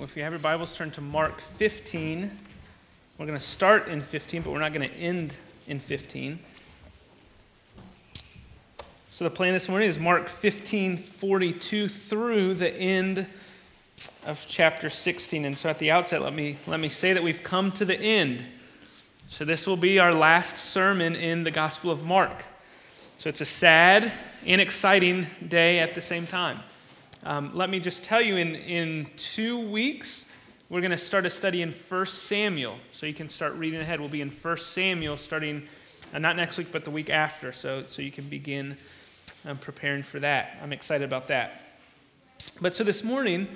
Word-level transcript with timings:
If 0.00 0.16
you 0.16 0.22
have 0.22 0.32
your 0.32 0.38
Bibles, 0.38 0.76
turn 0.76 0.92
to 0.92 1.00
Mark 1.00 1.40
15. 1.40 2.30
We're 3.18 3.26
going 3.26 3.36
to 3.36 3.44
start 3.44 3.88
in 3.88 4.00
15, 4.00 4.42
but 4.42 4.52
we're 4.52 4.60
not 4.60 4.72
going 4.72 4.88
to 4.88 4.94
end 4.94 5.34
in 5.66 5.80
15. 5.80 6.38
So 9.10 9.24
the 9.24 9.30
plan 9.30 9.54
this 9.54 9.68
morning 9.68 9.88
is 9.88 9.98
Mark 9.98 10.28
15, 10.28 10.98
42 10.98 11.88
through 11.88 12.54
the 12.54 12.72
end 12.72 13.26
of 14.24 14.46
chapter 14.48 14.88
16. 14.88 15.44
And 15.44 15.58
so 15.58 15.68
at 15.68 15.80
the 15.80 15.90
outset, 15.90 16.22
let 16.22 16.32
me, 16.32 16.58
let 16.68 16.78
me 16.78 16.88
say 16.88 17.12
that 17.12 17.22
we've 17.22 17.42
come 17.42 17.72
to 17.72 17.84
the 17.84 17.98
end. 17.98 18.44
So 19.28 19.44
this 19.44 19.66
will 19.66 19.76
be 19.76 19.98
our 19.98 20.14
last 20.14 20.58
sermon 20.58 21.16
in 21.16 21.42
the 21.42 21.50
Gospel 21.50 21.90
of 21.90 22.04
Mark. 22.04 22.44
So 23.16 23.28
it's 23.28 23.40
a 23.40 23.44
sad 23.44 24.12
and 24.46 24.60
exciting 24.60 25.26
day 25.48 25.80
at 25.80 25.96
the 25.96 26.00
same 26.00 26.28
time. 26.28 26.60
Um, 27.24 27.50
let 27.52 27.68
me 27.68 27.80
just 27.80 28.04
tell 28.04 28.22
you 28.22 28.36
in, 28.36 28.54
in 28.54 29.10
two 29.16 29.58
weeks, 29.58 30.26
we're 30.70 30.80
going 30.80 30.92
to 30.92 30.98
start 30.98 31.26
a 31.26 31.30
study 31.30 31.62
in 31.62 31.72
1 31.72 32.06
Samuel. 32.06 32.78
So 32.92 33.06
you 33.06 33.14
can 33.14 33.28
start 33.28 33.54
reading 33.54 33.80
ahead. 33.80 34.00
We'll 34.00 34.08
be 34.08 34.20
in 34.20 34.30
1 34.30 34.56
Samuel 34.58 35.16
starting 35.16 35.66
uh, 36.14 36.18
not 36.18 36.36
next 36.36 36.58
week, 36.58 36.68
but 36.70 36.84
the 36.84 36.90
week 36.90 37.10
after. 37.10 37.52
So, 37.52 37.84
so 37.86 38.02
you 38.02 38.12
can 38.12 38.28
begin 38.28 38.76
um, 39.46 39.56
preparing 39.58 40.02
for 40.02 40.20
that. 40.20 40.58
I'm 40.62 40.72
excited 40.72 41.04
about 41.04 41.28
that. 41.28 41.62
But 42.60 42.74
so 42.76 42.84
this 42.84 43.02
morning, 43.02 43.48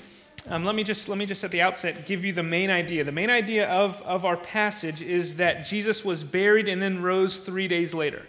um, 0.49 0.65
let, 0.65 0.75
me 0.75 0.83
just, 0.83 1.09
let 1.09 1.17
me 1.17 1.27
just 1.27 1.45
at 1.45 1.53
the 1.53 1.63
outset 1.63 2.05
give 2.05 2.25
you 2.25 2.33
the 2.33 2.43
main 2.43 2.69
idea. 2.69 3.05
The 3.05 3.13
main 3.13 3.31
idea 3.31 3.69
of, 3.69 4.03
of 4.03 4.25
our 4.25 4.37
passage 4.37 5.03
is 5.03 5.37
that 5.37 5.65
Jesus 5.65 6.05
was 6.05 6.25
buried 6.25 6.67
and 6.67 6.83
then 6.83 7.01
rose 7.01 7.39
three 7.39 7.69
days 7.69 7.95
later. 7.95 8.27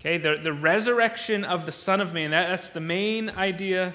Okay, 0.00 0.18
the, 0.18 0.38
the 0.42 0.52
resurrection 0.52 1.44
of 1.44 1.66
the 1.66 1.72
Son 1.72 2.00
of 2.00 2.12
Man, 2.12 2.32
that, 2.32 2.48
that's 2.48 2.70
the 2.70 2.80
main 2.80 3.30
idea 3.30 3.94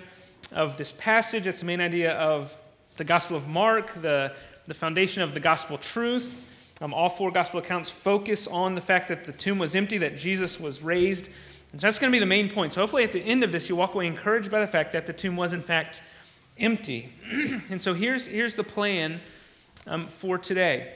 of 0.52 0.78
this 0.78 0.92
passage. 0.94 1.48
It's 1.48 1.60
the 1.60 1.66
main 1.66 1.82
idea 1.82 2.14
of 2.14 2.56
the 2.98 3.04
Gospel 3.04 3.38
of 3.38 3.48
Mark, 3.48 4.02
the, 4.02 4.34
the 4.66 4.74
foundation 4.74 5.22
of 5.22 5.34
the 5.34 5.40
gospel 5.40 5.78
truth. 5.78 6.44
Um, 6.82 6.94
all 6.94 7.10
four 7.10 7.32
gospel 7.32 7.60
accounts 7.60 7.90
focus 7.90 8.48
on 8.48 8.74
the 8.76 8.82
fact 8.82 9.08
that 9.10 9.24
the 9.24 9.32
tomb 9.32 9.60
was 9.60 9.76
empty, 9.76 10.00
that 10.00 10.18
Jesus 10.18 10.60
was 10.60 10.82
raised. 10.82 11.30
And 11.72 11.80
so 11.80 11.88
that's 11.88 12.00
going 12.00 12.12
to 12.12 12.16
be 12.16 12.20
the 12.20 12.26
main 12.26 12.50
point. 12.50 12.74
So 12.74 12.82
hopefully 12.82 13.04
at 13.04 13.12
the 13.12 13.22
end 13.22 13.44
of 13.44 13.52
this, 13.52 13.70
you 13.70 13.76
walk 13.76 13.94
away 13.94 14.08
encouraged 14.08 14.50
by 14.50 14.60
the 14.60 14.68
fact 14.68 14.92
that 14.94 15.06
the 15.06 15.14
tomb 15.14 15.36
was, 15.36 15.54
in 15.54 15.62
fact, 15.62 16.02
empty. 16.58 17.14
and 17.70 17.82
so 17.82 17.94
here's, 17.94 18.28
here's 18.28 18.56
the 18.56 18.64
plan 18.64 19.22
um, 19.88 20.08
for 20.08 20.38
today. 20.38 20.94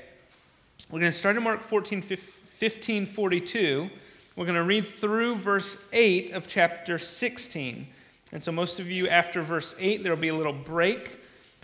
We're 0.90 1.00
going 1.00 1.12
to 1.12 1.18
start 1.18 1.38
in 1.38 1.44
Mark 1.44 1.62
14, 1.62 2.02
15, 2.02 3.06
42. 3.06 3.90
We're 4.36 4.46
going 4.46 4.56
to 4.56 4.64
read 4.64 4.86
through 4.86 5.36
verse 5.36 5.78
8 5.94 6.32
of 6.34 6.48
chapter 6.48 6.98
16. 6.98 7.88
And 8.32 8.44
so, 8.44 8.52
most 8.52 8.80
of 8.80 8.90
you, 8.90 9.08
after 9.08 9.42
verse 9.42 9.76
8, 9.78 10.04
there 10.04 10.12
will 10.12 10.22
be 10.22 10.30
a 10.30 10.36
little 10.36 10.54
break 10.54 11.20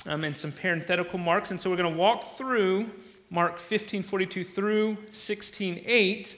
um, 0.05 0.23
and 0.23 0.35
some 0.35 0.51
parenthetical 0.51 1.17
marks. 1.17 1.51
And 1.51 1.59
so, 1.59 1.69
we're 1.69 1.77
going 1.77 1.91
to 1.91 1.97
walk 1.97 2.23
through 2.23 2.89
Mark 3.29 3.57
15 3.59 4.03
42 4.03 4.43
through 4.43 4.97
16 5.11 5.81
8. 5.85 6.35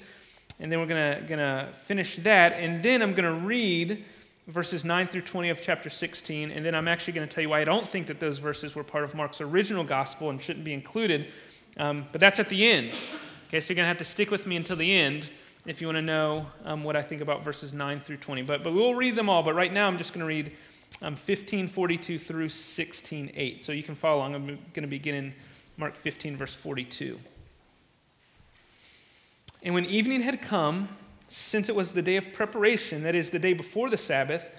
And 0.60 0.72
then 0.72 0.80
we're 0.80 0.86
going 0.86 1.28
to 1.40 1.70
finish 1.74 2.18
that. 2.18 2.54
And 2.54 2.82
then 2.82 3.02
I'm 3.02 3.14
going 3.14 3.26
to 3.26 3.46
read 3.46 4.06
verses 4.48 4.86
9 4.86 5.08
through 5.08 5.22
20 5.22 5.50
of 5.50 5.62
chapter 5.62 5.90
16. 5.90 6.52
And 6.52 6.66
then 6.66 6.76
I'm 6.76 6.88
actually 6.88 7.14
going 7.14 7.28
to 7.28 7.34
tell 7.34 7.42
you 7.42 7.50
why 7.50 7.62
I 7.62 7.64
don't 7.64 7.88
think 7.88 8.08
that 8.08 8.20
those 8.20 8.38
verses 8.40 8.76
were 8.76 8.84
part 8.84 9.04
of 9.04 9.16
Mark's 9.16 9.42
original 9.42 9.84
gospel 9.84 10.30
and 10.30 10.42
shouldn't 10.42 10.64
be 10.64 10.74
included. 10.74 11.28
Um, 11.78 12.06
but 12.12 12.22
that's 12.22 12.40
at 12.40 12.50
the 12.50 12.72
end. 12.72 12.94
Okay, 13.48 13.60
so 13.60 13.72
you're 13.72 13.76
going 13.76 13.86
to 13.86 13.90
have 13.90 13.98
to 13.98 14.06
stick 14.06 14.32
with 14.32 14.48
me 14.48 14.56
until 14.56 14.76
the 14.76 14.94
end 14.94 15.30
if 15.66 15.80
you 15.80 15.88
want 15.88 15.98
to 15.98 16.02
know 16.02 16.46
um, 16.66 16.84
what 16.84 16.96
I 16.96 17.02
think 17.02 17.22
about 17.22 17.44
verses 17.44 17.74
9 17.74 18.00
through 18.00 18.18
20. 18.18 18.42
But, 18.42 18.64
but 18.64 18.74
we'll 18.74 18.96
read 18.96 19.16
them 19.16 19.30
all. 19.30 19.44
But 19.44 19.56
right 19.56 19.72
now, 19.72 19.88
I'm 19.88 19.98
just 19.98 20.14
going 20.14 20.20
to 20.20 20.26
read 20.26 20.48
um, 21.02 21.14
1542 21.14 22.20
through 22.20 22.50
16:8. 22.50 23.64
So 23.64 23.72
you 23.72 23.84
can 23.84 23.96
follow 23.96 24.20
along. 24.20 24.36
I'm 24.36 24.46
going 24.46 24.84
to 24.84 24.88
begin 24.88 25.16
in 25.16 25.34
Mark 25.78 25.96
15, 25.96 26.38
verse 26.38 26.54
42. 26.54 27.20
And 29.64 29.74
when 29.74 29.86
evening 29.86 30.22
had 30.22 30.42
come, 30.42 30.90
since 31.30 31.70
it 31.70 31.76
was 31.76 31.92
the 31.92 32.02
day 32.02 32.18
of 32.18 32.34
preparation, 32.34 33.04
that 33.04 33.16
is, 33.16 33.30
the 33.30 33.40
day 33.40 33.54
before 33.54 33.90
the 33.90 33.98
Sabbath, 33.98 34.50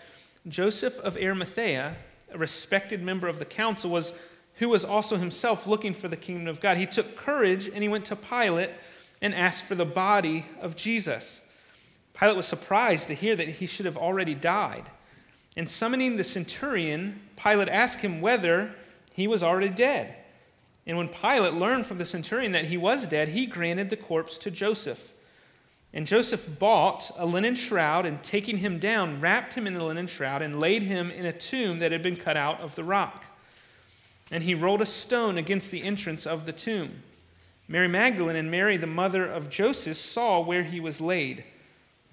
Joseph 0.49 0.99
of 1.01 1.17
Arimathea, 1.17 1.97
a 2.33 2.39
respected 2.39 3.03
member 3.03 3.29
of 3.29 3.39
the 3.39 3.45
council, 3.45 3.91
was 3.91 4.13
who 4.55 4.69
was 4.71 4.85
also 4.85 5.17
himself 5.17 5.67
looking 5.67 5.93
for 5.93 6.09
the 6.09 6.17
kingdom 6.17 6.49
of 6.49 6.61
God. 6.61 6.77
He 6.77 6.87
took 6.87 7.17
courage 7.17 7.69
and 7.69 7.83
he 7.83 7.89
went 7.89 8.05
to 8.07 8.17
Pilate 8.17 8.71
and 9.21 9.35
asked 9.35 9.65
for 9.65 9.75
the 9.75 9.85
body 9.85 10.47
of 10.61 10.77
Jesus. 10.77 11.41
Pilate 12.19 12.37
was 12.37 12.47
surprised 12.47 13.09
to 13.09 13.15
hear 13.15 13.35
that 13.37 13.49
he 13.49 13.67
should 13.67 13.87
have 13.87 13.97
already 13.97 14.35
died. 14.35 14.91
And 15.57 15.69
summoning 15.69 16.17
the 16.17 16.25
centurion, 16.25 17.21
Pilate 17.37 17.69
asked 17.69 18.01
him 18.01 18.21
whether 18.21 18.75
he 19.15 19.27
was 19.27 19.43
already 19.43 19.69
dead. 19.69 20.17
And 20.87 20.99
when 20.99 21.09
Pilate 21.09 21.55
learned 21.55 21.87
from 21.87 21.99
the 21.99 22.05
centurion 22.05 22.53
that 22.53 22.67
he 22.67 22.77
was 22.77 23.07
dead, 23.07 23.29
he 23.29 23.47
granted 23.47 23.91
the 23.91 23.97
corpse 23.97 24.37
to 24.39 24.51
Joseph. 24.51 25.13
And 25.93 26.07
Joseph 26.07 26.59
bought 26.59 27.11
a 27.17 27.25
linen 27.25 27.55
shroud 27.55 28.05
and, 28.05 28.23
taking 28.23 28.59
him 28.59 28.81
down, 28.81 29.21
wrapped 29.21 29.55
him 29.55 29.67
in 29.67 29.73
the 29.73 29.85
linen 29.85 30.09
shroud 30.09 30.43
and 30.43 30.59
laid 30.59 30.83
him 30.83 31.11
in 31.11 31.25
a 31.25 31.33
tomb 31.33 31.79
that 31.79 31.93
had 31.93 32.03
been 32.03 32.17
cut 32.17 32.37
out 32.37 32.61
of 32.61 32.75
the 32.75 32.85
rock. 32.85 33.25
And 34.33 34.43
he 34.43 34.55
rolled 34.55 34.83
a 34.83 34.87
stone 34.87 35.39
against 35.39 35.71
the 35.71 35.85
entrance 35.85 36.27
of 36.27 36.47
the 36.47 36.53
tomb. 36.53 37.03
Mary 37.67 37.89
Magdalene 37.89 38.37
and 38.37 38.51
Mary, 38.51 38.77
the 38.77 38.87
mother 38.87 39.25
of 39.25 39.49
Joseph, 39.49 39.97
saw 39.97 40.41
where 40.41 40.65
he 40.65 40.81
was 40.81 41.01
laid. 41.01 41.45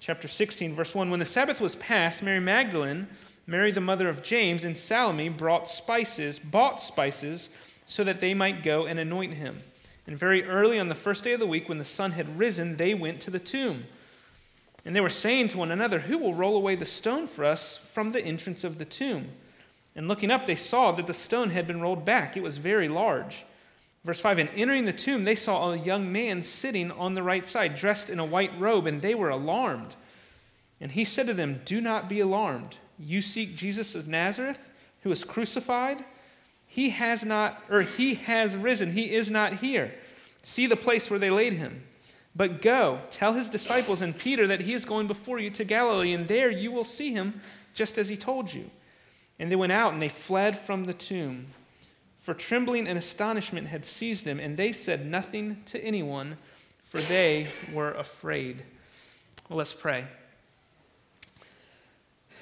Chapter 0.00 0.26
16, 0.26 0.74
verse 0.74 0.94
1 0.94 1.10
When 1.10 1.20
the 1.20 1.26
Sabbath 1.26 1.60
was 1.60 1.76
past, 1.76 2.22
Mary 2.22 2.40
Magdalene, 2.40 3.06
Mary, 3.46 3.70
the 3.70 3.80
mother 3.80 4.08
of 4.08 4.22
James, 4.22 4.64
and 4.64 4.76
Salome 4.76 5.28
brought 5.28 5.68
spices, 5.68 6.38
bought 6.38 6.82
spices, 6.82 7.50
so 7.86 8.02
that 8.04 8.20
they 8.20 8.32
might 8.32 8.62
go 8.62 8.86
and 8.86 8.98
anoint 8.98 9.34
him. 9.34 9.62
And 10.06 10.16
very 10.16 10.44
early 10.44 10.78
on 10.78 10.88
the 10.88 10.94
first 10.94 11.22
day 11.22 11.34
of 11.34 11.40
the 11.40 11.46
week, 11.46 11.68
when 11.68 11.78
the 11.78 11.84
sun 11.84 12.12
had 12.12 12.38
risen, 12.38 12.76
they 12.76 12.94
went 12.94 13.20
to 13.20 13.30
the 13.30 13.38
tomb. 13.38 13.84
And 14.84 14.96
they 14.96 15.00
were 15.00 15.10
saying 15.10 15.48
to 15.48 15.58
one 15.58 15.70
another, 15.70 16.00
Who 16.00 16.18
will 16.18 16.34
roll 16.34 16.56
away 16.56 16.76
the 16.76 16.86
stone 16.86 17.26
for 17.26 17.44
us 17.44 17.76
from 17.76 18.10
the 18.10 18.24
entrance 18.24 18.64
of 18.64 18.78
the 18.78 18.84
tomb? 18.84 19.28
And 19.94 20.08
looking 20.08 20.30
up, 20.30 20.46
they 20.46 20.56
saw 20.56 20.92
that 20.92 21.06
the 21.06 21.14
stone 21.14 21.50
had 21.50 21.66
been 21.66 21.80
rolled 21.80 22.04
back. 22.04 22.36
It 22.36 22.42
was 22.42 22.58
very 22.58 22.88
large. 22.88 23.44
Verse 24.04 24.20
5 24.20 24.38
And 24.38 24.50
entering 24.54 24.84
the 24.84 24.92
tomb, 24.92 25.24
they 25.24 25.34
saw 25.34 25.72
a 25.72 25.78
young 25.78 26.10
man 26.12 26.42
sitting 26.42 26.90
on 26.90 27.14
the 27.14 27.22
right 27.22 27.46
side, 27.46 27.76
dressed 27.76 28.10
in 28.10 28.18
a 28.18 28.24
white 28.24 28.58
robe, 28.58 28.86
and 28.86 29.00
they 29.00 29.14
were 29.14 29.30
alarmed. 29.30 29.96
And 30.80 30.92
he 30.92 31.04
said 31.04 31.26
to 31.28 31.34
them, 31.34 31.60
Do 31.64 31.80
not 31.80 32.08
be 32.08 32.20
alarmed. 32.20 32.76
You 32.98 33.20
seek 33.20 33.56
Jesus 33.56 33.94
of 33.94 34.08
Nazareth, 34.08 34.70
who 35.02 35.08
was 35.08 35.24
crucified. 35.24 36.04
He 36.66 36.90
has 36.90 37.24
not, 37.24 37.62
or 37.70 37.82
he 37.82 38.14
has 38.14 38.56
risen. 38.56 38.92
He 38.92 39.14
is 39.14 39.30
not 39.30 39.54
here. 39.54 39.94
See 40.42 40.66
the 40.66 40.76
place 40.76 41.10
where 41.10 41.18
they 41.18 41.30
laid 41.30 41.52
him. 41.52 41.84
But 42.34 42.62
go, 42.62 43.00
tell 43.10 43.34
his 43.34 43.50
disciples 43.50 44.00
and 44.00 44.16
Peter 44.16 44.46
that 44.46 44.62
he 44.62 44.72
is 44.72 44.84
going 44.84 45.06
before 45.06 45.38
you 45.38 45.50
to 45.50 45.64
Galilee, 45.64 46.14
and 46.14 46.26
there 46.26 46.50
you 46.50 46.72
will 46.72 46.84
see 46.84 47.12
him 47.12 47.40
just 47.74 47.98
as 47.98 48.08
he 48.08 48.16
told 48.16 48.52
you. 48.52 48.70
And 49.38 49.50
they 49.50 49.56
went 49.56 49.72
out 49.72 49.92
and 49.92 50.00
they 50.00 50.08
fled 50.08 50.56
from 50.56 50.84
the 50.84 50.94
tomb. 50.94 51.48
For 52.22 52.34
trembling 52.34 52.86
and 52.86 52.96
astonishment 52.96 53.66
had 53.66 53.84
seized 53.84 54.24
them, 54.24 54.38
and 54.38 54.56
they 54.56 54.72
said 54.72 55.04
nothing 55.04 55.60
to 55.66 55.84
anyone, 55.84 56.38
for 56.84 57.02
they 57.02 57.48
were 57.74 57.90
afraid. 57.90 58.62
Well, 59.48 59.58
let's 59.58 59.74
pray. 59.74 60.06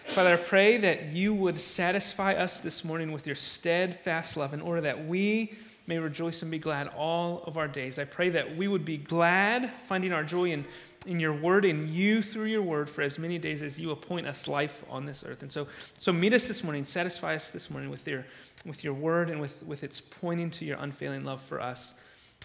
Father, 0.04 0.34
I 0.34 0.36
pray 0.36 0.76
that 0.76 1.12
you 1.12 1.32
would 1.32 1.58
satisfy 1.58 2.34
us 2.34 2.60
this 2.60 2.84
morning 2.84 3.10
with 3.10 3.26
your 3.26 3.36
steadfast 3.36 4.36
love 4.36 4.52
in 4.52 4.60
order 4.60 4.82
that 4.82 5.06
we 5.06 5.54
may 5.86 5.98
rejoice 5.98 6.42
and 6.42 6.50
be 6.50 6.58
glad 6.58 6.88
all 6.88 7.42
of 7.46 7.56
our 7.56 7.66
days. 7.66 7.98
I 7.98 8.04
pray 8.04 8.28
that 8.28 8.58
we 8.58 8.68
would 8.68 8.84
be 8.84 8.98
glad 8.98 9.70
finding 9.86 10.12
our 10.12 10.24
joy 10.24 10.50
in 10.50 10.66
in 11.06 11.18
your 11.18 11.32
word, 11.32 11.64
in 11.64 11.92
you 11.92 12.22
through 12.22 12.46
your 12.46 12.62
word 12.62 12.90
for 12.90 13.02
as 13.02 13.18
many 13.18 13.38
days 13.38 13.62
as 13.62 13.78
you 13.78 13.90
appoint 13.90 14.26
us 14.26 14.46
life 14.46 14.84
on 14.90 15.06
this 15.06 15.24
earth. 15.26 15.42
And 15.42 15.50
so, 15.50 15.66
so 15.98 16.12
meet 16.12 16.32
us 16.32 16.46
this 16.46 16.62
morning, 16.62 16.84
satisfy 16.84 17.34
us 17.34 17.50
this 17.50 17.70
morning 17.70 17.90
with 17.90 18.06
your, 18.06 18.26
with 18.66 18.84
your 18.84 18.92
word 18.92 19.30
and 19.30 19.40
with, 19.40 19.62
with 19.62 19.82
its 19.82 20.00
pointing 20.00 20.50
to 20.52 20.64
your 20.64 20.76
unfailing 20.78 21.24
love 21.24 21.40
for 21.40 21.60
us 21.60 21.94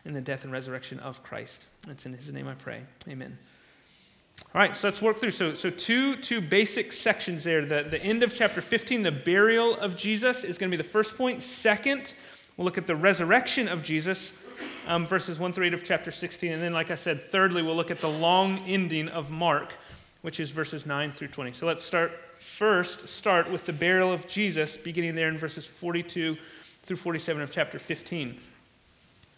in 0.05 0.13
the 0.13 0.21
death 0.21 0.43
and 0.43 0.53
resurrection 0.53 0.99
of 0.99 1.21
Christ. 1.23 1.67
It's 1.87 2.05
in 2.05 2.13
his 2.13 2.31
name 2.31 2.47
I 2.47 2.53
pray. 2.53 2.81
Amen. 3.09 3.37
All 4.53 4.61
right, 4.61 4.75
so 4.75 4.87
let's 4.87 5.01
work 5.01 5.17
through. 5.17 5.31
So, 5.31 5.53
so 5.53 5.69
two, 5.69 6.17
two 6.17 6.41
basic 6.41 6.93
sections 6.93 7.43
there. 7.43 7.65
The, 7.65 7.87
the 7.89 8.01
end 8.01 8.23
of 8.23 8.33
chapter 8.33 8.61
15, 8.61 9.03
the 9.03 9.11
burial 9.11 9.75
of 9.77 9.97
Jesus, 9.97 10.43
is 10.43 10.57
going 10.57 10.69
to 10.69 10.77
be 10.77 10.81
the 10.81 10.87
first 10.87 11.17
point. 11.17 11.43
Second, 11.43 12.13
we'll 12.55 12.65
look 12.65 12.77
at 12.77 12.87
the 12.87 12.95
resurrection 12.95 13.67
of 13.67 13.83
Jesus 13.83 14.31
um, 14.87 15.05
verses 15.05 15.39
1 15.39 15.53
through 15.53 15.67
8 15.67 15.73
of 15.73 15.83
chapter 15.83 16.11
16. 16.11 16.51
And 16.51 16.61
then, 16.61 16.73
like 16.73 16.91
I 16.91 16.95
said, 16.95 17.21
thirdly, 17.21 17.61
we'll 17.61 17.75
look 17.75 17.91
at 17.91 17.99
the 17.99 18.09
long 18.09 18.59
ending 18.67 19.07
of 19.09 19.31
Mark, 19.31 19.73
which 20.21 20.39
is 20.39 20.51
verses 20.51 20.85
9 20.85 21.11
through 21.11 21.29
20. 21.29 21.53
So 21.53 21.65
let's 21.65 21.83
start 21.83 22.11
first, 22.39 23.07
start 23.07 23.49
with 23.51 23.65
the 23.65 23.73
burial 23.73 24.11
of 24.11 24.27
Jesus, 24.27 24.77
beginning 24.77 25.15
there 25.15 25.29
in 25.29 25.37
verses 25.37 25.65
42 25.65 26.35
through 26.83 26.95
47 26.97 27.41
of 27.41 27.51
chapter 27.51 27.79
15. 27.79 28.37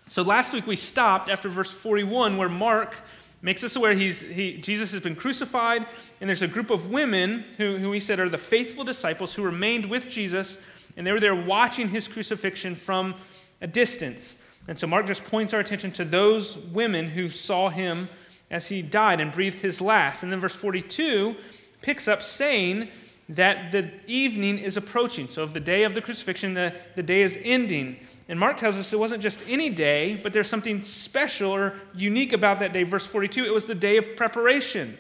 So 0.08 0.22
last 0.22 0.54
week 0.54 0.68
we 0.68 0.76
stopped 0.76 1.30
after 1.30 1.50
verse 1.50 1.72
41, 1.72 2.38
where 2.38 2.50
Mark 2.50 2.96
makes 3.42 3.64
us 3.64 3.76
aware 3.76 3.94
he's, 3.94 4.22
he, 4.22 4.58
Jesus 4.58 4.92
has 4.92 5.02
been 5.02 5.16
crucified, 5.16 5.86
and 6.22 6.30
there's 6.30 6.42
a 6.42 6.48
group 6.48 6.70
of 6.70 6.90
women 6.90 7.46
who, 7.58 7.78
who 7.78 7.92
he 7.92 8.00
said 8.00 8.20
are 8.20 8.30
the 8.30 8.38
faithful 8.38 8.84
disciples 8.84 9.34
who 9.34 9.44
remained 9.44 9.86
with 9.86 10.10
Jesus 10.10 10.58
and 10.98 11.06
they 11.06 11.12
were 11.12 11.20
there 11.20 11.36
watching 11.36 11.88
his 11.88 12.08
crucifixion 12.08 12.76
from 12.76 13.16
a 13.62 13.68
distance. 13.68 14.38
And 14.68 14.78
so 14.78 14.88
Mark 14.88 15.06
just 15.06 15.24
points 15.24 15.54
our 15.54 15.60
attention 15.60 15.92
to 15.94 16.06
those 16.06 16.58
women 16.58 17.10
who 17.10 17.30
saw 17.30 17.70
him 17.70 18.10
as 18.52 18.68
he 18.68 18.82
died 18.82 19.20
and 19.22 19.32
breathed 19.32 19.60
his 19.60 19.82
last. 19.82 20.24
And 20.24 20.32
then 20.32 20.40
verse 20.40 20.56
42 20.56 21.36
picks 21.82 22.08
up 22.08 22.22
saying 22.22 22.90
that 23.30 23.72
the 23.72 23.92
evening 24.08 24.58
is 24.58 24.78
approaching. 24.78 25.28
So, 25.28 25.44
of 25.44 25.54
the 25.54 25.60
day 25.60 25.84
of 25.84 25.94
the 25.94 26.02
crucifixion, 26.02 26.54
the, 26.54 26.74
the 26.96 27.04
day 27.04 27.22
is 27.22 27.38
ending. 27.44 27.98
And 28.30 28.40
Mark 28.40 28.58
tells 28.58 28.78
us 28.78 28.94
it 28.94 29.00
wasn't 29.00 29.22
just 29.22 29.40
any 29.48 29.70
day, 29.70 30.20
but 30.22 30.34
there's 30.34 30.50
something 30.50 30.84
special 30.84 31.52
or 31.52 31.76
unique 31.94 32.34
about 32.34 32.60
that 32.60 32.74
day. 32.74 32.84
Verse 32.84 33.06
42 33.06 33.46
it 33.46 33.54
was 33.54 33.66
the 33.66 33.76
day 33.76 33.98
of 33.98 34.16
preparation, 34.16 34.98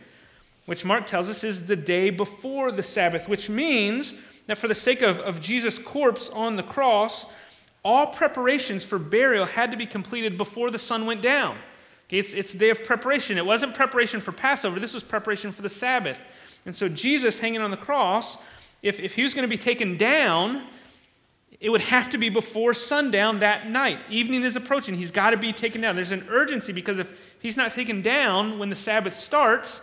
which 0.66 0.84
Mark 0.84 1.08
tells 1.08 1.30
us 1.30 1.44
is 1.44 1.68
the 1.68 1.76
day 1.76 2.10
before 2.10 2.72
the 2.72 2.84
Sabbath, 2.84 3.28
which 3.28 3.50
means 3.50 4.14
that 4.48 4.58
for 4.58 4.68
the 4.68 4.76
sake 4.76 5.02
of, 5.02 5.20
of 5.20 5.42
Jesus' 5.42 5.78
corpse 5.78 6.30
on 6.30 6.56
the 6.56 6.64
cross, 6.64 7.26
all 7.88 8.08
preparations 8.08 8.84
for 8.84 9.00
burial 9.00 9.46
had 9.46 9.72
to 9.72 9.78
be 9.78 9.86
completed 9.86 10.38
before 10.38 10.70
the 10.70 10.78
sun 10.78 11.06
went 11.06 11.22
down. 11.22 11.58
Okay, 12.08 12.20
it's, 12.20 12.34
it's 12.34 12.52
day 12.52 12.70
of 12.70 12.84
preparation. 12.84 13.38
It 13.38 13.46
wasn't 13.46 13.76
preparation 13.76 14.20
for 14.20 14.34
Passover, 14.34 14.78
this 14.78 14.94
was 14.94 15.04
preparation 15.04 15.54
for 15.54 15.62
the 15.62 15.70
Sabbath. 15.70 16.20
And 16.66 16.76
so, 16.76 16.90
Jesus 16.90 17.40
hanging 17.40 17.62
on 17.62 17.72
the 17.72 17.78
cross, 17.78 18.38
if, 18.84 19.00
if 19.00 19.16
he 19.16 19.24
was 19.24 19.34
going 19.34 19.44
to 19.44 19.50
be 19.50 19.58
taken 19.58 19.96
down, 19.96 20.68
it 21.62 21.70
would 21.70 21.80
have 21.80 22.10
to 22.10 22.18
be 22.18 22.28
before 22.28 22.74
sundown 22.74 23.40
that 23.40 23.70
night. 23.70 24.04
Evening 24.10 24.44
is 24.44 24.58
approaching. 24.58 24.96
He's 24.96 25.12
got 25.12 25.30
to 25.30 25.38
be 25.38 25.54
taken 25.54 25.80
down. 25.80 25.96
There's 25.96 26.12
an 26.12 26.28
urgency 26.30 26.74
because 26.74 27.00
if 27.00 27.18
he's 27.40 27.56
not 27.56 27.72
taken 27.72 28.02
down 28.02 28.60
when 28.60 28.70
the 28.70 28.76
Sabbath 28.76 29.16
starts, 29.18 29.80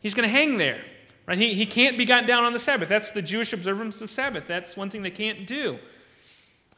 he's 0.00 0.14
going 0.14 0.28
to 0.28 0.32
hang 0.32 0.58
there. 0.58 0.80
Right? 1.26 1.38
He, 1.38 1.54
he 1.54 1.66
can't 1.66 1.98
be 1.98 2.04
gotten 2.04 2.24
down 2.24 2.44
on 2.44 2.52
the 2.52 2.60
Sabbath. 2.60 2.88
That's 2.88 3.10
the 3.10 3.20
Jewish 3.20 3.52
observance 3.52 4.00
of 4.00 4.12
Sabbath. 4.12 4.46
That's 4.46 4.76
one 4.76 4.90
thing 4.90 5.02
they 5.02 5.10
can't 5.10 5.44
do. 5.44 5.80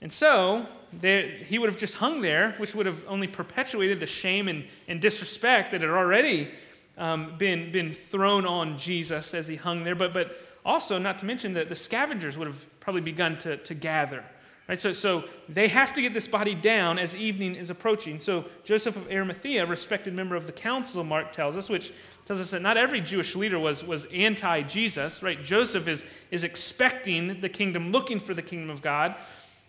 And 0.03 0.13
so 0.13 0.67
he 1.01 1.59
would 1.59 1.69
have 1.69 1.79
just 1.79 1.95
hung 1.95 2.21
there, 2.21 2.53
which 2.57 2.75
would 2.75 2.87
have 2.87 3.03
only 3.07 3.27
perpetuated 3.27 4.01
the 4.01 4.07
shame 4.07 4.49
and, 4.49 4.65
and 4.89 5.01
disrespect 5.01 5.73
that 5.73 5.83
had 5.83 5.91
already 5.91 6.51
um, 6.97 7.37
been, 7.39 7.71
been 7.71 7.95
thrown 7.95 8.47
on 8.47 8.79
Jesus 8.79 9.35
as 9.35 9.47
he 9.47 9.57
hung 9.57 9.85
there. 9.85 9.95
But, 9.95 10.13
but 10.13 10.37
also, 10.65 10.99
not 10.99 11.19
to 11.21 11.27
mention 11.27 11.55
that 11.55 11.69
the 11.69 11.75
scavengers 11.75 12.37
would 12.37 12.47
have 12.47 12.81
probably 12.81 13.03
begun 13.03 13.39
to, 13.41 13.57
to 13.59 13.75
gather. 13.75 14.25
Right? 14.69 14.81
So, 14.81 14.93
so 14.93 15.25
they 15.49 15.67
have 15.69 15.93
to 15.95 16.03
get 16.03 16.15
this 16.15 16.29
body 16.29 16.55
down 16.55 16.99
as 16.99 17.17
evening 17.17 17.57
is 17.57 17.71
approaching. 17.71 18.21
So 18.21 18.45
Joseph 18.63 18.97
of 18.97 19.11
Arimathea, 19.11 19.67
respected 19.67 20.15
member 20.15 20.37
of 20.37 20.47
the 20.47 20.53
council, 20.53 21.03
Mark 21.03 21.33
tells 21.33 21.57
us, 21.57 21.69
which 21.69 21.93
tells 22.25 22.41
us 22.41 22.53
that 22.53 22.63
not 22.63 22.77
every 22.77 23.01
Jewish 23.01 23.35
leader 23.35 23.59
was, 23.59 23.83
was 23.83 24.05
anti 24.13 24.63
Jesus, 24.63 25.25
right? 25.25 25.43
Joseph 25.43 25.89
is, 25.89 26.05
is 26.31 26.45
expecting 26.45 27.41
the 27.41 27.49
kingdom, 27.49 27.91
looking 27.91 28.21
for 28.21 28.33
the 28.33 28.43
kingdom 28.43 28.71
of 28.71 28.81
God. 28.81 29.17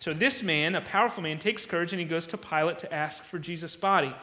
So 0.01 0.15
this 0.15 0.41
man, 0.41 0.73
a 0.73 0.81
powerful 0.81 1.21
man, 1.21 1.37
takes 1.37 1.67
courage 1.67 1.93
and 1.93 1.99
he 1.99 2.07
goes 2.07 2.25
to 2.27 2.37
Pilate 2.37 2.79
to 2.79 2.91
ask 2.91 3.23
for 3.23 3.37
Jesus' 3.37 3.75
body. 3.75 4.13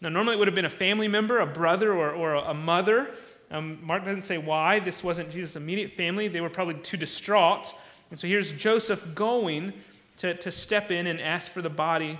Now, 0.00 0.08
normally 0.08 0.36
it 0.36 0.38
would 0.38 0.48
have 0.48 0.54
been 0.54 0.64
a 0.64 0.70
family 0.70 1.06
member, 1.06 1.38
a 1.38 1.46
brother, 1.46 1.92
or, 1.92 2.12
or 2.12 2.34
a 2.36 2.54
mother. 2.54 3.10
Um, 3.50 3.78
Mark 3.82 4.06
doesn't 4.06 4.22
say 4.22 4.38
why. 4.38 4.80
This 4.80 5.04
wasn't 5.04 5.30
Jesus' 5.30 5.54
immediate 5.54 5.90
family. 5.90 6.28
They 6.28 6.40
were 6.40 6.48
probably 6.48 6.76
too 6.76 6.96
distraught. 6.96 7.74
And 8.10 8.18
so 8.18 8.26
here's 8.26 8.52
Joseph 8.52 9.06
going 9.14 9.74
to, 10.16 10.32
to 10.34 10.50
step 10.50 10.90
in 10.90 11.06
and 11.06 11.20
ask 11.20 11.52
for 11.52 11.60
the 11.60 11.68
body 11.68 12.18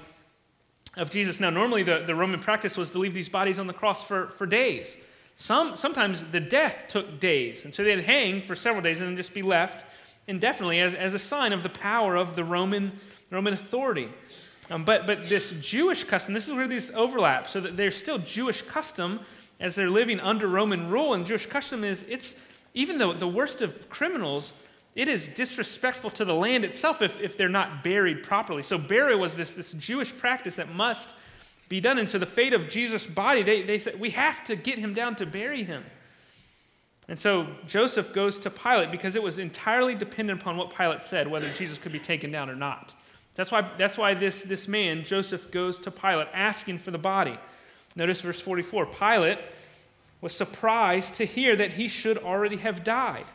of 0.98 1.08
Jesus. 1.10 1.40
Now, 1.40 1.48
normally 1.48 1.84
the, 1.84 2.04
the 2.06 2.14
Roman 2.14 2.40
practice 2.40 2.76
was 2.76 2.90
to 2.90 2.98
leave 2.98 3.14
these 3.14 3.30
bodies 3.30 3.58
on 3.58 3.66
the 3.66 3.72
cross 3.72 4.04
for, 4.04 4.28
for 4.28 4.44
days. 4.44 4.94
Some, 5.36 5.76
sometimes 5.76 6.24
the 6.24 6.40
death 6.40 6.86
took 6.88 7.20
days. 7.20 7.64
And 7.64 7.74
so 7.74 7.84
they'd 7.84 8.00
hang 8.00 8.42
for 8.42 8.54
several 8.54 8.82
days 8.82 9.00
and 9.00 9.08
then 9.08 9.16
just 9.16 9.32
be 9.32 9.42
left 9.42 9.86
indefinitely 10.28 10.78
as, 10.78 10.94
as 10.94 11.14
a 11.14 11.18
sign 11.18 11.52
of 11.52 11.64
the 11.64 11.68
power 11.68 12.14
of 12.14 12.36
the 12.36 12.44
Roman, 12.44 12.92
Roman 13.30 13.54
authority. 13.54 14.08
Um, 14.70 14.84
but, 14.84 15.06
but 15.06 15.28
this 15.28 15.52
Jewish 15.60 16.04
custom, 16.04 16.34
this 16.34 16.46
is 16.46 16.52
where 16.52 16.68
these 16.68 16.90
overlap, 16.92 17.48
so 17.48 17.60
that 17.60 17.76
there's 17.76 17.96
still 17.96 18.18
Jewish 18.18 18.62
custom 18.62 19.20
as 19.58 19.74
they're 19.74 19.90
living 19.90 20.20
under 20.20 20.46
Roman 20.46 20.90
rule. 20.90 21.14
And 21.14 21.26
Jewish 21.26 21.46
custom 21.46 21.82
is, 21.82 22.04
it's, 22.08 22.36
even 22.74 22.98
though 22.98 23.14
the 23.14 23.26
worst 23.26 23.62
of 23.62 23.88
criminals, 23.88 24.52
it 24.94 25.08
is 25.08 25.28
disrespectful 25.28 26.10
to 26.10 26.24
the 26.24 26.34
land 26.34 26.64
itself 26.64 27.02
if, 27.02 27.18
if 27.20 27.36
they're 27.36 27.48
not 27.48 27.82
buried 27.82 28.22
properly. 28.22 28.62
So 28.62 28.76
burial 28.76 29.18
was 29.18 29.34
this, 29.34 29.54
this 29.54 29.72
Jewish 29.72 30.16
practice 30.16 30.56
that 30.56 30.74
must 30.74 31.14
be 31.68 31.80
done. 31.80 31.98
And 31.98 32.08
so 32.08 32.18
the 32.18 32.26
fate 32.26 32.52
of 32.52 32.68
Jesus' 32.68 33.06
body, 33.06 33.42
they, 33.42 33.62
they 33.62 33.78
said, 33.78 33.98
we 33.98 34.10
have 34.10 34.44
to 34.44 34.56
get 34.56 34.78
him 34.78 34.92
down 34.92 35.16
to 35.16 35.26
bury 35.26 35.62
him. 35.62 35.84
And 37.08 37.18
so 37.18 37.46
Joseph 37.66 38.12
goes 38.12 38.38
to 38.40 38.50
Pilate 38.50 38.90
because 38.90 39.16
it 39.16 39.22
was 39.22 39.38
entirely 39.38 39.94
dependent 39.94 40.42
upon 40.42 40.56
what 40.58 40.76
Pilate 40.76 41.02
said, 41.02 41.26
whether 41.26 41.48
Jesus 41.54 41.78
could 41.78 41.92
be 41.92 41.98
taken 41.98 42.30
down 42.30 42.50
or 42.50 42.54
not. 42.54 42.94
That's 43.34 43.50
why, 43.50 43.62
that's 43.78 43.96
why 43.96 44.14
this, 44.14 44.42
this 44.42 44.68
man, 44.68 45.04
Joseph, 45.04 45.50
goes 45.50 45.78
to 45.80 45.90
Pilate 45.90 46.28
asking 46.32 46.78
for 46.78 46.90
the 46.90 46.98
body. 46.98 47.38
Notice 47.96 48.20
verse 48.20 48.40
44 48.40 48.86
Pilate 48.86 49.38
was 50.20 50.34
surprised 50.34 51.14
to 51.14 51.24
hear 51.24 51.56
that 51.56 51.72
he 51.72 51.88
should 51.88 52.18
already 52.18 52.56
have 52.56 52.84
died. 52.84 53.26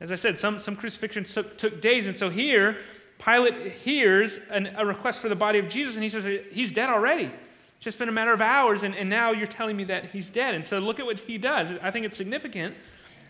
As 0.00 0.12
I 0.12 0.14
said, 0.14 0.36
some, 0.36 0.58
some 0.58 0.76
crucifixions 0.76 1.32
took, 1.32 1.56
took 1.56 1.80
days. 1.80 2.06
And 2.06 2.16
so 2.16 2.28
here, 2.28 2.76
Pilate 3.18 3.72
hears 3.72 4.38
an, 4.50 4.74
a 4.76 4.84
request 4.84 5.20
for 5.20 5.30
the 5.30 5.34
body 5.36 5.58
of 5.58 5.68
Jesus 5.68 5.94
and 5.94 6.04
he 6.04 6.10
says, 6.10 6.26
He's 6.52 6.70
dead 6.70 6.90
already. 6.90 7.24
It's 7.24 7.84
just 7.84 7.98
been 7.98 8.08
a 8.08 8.12
matter 8.12 8.32
of 8.32 8.40
hours, 8.40 8.82
and, 8.82 8.94
and 8.94 9.10
now 9.10 9.32
you're 9.32 9.46
telling 9.46 9.76
me 9.76 9.84
that 9.84 10.06
he's 10.06 10.30
dead. 10.30 10.54
And 10.54 10.64
so 10.64 10.78
look 10.78 10.98
at 10.98 11.04
what 11.04 11.20
he 11.20 11.36
does. 11.36 11.72
I 11.82 11.90
think 11.90 12.06
it's 12.06 12.16
significant 12.16 12.74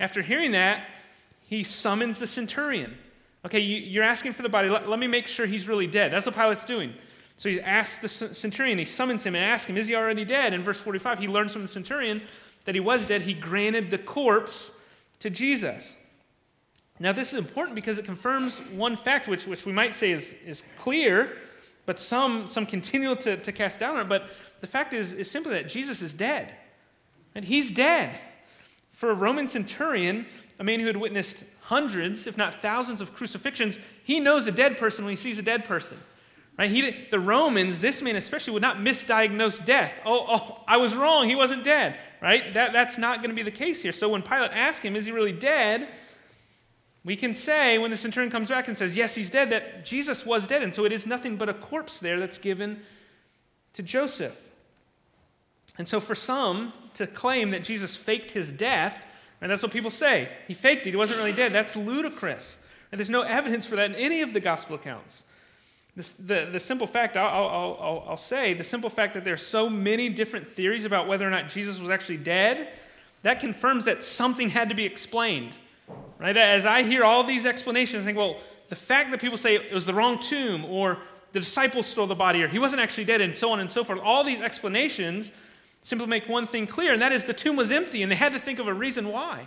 after 0.00 0.22
hearing 0.22 0.52
that, 0.52 0.86
he 1.42 1.62
summons 1.62 2.18
the 2.18 2.26
centurion. 2.26 2.96
Okay, 3.44 3.60
you, 3.60 4.00
are 4.00 4.04
asking 4.04 4.32
for 4.32 4.42
the 4.42 4.48
body. 4.48 4.68
Let, 4.68 4.88
let, 4.88 4.98
me 4.98 5.06
make 5.06 5.28
sure 5.28 5.46
he's 5.46 5.68
really 5.68 5.86
dead. 5.86 6.12
That's 6.12 6.26
what 6.26 6.34
Pilate's 6.34 6.64
doing. 6.64 6.92
So 7.36 7.48
he 7.48 7.60
asks 7.60 7.98
the 7.98 8.34
centurion, 8.34 8.78
he 8.78 8.84
summons 8.84 9.24
him 9.24 9.34
and 9.34 9.44
asks 9.44 9.70
him, 9.70 9.76
Is 9.76 9.86
he 9.86 9.94
already 9.94 10.24
dead? 10.24 10.52
In 10.52 10.62
verse 10.62 10.78
45, 10.78 11.18
he 11.18 11.28
learns 11.28 11.52
from 11.52 11.62
the 11.62 11.68
centurion 11.68 12.22
that 12.64 12.74
he 12.74 12.80
was 12.80 13.06
dead. 13.06 13.22
He 13.22 13.34
granted 13.34 13.90
the 13.90 13.98
corpse 13.98 14.72
to 15.20 15.30
Jesus. 15.30 15.94
Now, 16.98 17.12
this 17.12 17.32
is 17.32 17.38
important 17.38 17.74
because 17.74 17.98
it 17.98 18.06
confirms 18.06 18.58
one 18.72 18.96
fact, 18.96 19.28
which, 19.28 19.46
which 19.46 19.66
we 19.66 19.72
might 19.72 19.94
say 19.94 20.12
is, 20.12 20.34
is 20.44 20.62
clear, 20.78 21.36
but 21.84 22.00
some, 22.00 22.46
some 22.46 22.64
continue 22.64 23.14
to, 23.16 23.36
to 23.36 23.52
cast 23.52 23.80
doubt 23.80 23.94
on 23.94 24.00
it. 24.00 24.08
But 24.08 24.30
the 24.60 24.66
fact 24.66 24.94
is, 24.94 25.12
is 25.12 25.30
simply 25.30 25.52
that 25.52 25.68
Jesus 25.68 26.00
is 26.00 26.14
dead. 26.14 26.52
And 27.34 27.44
he's 27.44 27.70
dead. 27.70 28.18
For 28.96 29.10
a 29.10 29.14
Roman 29.14 29.46
centurion, 29.46 30.24
a 30.58 30.64
man 30.64 30.80
who 30.80 30.86
had 30.86 30.96
witnessed 30.96 31.44
hundreds, 31.60 32.26
if 32.26 32.38
not 32.38 32.54
thousands, 32.54 33.02
of 33.02 33.14
crucifixions, 33.14 33.78
he 34.02 34.20
knows 34.20 34.46
a 34.46 34.52
dead 34.52 34.78
person 34.78 35.04
when 35.04 35.12
he 35.12 35.16
sees 35.16 35.38
a 35.38 35.42
dead 35.42 35.66
person. 35.66 35.98
Right? 36.58 36.70
He, 36.70 37.06
the 37.10 37.20
Romans, 37.20 37.80
this 37.80 38.00
man 38.00 38.16
especially, 38.16 38.54
would 38.54 38.62
not 38.62 38.78
misdiagnose 38.78 39.62
death. 39.66 39.92
Oh, 40.06 40.24
oh, 40.26 40.64
I 40.66 40.78
was 40.78 40.94
wrong. 40.94 41.28
He 41.28 41.34
wasn't 41.34 41.62
dead. 41.62 41.98
Right? 42.22 42.54
That, 42.54 42.72
that's 42.72 42.96
not 42.96 43.18
going 43.18 43.28
to 43.28 43.36
be 43.36 43.42
the 43.42 43.50
case 43.50 43.82
here. 43.82 43.92
So 43.92 44.08
when 44.08 44.22
Pilate 44.22 44.52
asked 44.52 44.82
him, 44.82 44.96
Is 44.96 45.04
he 45.04 45.12
really 45.12 45.32
dead? 45.32 45.90
We 47.04 47.16
can 47.16 47.34
say, 47.34 47.76
when 47.76 47.90
the 47.90 47.98
centurion 47.98 48.32
comes 48.32 48.48
back 48.48 48.66
and 48.66 48.78
says, 48.78 48.96
Yes, 48.96 49.14
he's 49.14 49.28
dead, 49.28 49.50
that 49.50 49.84
Jesus 49.84 50.24
was 50.24 50.46
dead. 50.46 50.62
And 50.62 50.74
so 50.74 50.86
it 50.86 50.92
is 50.92 51.06
nothing 51.06 51.36
but 51.36 51.50
a 51.50 51.54
corpse 51.54 51.98
there 51.98 52.18
that's 52.18 52.38
given 52.38 52.80
to 53.74 53.82
Joseph. 53.82 54.40
And 55.78 55.86
so, 55.86 56.00
for 56.00 56.14
some 56.14 56.72
to 56.94 57.06
claim 57.06 57.50
that 57.50 57.62
Jesus 57.62 57.96
faked 57.96 58.30
his 58.30 58.50
death, 58.52 59.04
and 59.40 59.50
that's 59.50 59.62
what 59.62 59.72
people 59.72 59.90
say, 59.90 60.30
he 60.48 60.54
faked 60.54 60.86
it, 60.86 60.90
he 60.90 60.96
wasn't 60.96 61.18
really 61.18 61.32
dead, 61.32 61.52
that's 61.52 61.76
ludicrous. 61.76 62.56
And 62.90 62.98
there's 62.98 63.10
no 63.10 63.22
evidence 63.22 63.66
for 63.66 63.76
that 63.76 63.90
in 63.90 63.96
any 63.96 64.22
of 64.22 64.32
the 64.32 64.40
gospel 64.40 64.76
accounts. 64.76 65.24
The, 65.96 66.12
the, 66.18 66.48
the 66.52 66.60
simple 66.60 66.86
fact, 66.86 67.16
I'll, 67.16 67.26
I'll, 67.26 67.78
I'll, 67.80 68.04
I'll 68.10 68.16
say, 68.16 68.54
the 68.54 68.64
simple 68.64 68.90
fact 68.90 69.14
that 69.14 69.24
there's 69.24 69.44
so 69.44 69.68
many 69.68 70.08
different 70.08 70.46
theories 70.46 70.84
about 70.84 71.08
whether 71.08 71.26
or 71.26 71.30
not 71.30 71.48
Jesus 71.48 71.78
was 71.78 71.88
actually 71.88 72.18
dead, 72.18 72.68
that 73.22 73.40
confirms 73.40 73.84
that 73.84 74.04
something 74.04 74.50
had 74.50 74.68
to 74.68 74.74
be 74.74 74.84
explained. 74.84 75.52
Right? 76.18 76.36
As 76.36 76.66
I 76.66 76.82
hear 76.82 77.04
all 77.04 77.24
these 77.24 77.44
explanations, 77.46 78.02
I 78.02 78.06
think, 78.06 78.18
well, 78.18 78.40
the 78.68 78.76
fact 78.76 79.10
that 79.10 79.20
people 79.20 79.38
say 79.38 79.54
it 79.54 79.72
was 79.72 79.86
the 79.86 79.94
wrong 79.94 80.18
tomb, 80.18 80.64
or 80.64 80.98
the 81.32 81.40
disciples 81.40 81.86
stole 81.86 82.06
the 82.06 82.14
body, 82.14 82.42
or 82.42 82.48
he 82.48 82.58
wasn't 82.58 82.82
actually 82.82 83.04
dead, 83.04 83.20
and 83.20 83.34
so 83.34 83.50
on 83.50 83.60
and 83.60 83.70
so 83.70 83.84
forth, 83.84 84.00
all 84.02 84.24
these 84.24 84.40
explanations 84.40 85.32
simply 85.86 86.08
make 86.08 86.28
one 86.28 86.48
thing 86.48 86.66
clear, 86.66 86.92
and 86.92 87.00
that 87.00 87.12
is 87.12 87.26
the 87.26 87.32
tomb 87.32 87.54
was 87.54 87.70
empty, 87.70 88.02
and 88.02 88.10
they 88.10 88.16
had 88.16 88.32
to 88.32 88.40
think 88.40 88.58
of 88.58 88.66
a 88.66 88.74
reason 88.74 89.06
why. 89.06 89.46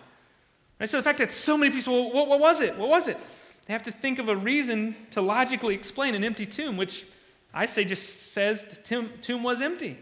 Right? 0.79 0.89
So 0.89 0.96
the 0.96 1.03
fact 1.03 1.17
that 1.17 1.34
so 1.34 1.58
many 1.58 1.69
people, 1.69 1.93
well, 1.93 2.13
what, 2.13 2.29
what 2.29 2.39
was 2.39 2.62
it? 2.62 2.77
What 2.77 2.88
was 2.88 3.10
it? 3.10 3.17
They 3.65 3.74
have 3.74 3.84
to 3.84 3.91
think 3.91 4.19
of 4.19 4.29
a 4.29 4.36
reason 4.38 4.96
to 5.12 5.22
logically 5.22 5.75
explain 5.75 6.15
an 6.15 6.24
empty 6.24 6.46
tomb, 6.46 6.77
which 6.77 7.05
I 7.53 7.65
say 7.65 7.84
just 7.84 8.31
says 8.31 8.63
the 8.63 8.77
tomb, 8.77 9.10
tomb 9.22 9.43
was 9.43 9.60
empty. 9.60 10.00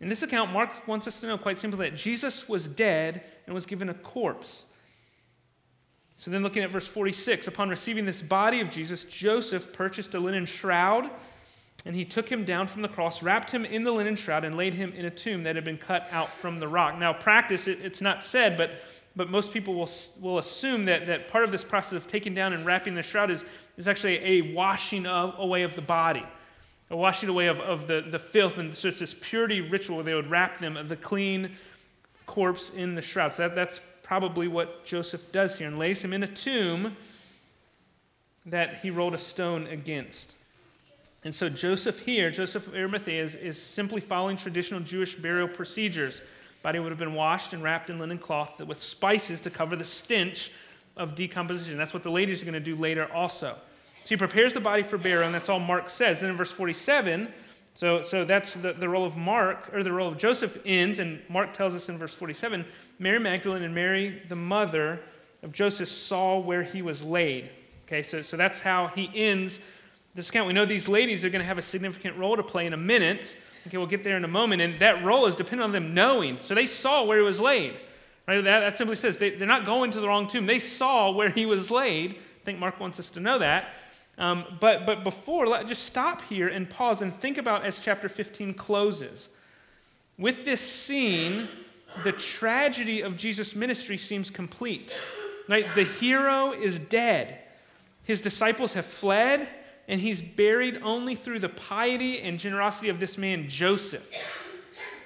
In 0.00 0.08
this 0.08 0.22
account, 0.22 0.50
Mark 0.50 0.88
wants 0.88 1.06
us 1.06 1.20
to 1.20 1.26
know 1.26 1.36
quite 1.36 1.58
simply 1.58 1.90
that 1.90 1.94
Jesus 1.94 2.48
was 2.48 2.66
dead 2.66 3.22
and 3.44 3.54
was 3.54 3.66
given 3.66 3.90
a 3.90 3.94
corpse. 3.94 4.64
So 6.16 6.30
then, 6.30 6.42
looking 6.42 6.62
at 6.62 6.70
verse 6.70 6.86
46, 6.86 7.48
upon 7.48 7.68
receiving 7.68 8.06
this 8.06 8.22
body 8.22 8.60
of 8.60 8.70
Jesus, 8.70 9.04
Joseph 9.04 9.74
purchased 9.74 10.14
a 10.14 10.20
linen 10.20 10.46
shroud 10.46 11.10
and 11.88 11.96
he 11.96 12.04
took 12.04 12.28
him 12.28 12.44
down 12.44 12.66
from 12.66 12.82
the 12.82 12.88
cross, 12.88 13.22
wrapped 13.22 13.50
him 13.50 13.64
in 13.64 13.82
the 13.82 13.90
linen 13.90 14.14
shroud, 14.14 14.44
and 14.44 14.56
laid 14.56 14.74
him 14.74 14.92
in 14.92 15.06
a 15.06 15.10
tomb 15.10 15.42
that 15.44 15.56
had 15.56 15.64
been 15.64 15.78
cut 15.78 16.06
out 16.12 16.28
from 16.28 16.58
the 16.58 16.68
rock. 16.68 16.98
Now, 16.98 17.14
practice, 17.14 17.66
it, 17.66 17.80
it's 17.82 18.02
not 18.02 18.22
said, 18.22 18.56
but 18.56 18.72
but 19.16 19.30
most 19.30 19.52
people 19.52 19.74
will, 19.74 19.90
will 20.20 20.38
assume 20.38 20.84
that, 20.84 21.08
that 21.08 21.26
part 21.26 21.42
of 21.42 21.50
this 21.50 21.64
process 21.64 21.94
of 21.94 22.06
taking 22.06 22.34
down 22.34 22.52
and 22.52 22.64
wrapping 22.64 22.94
the 22.94 23.02
shroud 23.02 23.32
is, 23.32 23.44
is 23.76 23.88
actually 23.88 24.18
a 24.18 24.52
washing 24.52 25.06
of, 25.06 25.34
away 25.38 25.64
of 25.64 25.74
the 25.74 25.82
body, 25.82 26.24
a 26.90 26.96
washing 26.96 27.28
away 27.28 27.48
of, 27.48 27.58
of 27.58 27.88
the, 27.88 28.06
the 28.08 28.18
filth. 28.18 28.58
And 28.58 28.72
so 28.72 28.86
it's 28.86 29.00
this 29.00 29.16
purity 29.20 29.60
ritual 29.60 29.96
where 29.96 30.04
they 30.04 30.14
would 30.14 30.30
wrap 30.30 30.58
them 30.58 30.78
the 30.86 30.94
clean 30.94 31.50
corpse 32.26 32.70
in 32.76 32.94
the 32.94 33.02
shroud. 33.02 33.34
So 33.34 33.48
that, 33.48 33.56
that's 33.56 33.80
probably 34.04 34.46
what 34.46 34.84
Joseph 34.84 35.32
does 35.32 35.58
here 35.58 35.66
and 35.66 35.80
lays 35.80 36.00
him 36.00 36.12
in 36.12 36.22
a 36.22 36.28
tomb 36.28 36.96
that 38.46 38.76
he 38.76 38.90
rolled 38.90 39.14
a 39.14 39.18
stone 39.18 39.66
against. 39.66 40.36
And 41.24 41.34
so 41.34 41.48
Joseph 41.48 42.00
here, 42.00 42.30
Joseph 42.30 42.66
of 42.66 42.74
Arimathea, 42.74 43.22
is, 43.22 43.34
is 43.34 43.60
simply 43.60 44.00
following 44.00 44.36
traditional 44.36 44.80
Jewish 44.80 45.16
burial 45.16 45.48
procedures. 45.48 46.22
Body 46.62 46.78
would 46.78 46.90
have 46.90 46.98
been 46.98 47.14
washed 47.14 47.52
and 47.52 47.62
wrapped 47.62 47.90
in 47.90 47.98
linen 47.98 48.18
cloth 48.18 48.60
with 48.60 48.80
spices 48.80 49.40
to 49.42 49.50
cover 49.50 49.76
the 49.76 49.84
stench 49.84 50.52
of 50.96 51.14
decomposition. 51.14 51.76
That's 51.76 51.94
what 51.94 52.02
the 52.02 52.10
ladies 52.10 52.42
are 52.42 52.44
going 52.44 52.54
to 52.54 52.60
do 52.60 52.76
later 52.76 53.10
also. 53.12 53.56
So 54.04 54.08
he 54.08 54.16
prepares 54.16 54.52
the 54.52 54.60
body 54.60 54.82
for 54.82 54.96
burial, 54.98 55.24
and 55.24 55.34
that's 55.34 55.48
all 55.48 55.58
Mark 55.58 55.90
says. 55.90 56.20
Then 56.20 56.30
in 56.30 56.36
verse 56.36 56.50
47, 56.50 57.32
so, 57.74 58.02
so 58.02 58.24
that's 58.24 58.54
the, 58.54 58.72
the 58.72 58.88
role 58.88 59.04
of 59.04 59.16
Mark, 59.16 59.72
or 59.72 59.82
the 59.82 59.92
role 59.92 60.08
of 60.08 60.18
Joseph 60.18 60.58
ends, 60.64 60.98
and 60.98 61.20
Mark 61.28 61.52
tells 61.52 61.74
us 61.76 61.88
in 61.88 61.98
verse 61.98 62.12
47 62.12 62.64
Mary 62.98 63.20
Magdalene 63.20 63.62
and 63.62 63.74
Mary, 63.74 64.22
the 64.28 64.34
mother 64.34 65.00
of 65.42 65.52
Joseph, 65.52 65.88
saw 65.88 66.38
where 66.38 66.64
he 66.64 66.82
was 66.82 67.02
laid. 67.02 67.50
Okay, 67.86 68.02
so, 68.02 68.20
so 68.20 68.36
that's 68.36 68.60
how 68.60 68.88
he 68.88 69.10
ends 69.14 69.60
this 70.18 70.30
account. 70.30 70.48
We 70.48 70.52
know 70.52 70.66
these 70.66 70.88
ladies 70.88 71.24
are 71.24 71.30
going 71.30 71.40
to 71.40 71.46
have 71.46 71.58
a 71.58 71.62
significant 71.62 72.16
role 72.16 72.36
to 72.36 72.42
play 72.42 72.66
in 72.66 72.72
a 72.72 72.78
minute. 72.78 73.36
Okay, 73.66 73.78
we'll 73.78 73.86
get 73.86 74.02
there 74.02 74.16
in 74.16 74.24
a 74.24 74.28
moment. 74.28 74.60
And 74.60 74.78
that 74.80 75.04
role 75.04 75.26
is 75.26 75.36
dependent 75.36 75.62
on 75.62 75.72
them 75.72 75.94
knowing. 75.94 76.38
So 76.40 76.54
they 76.54 76.66
saw 76.66 77.04
where 77.04 77.18
he 77.18 77.24
was 77.24 77.38
laid. 77.38 77.78
Right? 78.26 78.42
That, 78.42 78.60
that 78.60 78.76
simply 78.76 78.96
says 78.96 79.18
they, 79.18 79.30
they're 79.30 79.46
not 79.46 79.64
going 79.64 79.92
to 79.92 80.00
the 80.00 80.08
wrong 80.08 80.26
tomb. 80.26 80.46
They 80.46 80.58
saw 80.58 81.12
where 81.12 81.30
he 81.30 81.46
was 81.46 81.70
laid. 81.70 82.12
I 82.12 82.44
think 82.44 82.58
Mark 82.58 82.80
wants 82.80 82.98
us 82.98 83.12
to 83.12 83.20
know 83.20 83.38
that. 83.38 83.72
Um, 84.18 84.44
but, 84.58 84.84
but 84.86 85.04
before, 85.04 85.46
let, 85.46 85.68
just 85.68 85.84
stop 85.84 86.22
here 86.22 86.48
and 86.48 86.68
pause 86.68 87.00
and 87.00 87.14
think 87.14 87.38
about 87.38 87.64
as 87.64 87.78
chapter 87.78 88.08
15 88.08 88.54
closes. 88.54 89.28
With 90.18 90.44
this 90.44 90.60
scene, 90.60 91.46
the 92.02 92.10
tragedy 92.10 93.02
of 93.02 93.16
Jesus' 93.16 93.54
ministry 93.54 93.96
seems 93.96 94.30
complete. 94.30 94.98
Right? 95.48 95.66
The 95.76 95.84
hero 95.84 96.52
is 96.52 96.80
dead. 96.80 97.38
His 98.02 98.20
disciples 98.20 98.72
have 98.72 98.84
fled, 98.84 99.46
and 99.88 100.00
he's 100.00 100.20
buried 100.20 100.80
only 100.82 101.14
through 101.14 101.38
the 101.38 101.48
piety 101.48 102.20
and 102.20 102.38
generosity 102.38 102.90
of 102.90 103.00
this 103.00 103.16
man, 103.16 103.48
Joseph, 103.48 104.12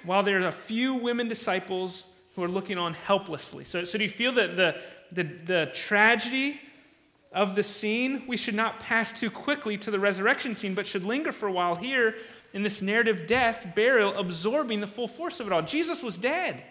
while 0.03 0.21
there 0.21 0.41
are 0.41 0.47
a 0.47 0.51
few 0.51 0.95
women 0.95 1.29
disciples 1.29 2.03
who 2.35 2.43
are 2.43 2.49
looking 2.49 2.77
on 2.77 2.93
helplessly. 2.93 3.63
So, 3.63 3.85
so 3.85 3.97
do 3.97 4.03
you 4.03 4.09
feel 4.09 4.33
that 4.33 4.57
the, 4.57 4.75
the, 5.11 5.23
the 5.23 5.71
tragedy 5.73 6.59
of 7.31 7.55
the 7.55 7.63
scene, 7.63 8.23
we 8.27 8.35
should 8.35 8.55
not 8.55 8.79
pass 8.79 9.17
too 9.17 9.31
quickly 9.31 9.77
to 9.77 9.89
the 9.89 9.99
resurrection 9.99 10.53
scene, 10.53 10.75
but 10.75 10.85
should 10.85 11.05
linger 11.05 11.31
for 11.31 11.47
a 11.47 11.51
while 11.51 11.75
here 11.75 12.15
in 12.51 12.61
this 12.61 12.81
narrative 12.81 13.25
death, 13.25 13.67
burial, 13.75 14.13
absorbing 14.15 14.81
the 14.81 14.87
full 14.87 15.07
force 15.07 15.39
of 15.39 15.47
it 15.47 15.53
all. 15.53 15.61
Jesus 15.61 16.03
was 16.03 16.17
dead. 16.17 16.61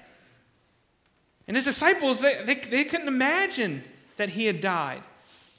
And 1.49 1.57
his 1.57 1.65
disciples, 1.65 2.21
they, 2.21 2.43
they, 2.45 2.55
they 2.55 2.85
couldn't 2.85 3.09
imagine 3.09 3.83
that 4.17 4.31
he 4.31 4.47
had 4.47 4.61
died. 4.61 5.03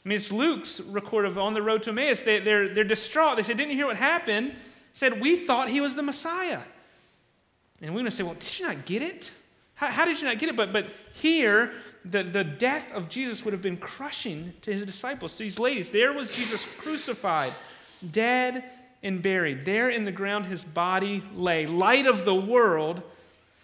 I 0.03 0.09
mean, 0.09 0.17
it's 0.17 0.31
Luke's 0.31 0.81
record 0.81 1.25
of 1.25 1.37
on 1.37 1.53
the 1.53 1.61
road 1.61 1.83
to 1.83 1.91
Emmaus. 1.91 2.23
They, 2.23 2.39
they're, 2.39 2.73
they're 2.73 2.83
distraught. 2.83 3.37
They 3.37 3.43
said, 3.43 3.57
Didn't 3.57 3.71
you 3.71 3.77
hear 3.77 3.87
what 3.87 3.95
happened? 3.95 4.53
Said, 4.93 5.21
We 5.21 5.35
thought 5.37 5.69
he 5.69 5.79
was 5.79 5.95
the 5.95 6.03
Messiah. 6.03 6.59
And 7.81 7.91
we're 7.91 8.01
going 8.01 8.05
to 8.05 8.11
say, 8.11 8.23
Well, 8.23 8.35
did 8.35 8.59
you 8.59 8.67
not 8.67 8.85
get 8.85 9.01
it? 9.01 9.31
How, 9.75 9.87
how, 9.87 10.05
did 10.05 10.19
you 10.19 10.27
not 10.27 10.39
get 10.39 10.49
it? 10.49 10.57
But, 10.57 10.73
but 10.73 10.87
here, 11.13 11.71
the, 12.03 12.23
the 12.23 12.43
death 12.43 12.91
of 12.91 13.07
Jesus 13.07 13.45
would 13.45 13.53
have 13.53 13.61
been 13.61 13.77
crushing 13.77 14.53
to 14.61 14.73
his 14.73 14.83
disciples, 14.83 15.33
to 15.33 15.39
these 15.39 15.57
ladies. 15.57 15.89
There 15.89 16.11
was 16.13 16.29
Jesus 16.29 16.65
crucified, 16.77 17.53
dead 18.11 18.65
and 19.03 19.21
buried. 19.21 19.63
There 19.65 19.89
in 19.89 20.05
the 20.05 20.11
ground 20.11 20.45
his 20.45 20.63
body 20.63 21.23
lay, 21.33 21.65
light 21.65 22.07
of 22.07 22.25
the 22.25 22.35
world, 22.35 23.01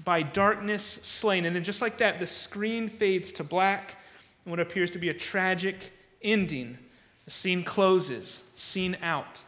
by 0.06 0.22
darkness 0.22 1.00
slain. 1.04 1.46
And 1.46 1.56
then 1.56 1.64
just 1.64 1.82
like 1.82 1.98
that, 1.98 2.20
the 2.20 2.28
screen 2.28 2.88
fades 2.88 3.34
to 3.34 3.44
black, 3.44 3.98
and 4.46 4.52
what 4.52 4.60
appears 4.62 4.90
to 4.92 5.00
be 5.00 5.10
a 5.10 5.14
tragic 5.14 5.92
ending. 6.22 6.78
The 7.26 7.32
scene 7.32 7.64
closes, 7.64 8.40
scene 8.56 8.98
out. 9.02 9.44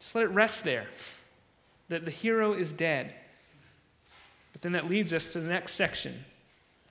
Just 0.00 0.14
let 0.14 0.24
it 0.24 0.30
rest 0.30 0.64
there. 0.64 0.86
That 1.88 2.04
the 2.04 2.10
hero 2.10 2.52
is 2.52 2.72
dead. 2.72 3.14
But 4.52 4.62
then 4.62 4.72
that 4.72 4.88
leads 4.88 5.12
us 5.12 5.28
to 5.32 5.40
the 5.40 5.48
next 5.48 5.74
section. 5.74 6.24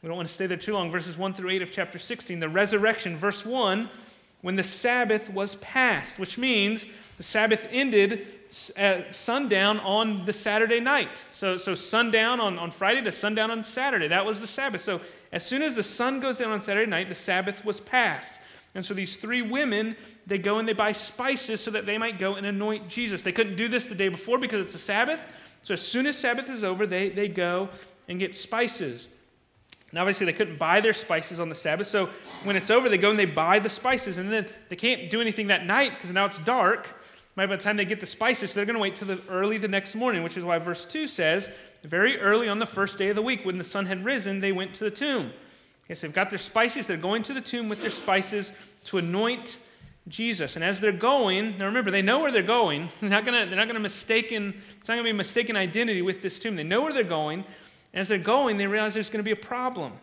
We 0.01 0.07
don't 0.07 0.15
want 0.15 0.27
to 0.27 0.33
stay 0.33 0.47
there 0.47 0.57
too 0.57 0.73
long. 0.73 0.91
Verses 0.91 1.17
1 1.17 1.33
through 1.33 1.49
8 1.49 1.61
of 1.61 1.71
chapter 1.71 1.99
16. 1.99 2.39
The 2.39 2.49
resurrection, 2.49 3.17
verse 3.17 3.45
1, 3.45 3.89
when 4.41 4.55
the 4.55 4.63
Sabbath 4.63 5.29
was 5.29 5.55
past, 5.55 6.19
which 6.19 6.37
means 6.37 6.85
the 7.17 7.23
Sabbath 7.23 7.65
ended 7.71 8.27
at 8.75 9.13
sundown 9.15 9.79
on 9.79 10.25
the 10.25 10.33
Saturday 10.33 10.79
night. 10.79 11.23
So, 11.33 11.57
so 11.57 11.75
sundown 11.75 12.39
on, 12.39 12.57
on 12.57 12.71
Friday 12.71 13.01
to 13.01 13.11
sundown 13.11 13.51
on 13.51 13.63
Saturday. 13.63 14.07
That 14.07 14.25
was 14.25 14.39
the 14.39 14.47
Sabbath. 14.47 14.81
So 14.81 15.01
as 15.31 15.45
soon 15.45 15.61
as 15.61 15.75
the 15.75 15.83
sun 15.83 16.19
goes 16.19 16.37
down 16.37 16.51
on 16.51 16.61
Saturday 16.61 16.89
night, 16.89 17.09
the 17.09 17.15
Sabbath 17.15 17.65
was 17.65 17.79
passed. 17.79 18.39
And 18.75 18.85
so 18.85 18.93
these 18.93 19.17
three 19.17 19.41
women, 19.41 19.95
they 20.25 20.37
go 20.37 20.59
and 20.59 20.67
they 20.67 20.73
buy 20.73 20.91
spices 20.91 21.61
so 21.61 21.71
that 21.71 21.85
they 21.85 21.97
might 21.97 22.19
go 22.19 22.35
and 22.35 22.45
anoint 22.45 22.87
Jesus. 22.87 23.21
They 23.21 23.31
couldn't 23.31 23.55
do 23.55 23.67
this 23.67 23.87
the 23.87 23.95
day 23.95 24.09
before 24.09 24.37
because 24.37 24.63
it's 24.63 24.75
a 24.75 24.79
Sabbath. 24.79 25.25
So 25.63 25.73
as 25.73 25.81
soon 25.81 26.05
as 26.05 26.17
Sabbath 26.17 26.49
is 26.49 26.63
over, 26.63 26.85
they, 26.85 27.09
they 27.09 27.27
go 27.27 27.69
and 28.07 28.19
get 28.19 28.35
spices. 28.35 29.09
Now, 29.93 30.01
obviously, 30.01 30.25
they 30.25 30.33
couldn't 30.33 30.59
buy 30.59 30.81
their 30.81 30.93
spices 30.93 31.39
on 31.39 31.49
the 31.49 31.55
Sabbath. 31.55 31.87
So 31.87 32.09
when 32.43 32.55
it's 32.55 32.69
over, 32.69 32.89
they 32.89 32.97
go 32.97 33.09
and 33.09 33.17
they 33.17 33.25
buy 33.25 33.59
the 33.59 33.69
spices. 33.69 34.17
And 34.17 34.31
then 34.31 34.47
they 34.69 34.75
can't 34.75 35.09
do 35.09 35.21
anything 35.21 35.47
that 35.47 35.65
night 35.65 35.93
because 35.93 36.11
now 36.11 36.25
it's 36.25 36.39
dark. 36.39 37.01
By 37.37 37.45
the 37.45 37.55
time 37.55 37.77
they 37.77 37.85
get 37.85 37.99
the 37.99 38.07
spices, 38.07 38.55
they're 38.55 38.65
going 38.65 38.73
to 38.73 38.81
wait 38.81 38.95
till 38.95 39.09
the 39.09 39.21
early 39.29 39.59
the 39.59 39.67
next 39.67 39.93
morning, 39.93 40.23
which 40.23 40.37
is 40.37 40.43
why 40.43 40.57
verse 40.57 40.87
2 40.87 41.05
says, 41.05 41.47
very 41.83 42.19
early 42.19 42.49
on 42.49 42.57
the 42.57 42.65
first 42.65 42.97
day 42.97 43.09
of 43.09 43.15
the 43.15 43.21
week, 43.21 43.45
when 43.45 43.59
the 43.59 43.63
sun 43.63 43.85
had 43.85 44.03
risen, 44.03 44.39
they 44.39 44.51
went 44.51 44.73
to 44.73 44.85
the 44.85 44.89
tomb. 44.89 45.31
Okay, 45.85 45.93
so 45.93 46.07
they've 46.07 46.15
got 46.15 46.31
their 46.31 46.39
spices. 46.39 46.87
They're 46.87 46.97
going 46.97 47.21
to 47.21 47.35
the 47.35 47.41
tomb 47.41 47.69
with 47.69 47.79
their 47.81 47.91
spices 47.91 48.51
to 48.85 48.97
anoint 48.97 49.59
Jesus. 50.07 50.55
And 50.55 50.65
as 50.65 50.79
they're 50.79 50.91
going, 50.91 51.59
now 51.59 51.67
remember, 51.67 51.91
they 51.91 52.01
know 52.01 52.17
where 52.17 52.31
they're 52.31 52.41
going. 52.41 52.89
They're 53.01 53.11
not 53.11 53.23
going 53.23 53.39
to, 53.39 53.47
they're 53.47 53.63
not 53.63 53.71
to 53.71 53.79
mistaken, 53.79 54.55
it's 54.79 54.87
not 54.87 54.95
going 54.95 55.03
to 55.03 55.03
be 55.03 55.11
a 55.11 55.13
mistaken 55.13 55.55
identity 55.55 56.01
with 56.01 56.23
this 56.23 56.39
tomb. 56.39 56.55
They 56.55 56.63
know 56.63 56.81
where 56.81 56.93
they're 56.93 57.03
going. 57.03 57.45
And 57.93 58.01
as 58.01 58.07
they're 58.07 58.17
going, 58.17 58.57
they 58.57 58.65
realize 58.65 58.95
there's 58.95 59.11
going 59.11 59.23
to 59.23 59.23
be 59.23 59.39
a 59.39 59.45
problem. 59.45 59.93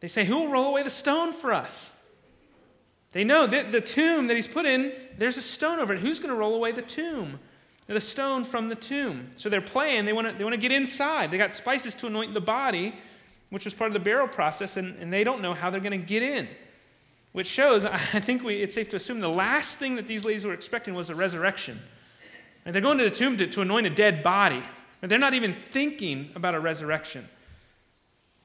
They 0.00 0.08
say, 0.08 0.24
Who 0.24 0.40
will 0.40 0.48
roll 0.48 0.66
away 0.66 0.82
the 0.82 0.90
stone 0.90 1.32
for 1.32 1.52
us? 1.52 1.92
They 3.12 3.24
know 3.24 3.46
that 3.46 3.72
the 3.72 3.80
tomb 3.80 4.26
that 4.26 4.36
he's 4.36 4.46
put 4.46 4.66
in, 4.66 4.92
there's 5.16 5.36
a 5.36 5.42
stone 5.42 5.78
over 5.78 5.94
it. 5.94 6.00
Who's 6.00 6.18
going 6.18 6.30
to 6.30 6.36
roll 6.36 6.54
away 6.54 6.72
the 6.72 6.82
tomb? 6.82 7.38
The 7.86 8.00
stone 8.02 8.44
from 8.44 8.68
the 8.68 8.74
tomb. 8.74 9.30
So 9.36 9.48
they're 9.48 9.62
playing. 9.62 10.04
They 10.04 10.12
want 10.12 10.28
to, 10.28 10.34
they 10.34 10.44
want 10.44 10.52
to 10.52 10.60
get 10.60 10.72
inside. 10.72 11.30
They 11.30 11.38
got 11.38 11.54
spices 11.54 11.94
to 11.96 12.06
anoint 12.06 12.34
the 12.34 12.40
body, 12.40 12.94
which 13.48 13.64
was 13.64 13.72
part 13.72 13.88
of 13.88 13.94
the 13.94 14.00
burial 14.00 14.28
process, 14.28 14.76
and, 14.76 14.94
and 14.98 15.10
they 15.10 15.24
don't 15.24 15.40
know 15.40 15.54
how 15.54 15.70
they're 15.70 15.80
going 15.80 15.98
to 15.98 16.06
get 16.06 16.22
in. 16.22 16.48
Which 17.32 17.46
shows, 17.46 17.84
I 17.86 17.98
think 17.98 18.42
we, 18.42 18.62
it's 18.62 18.74
safe 18.74 18.90
to 18.90 18.96
assume 18.96 19.20
the 19.20 19.28
last 19.28 19.78
thing 19.78 19.96
that 19.96 20.06
these 20.06 20.26
ladies 20.26 20.44
were 20.44 20.52
expecting 20.52 20.94
was 20.94 21.08
a 21.08 21.14
resurrection. 21.14 21.80
And 22.66 22.74
they're 22.74 22.82
going 22.82 22.98
to 22.98 23.04
the 23.04 23.10
tomb 23.10 23.38
to, 23.38 23.46
to 23.46 23.62
anoint 23.62 23.86
a 23.86 23.90
dead 23.90 24.22
body. 24.22 24.62
But 25.00 25.08
they're 25.08 25.18
not 25.18 25.32
even 25.32 25.54
thinking 25.54 26.30
about 26.34 26.54
a 26.54 26.60
resurrection. 26.60 27.26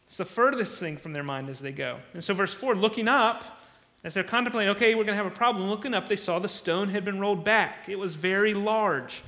It's 0.08 0.18
the 0.18 0.26
furthest 0.26 0.80
thing 0.80 0.96
from 0.96 1.12
their 1.12 1.24
mind 1.24 1.50
as 1.50 1.60
they 1.60 1.72
go. 1.72 2.00
And 2.14 2.24
so, 2.24 2.34
verse 2.34 2.54
4 2.54 2.76
looking 2.76 3.08
up, 3.08 3.63
as 4.04 4.14
they're 4.14 4.24
contemplating, 4.24 4.76
okay, 4.76 4.96
we're 4.96 5.06
going 5.06 5.18
to 5.18 5.24
have 5.24 5.32
a 5.32 5.36
problem, 5.36 5.70
looking 5.70 5.94
up, 5.94 6.10
they 6.10 6.16
saw 6.16 6.40
the 6.40 6.50
stone 6.50 6.90
had 6.90 7.06
been 7.06 7.20
rolled 7.20 7.44
back. 7.44 7.88
It 7.88 7.98
was 7.98 8.16
very 8.16 8.54
large. 8.54 9.24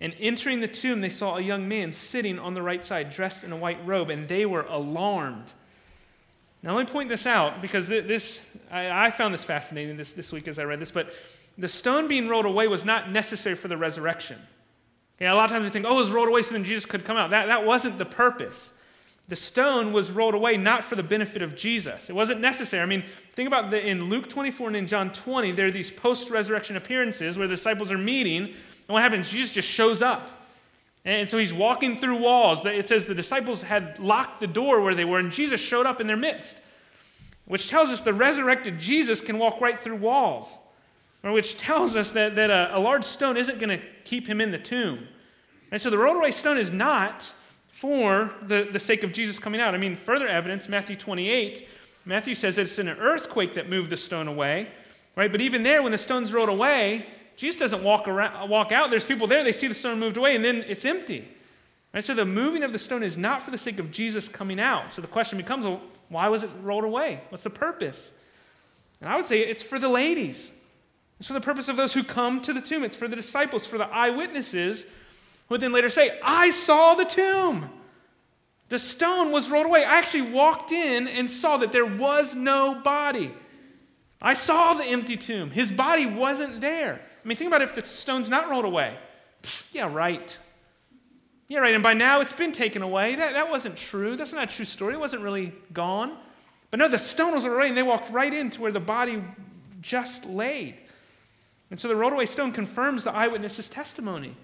And 0.00 0.14
entering 0.18 0.60
the 0.60 0.68
tomb, 0.68 1.00
they 1.00 1.10
saw 1.10 1.36
a 1.36 1.40
young 1.40 1.68
man 1.68 1.92
sitting 1.92 2.38
on 2.38 2.54
the 2.54 2.62
right 2.62 2.82
side, 2.82 3.10
dressed 3.10 3.44
in 3.44 3.52
a 3.52 3.56
white 3.56 3.78
robe, 3.86 4.10
and 4.10 4.26
they 4.26 4.46
were 4.46 4.62
alarmed. 4.62 5.52
Now, 6.62 6.76
let 6.76 6.86
me 6.86 6.92
point 6.92 7.08
this 7.08 7.26
out 7.26 7.62
because 7.62 7.88
this, 7.88 8.40
I, 8.70 9.10
found 9.10 9.32
this 9.32 9.44
fascinating 9.44 9.96
this, 9.96 10.12
this 10.12 10.32
week 10.32 10.48
as 10.48 10.58
I 10.58 10.64
read 10.64 10.80
this, 10.80 10.90
but 10.90 11.14
the 11.56 11.68
stone 11.68 12.08
being 12.08 12.28
rolled 12.28 12.46
away 12.46 12.68
was 12.68 12.84
not 12.84 13.10
necessary 13.10 13.54
for 13.54 13.68
the 13.68 13.76
resurrection. 13.76 14.38
Okay, 15.16 15.26
a 15.26 15.34
lot 15.34 15.44
of 15.44 15.50
times 15.50 15.64
we 15.64 15.70
think, 15.70 15.86
oh, 15.86 15.92
it 15.92 15.98
was 15.98 16.10
rolled 16.10 16.28
away 16.28 16.42
so 16.42 16.52
then 16.52 16.64
Jesus 16.64 16.86
could 16.86 17.04
come 17.04 17.16
out. 17.16 17.30
That, 17.30 17.46
that 17.46 17.64
wasn't 17.64 17.98
the 17.98 18.06
purpose. 18.06 18.72
The 19.30 19.36
stone 19.36 19.92
was 19.92 20.10
rolled 20.10 20.34
away 20.34 20.56
not 20.56 20.82
for 20.82 20.96
the 20.96 21.04
benefit 21.04 21.40
of 21.40 21.54
Jesus. 21.54 22.10
It 22.10 22.14
wasn't 22.14 22.40
necessary. 22.40 22.82
I 22.82 22.86
mean, 22.86 23.04
think 23.32 23.46
about 23.46 23.70
the, 23.70 23.80
in 23.80 24.06
Luke 24.06 24.28
24 24.28 24.66
and 24.66 24.76
in 24.76 24.88
John 24.88 25.12
20, 25.12 25.52
there 25.52 25.68
are 25.68 25.70
these 25.70 25.88
post 25.88 26.30
resurrection 26.30 26.76
appearances 26.76 27.38
where 27.38 27.46
the 27.46 27.54
disciples 27.54 27.92
are 27.92 27.98
meeting, 27.98 28.46
and 28.46 28.54
what 28.88 29.04
happens? 29.04 29.30
Jesus 29.30 29.52
just 29.52 29.68
shows 29.68 30.02
up. 30.02 30.48
And 31.04 31.28
so 31.28 31.38
he's 31.38 31.54
walking 31.54 31.96
through 31.96 32.16
walls. 32.16 32.66
It 32.66 32.88
says 32.88 33.06
the 33.06 33.14
disciples 33.14 33.62
had 33.62 34.00
locked 34.00 34.40
the 34.40 34.48
door 34.48 34.80
where 34.80 34.96
they 34.96 35.04
were, 35.04 35.20
and 35.20 35.30
Jesus 35.30 35.60
showed 35.60 35.86
up 35.86 36.00
in 36.00 36.08
their 36.08 36.16
midst, 36.16 36.56
which 37.44 37.68
tells 37.68 37.90
us 37.90 38.00
the 38.00 38.12
resurrected 38.12 38.80
Jesus 38.80 39.20
can 39.20 39.38
walk 39.38 39.60
right 39.60 39.78
through 39.78 39.98
walls, 39.98 40.58
or 41.22 41.30
which 41.30 41.56
tells 41.56 41.94
us 41.94 42.10
that, 42.10 42.34
that 42.34 42.50
a, 42.50 42.76
a 42.76 42.80
large 42.80 43.04
stone 43.04 43.36
isn't 43.36 43.60
going 43.60 43.78
to 43.78 43.86
keep 44.02 44.26
him 44.26 44.40
in 44.40 44.50
the 44.50 44.58
tomb. 44.58 45.06
And 45.70 45.80
so 45.80 45.88
the 45.88 45.98
rolled 45.98 46.16
away 46.16 46.32
stone 46.32 46.58
is 46.58 46.72
not 46.72 47.32
for 47.70 48.32
the, 48.42 48.68
the 48.70 48.78
sake 48.78 49.02
of 49.02 49.12
Jesus 49.12 49.38
coming 49.38 49.60
out. 49.60 49.74
I 49.74 49.78
mean, 49.78 49.96
further 49.96 50.28
evidence, 50.28 50.68
Matthew 50.68 50.96
28, 50.96 51.66
Matthew 52.04 52.34
says 52.34 52.58
it's 52.58 52.78
an 52.78 52.88
earthquake 52.88 53.54
that 53.54 53.68
moved 53.68 53.90
the 53.90 53.96
stone 53.96 54.28
away, 54.28 54.68
right? 55.16 55.30
But 55.30 55.40
even 55.40 55.62
there, 55.62 55.82
when 55.82 55.92
the 55.92 55.98
stone's 55.98 56.32
rolled 56.32 56.48
away, 56.48 57.06
Jesus 57.36 57.58
doesn't 57.58 57.82
walk, 57.82 58.06
around, 58.06 58.50
walk 58.50 58.72
out. 58.72 58.90
There's 58.90 59.04
people 59.04 59.26
there, 59.26 59.42
they 59.42 59.52
see 59.52 59.66
the 59.66 59.74
stone 59.74 59.98
moved 59.98 60.16
away, 60.16 60.36
and 60.36 60.44
then 60.44 60.64
it's 60.66 60.84
empty. 60.84 61.26
Right? 61.94 62.04
So 62.04 62.14
the 62.14 62.24
moving 62.24 62.62
of 62.62 62.72
the 62.72 62.78
stone 62.78 63.02
is 63.02 63.16
not 63.16 63.42
for 63.42 63.50
the 63.50 63.58
sake 63.58 63.78
of 63.78 63.90
Jesus 63.90 64.28
coming 64.28 64.60
out. 64.60 64.92
So 64.92 65.00
the 65.00 65.08
question 65.08 65.38
becomes 65.38 65.64
well, 65.64 65.80
why 66.08 66.28
was 66.28 66.42
it 66.42 66.50
rolled 66.62 66.84
away? 66.84 67.20
What's 67.30 67.44
the 67.44 67.50
purpose? 67.50 68.12
And 69.00 69.08
I 69.08 69.16
would 69.16 69.26
say 69.26 69.40
it's 69.40 69.62
for 69.62 69.78
the 69.78 69.88
ladies. 69.88 70.50
It's 71.18 71.28
for 71.28 71.34
the 71.34 71.40
purpose 71.40 71.68
of 71.68 71.76
those 71.76 71.92
who 71.92 72.02
come 72.02 72.40
to 72.42 72.52
the 72.52 72.60
tomb. 72.60 72.84
It's 72.84 72.96
for 72.96 73.08
the 73.08 73.16
disciples, 73.16 73.66
for 73.66 73.78
the 73.78 73.86
eyewitnesses 73.86 74.84
would 75.50 75.60
then 75.60 75.72
later 75.72 75.90
say, 75.90 76.18
I 76.22 76.50
saw 76.50 76.94
the 76.94 77.04
tomb. 77.04 77.68
The 78.70 78.78
stone 78.78 79.32
was 79.32 79.50
rolled 79.50 79.66
away. 79.66 79.84
I 79.84 79.98
actually 79.98 80.30
walked 80.30 80.70
in 80.70 81.08
and 81.08 81.28
saw 81.28 81.58
that 81.58 81.72
there 81.72 81.84
was 81.84 82.34
no 82.34 82.76
body. 82.76 83.34
I 84.22 84.34
saw 84.34 84.74
the 84.74 84.84
empty 84.84 85.16
tomb. 85.16 85.50
His 85.50 85.72
body 85.72 86.06
wasn't 86.06 86.60
there. 86.60 87.00
I 87.24 87.28
mean, 87.28 87.36
think 87.36 87.48
about 87.48 87.62
if 87.62 87.74
the 87.74 87.84
stone's 87.84 88.30
not 88.30 88.48
rolled 88.48 88.64
away. 88.64 88.96
Pfft, 89.42 89.64
yeah, 89.72 89.92
right. 89.92 90.38
Yeah, 91.48 91.58
right. 91.58 91.74
And 91.74 91.82
by 91.82 91.94
now 91.94 92.20
it's 92.20 92.32
been 92.32 92.52
taken 92.52 92.82
away. 92.82 93.16
That, 93.16 93.32
that 93.32 93.50
wasn't 93.50 93.76
true. 93.76 94.14
That's 94.14 94.32
not 94.32 94.44
a 94.44 94.54
true 94.54 94.64
story. 94.64 94.94
It 94.94 95.00
wasn't 95.00 95.22
really 95.22 95.52
gone. 95.72 96.16
But 96.70 96.78
no, 96.78 96.86
the 96.86 96.98
stone 96.98 97.34
was 97.34 97.44
rolled 97.44 97.56
away, 97.56 97.68
and 97.68 97.76
they 97.76 97.82
walked 97.82 98.12
right 98.12 98.32
into 98.32 98.60
where 98.60 98.70
the 98.70 98.78
body 98.78 99.24
just 99.80 100.26
laid. 100.26 100.76
And 101.70 101.80
so 101.80 101.88
the 101.88 101.96
rolled 101.96 102.12
away 102.12 102.26
stone 102.26 102.52
confirms 102.52 103.02
the 103.02 103.12
eyewitness's 103.12 103.68
testimony. 103.68 104.36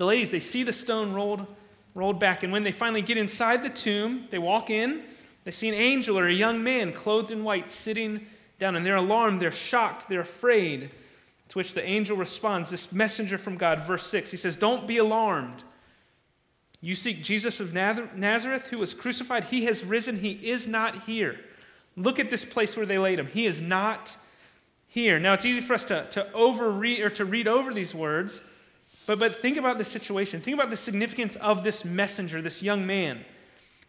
The 0.00 0.06
ladies, 0.06 0.30
they 0.30 0.40
see 0.40 0.62
the 0.62 0.72
stone 0.72 1.12
rolled, 1.12 1.46
rolled 1.94 2.18
back, 2.18 2.42
and 2.42 2.50
when 2.50 2.62
they 2.62 2.72
finally 2.72 3.02
get 3.02 3.18
inside 3.18 3.62
the 3.62 3.68
tomb, 3.68 4.28
they 4.30 4.38
walk 4.38 4.70
in, 4.70 5.02
they 5.44 5.50
see 5.50 5.68
an 5.68 5.74
angel 5.74 6.18
or 6.18 6.26
a 6.26 6.32
young 6.32 6.64
man 6.64 6.94
clothed 6.94 7.30
in 7.30 7.44
white 7.44 7.70
sitting 7.70 8.24
down, 8.58 8.76
and 8.76 8.86
they're 8.86 8.96
alarmed, 8.96 9.42
they're 9.42 9.52
shocked, 9.52 10.08
they're 10.08 10.22
afraid. 10.22 10.90
To 11.50 11.58
which 11.58 11.74
the 11.74 11.84
angel 11.84 12.16
responds, 12.16 12.70
this 12.70 12.90
messenger 12.92 13.36
from 13.36 13.58
God, 13.58 13.80
verse 13.80 14.06
6, 14.06 14.30
he 14.30 14.38
says, 14.38 14.56
Don't 14.56 14.86
be 14.86 14.96
alarmed. 14.96 15.64
You 16.80 16.94
seek 16.94 17.22
Jesus 17.22 17.60
of 17.60 17.74
Nazareth 17.74 18.68
who 18.68 18.78
was 18.78 18.94
crucified. 18.94 19.44
He 19.44 19.66
has 19.66 19.84
risen. 19.84 20.16
He 20.16 20.30
is 20.30 20.66
not 20.66 21.02
here. 21.02 21.38
Look 21.94 22.18
at 22.18 22.30
this 22.30 22.46
place 22.46 22.74
where 22.74 22.86
they 22.86 22.96
laid 22.96 23.18
him. 23.18 23.26
He 23.26 23.44
is 23.44 23.60
not 23.60 24.16
here. 24.88 25.20
Now, 25.20 25.34
it's 25.34 25.44
easy 25.44 25.60
for 25.60 25.74
us 25.74 25.84
to, 25.84 26.08
to 26.12 26.26
overread 26.34 27.00
or 27.00 27.10
to 27.10 27.26
read 27.26 27.46
over 27.46 27.74
these 27.74 27.94
words, 27.94 28.40
but, 29.10 29.18
but 29.18 29.34
think 29.34 29.56
about 29.56 29.76
the 29.76 29.82
situation. 29.82 30.40
Think 30.40 30.54
about 30.54 30.70
the 30.70 30.76
significance 30.76 31.34
of 31.34 31.64
this 31.64 31.84
messenger, 31.84 32.40
this 32.40 32.62
young 32.62 32.86
man. 32.86 33.24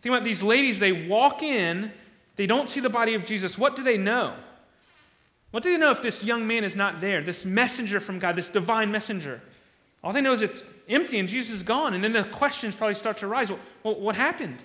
Think 0.02 0.16
about 0.16 0.24
these 0.24 0.42
ladies. 0.42 0.80
They 0.80 0.92
walk 0.92 1.44
in, 1.44 1.92
they 2.38 2.48
don't 2.48 2.68
see 2.68 2.80
the 2.80 2.90
body 2.90 3.14
of 3.14 3.24
Jesus. 3.24 3.56
What 3.56 3.76
do 3.76 3.84
they 3.84 4.00
know? 4.00 4.34
What 5.52 5.62
do 5.62 5.72
they 5.72 5.78
know 5.78 5.92
if 5.92 6.02
this 6.02 6.24
young 6.24 6.48
man 6.48 6.64
is 6.64 6.76
not 6.76 7.02
there, 7.02 7.22
this 7.22 7.46
messenger 7.46 8.00
from 8.00 8.18
God, 8.18 8.36
this 8.36 8.50
divine 8.50 8.92
messenger? 8.92 9.44
All 10.04 10.12
they 10.12 10.22
know 10.22 10.32
is 10.32 10.42
it's 10.42 10.64
empty 10.90 11.20
and 11.20 11.30
Jesus 11.30 11.54
is 11.54 11.62
gone. 11.62 11.94
And 11.94 12.04
then 12.04 12.14
the 12.14 12.24
questions 12.24 12.76
probably 12.76 12.96
start 12.96 13.18
to 13.20 13.28
arise. 13.28 13.52
Well, 13.84 14.00
what 14.00 14.16
happened? 14.16 14.58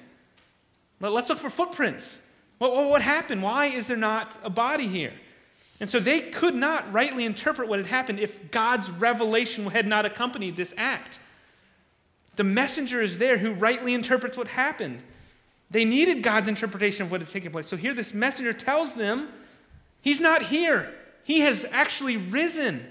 Let's 1.00 1.28
look 1.28 1.38
for 1.38 1.50
footprints. 1.50 2.18
What 2.56 3.02
happened? 3.02 3.42
Why 3.42 3.66
is 3.66 3.88
there 3.88 3.96
not 3.98 4.38
a 4.42 4.48
body 4.48 4.88
here? 4.88 5.12
And 5.78 5.90
so 5.90 6.00
they 6.00 6.20
could 6.20 6.54
not 6.54 6.90
rightly 6.92 7.24
interpret 7.24 7.68
what 7.68 7.78
had 7.78 7.86
happened 7.86 8.18
if 8.18 8.50
God's 8.50 8.90
revelation 8.90 9.66
had 9.66 9.86
not 9.86 10.06
accompanied 10.06 10.56
this 10.56 10.72
act. 10.76 11.18
The 12.36 12.44
messenger 12.44 13.02
is 13.02 13.18
there 13.18 13.38
who 13.38 13.52
rightly 13.52 13.94
interprets 13.94 14.36
what 14.36 14.48
happened. 14.48 15.02
They 15.70 15.84
needed 15.84 16.22
God's 16.22 16.48
interpretation 16.48 17.04
of 17.04 17.10
what 17.10 17.20
had 17.20 17.28
taken 17.28 17.50
place. 17.50 17.66
So 17.66 17.76
here, 17.76 17.92
this 17.92 18.14
messenger 18.14 18.52
tells 18.52 18.94
them 18.94 19.28
he's 20.00 20.20
not 20.20 20.42
here, 20.42 20.94
he 21.24 21.40
has 21.40 21.66
actually 21.70 22.16
risen. 22.16 22.86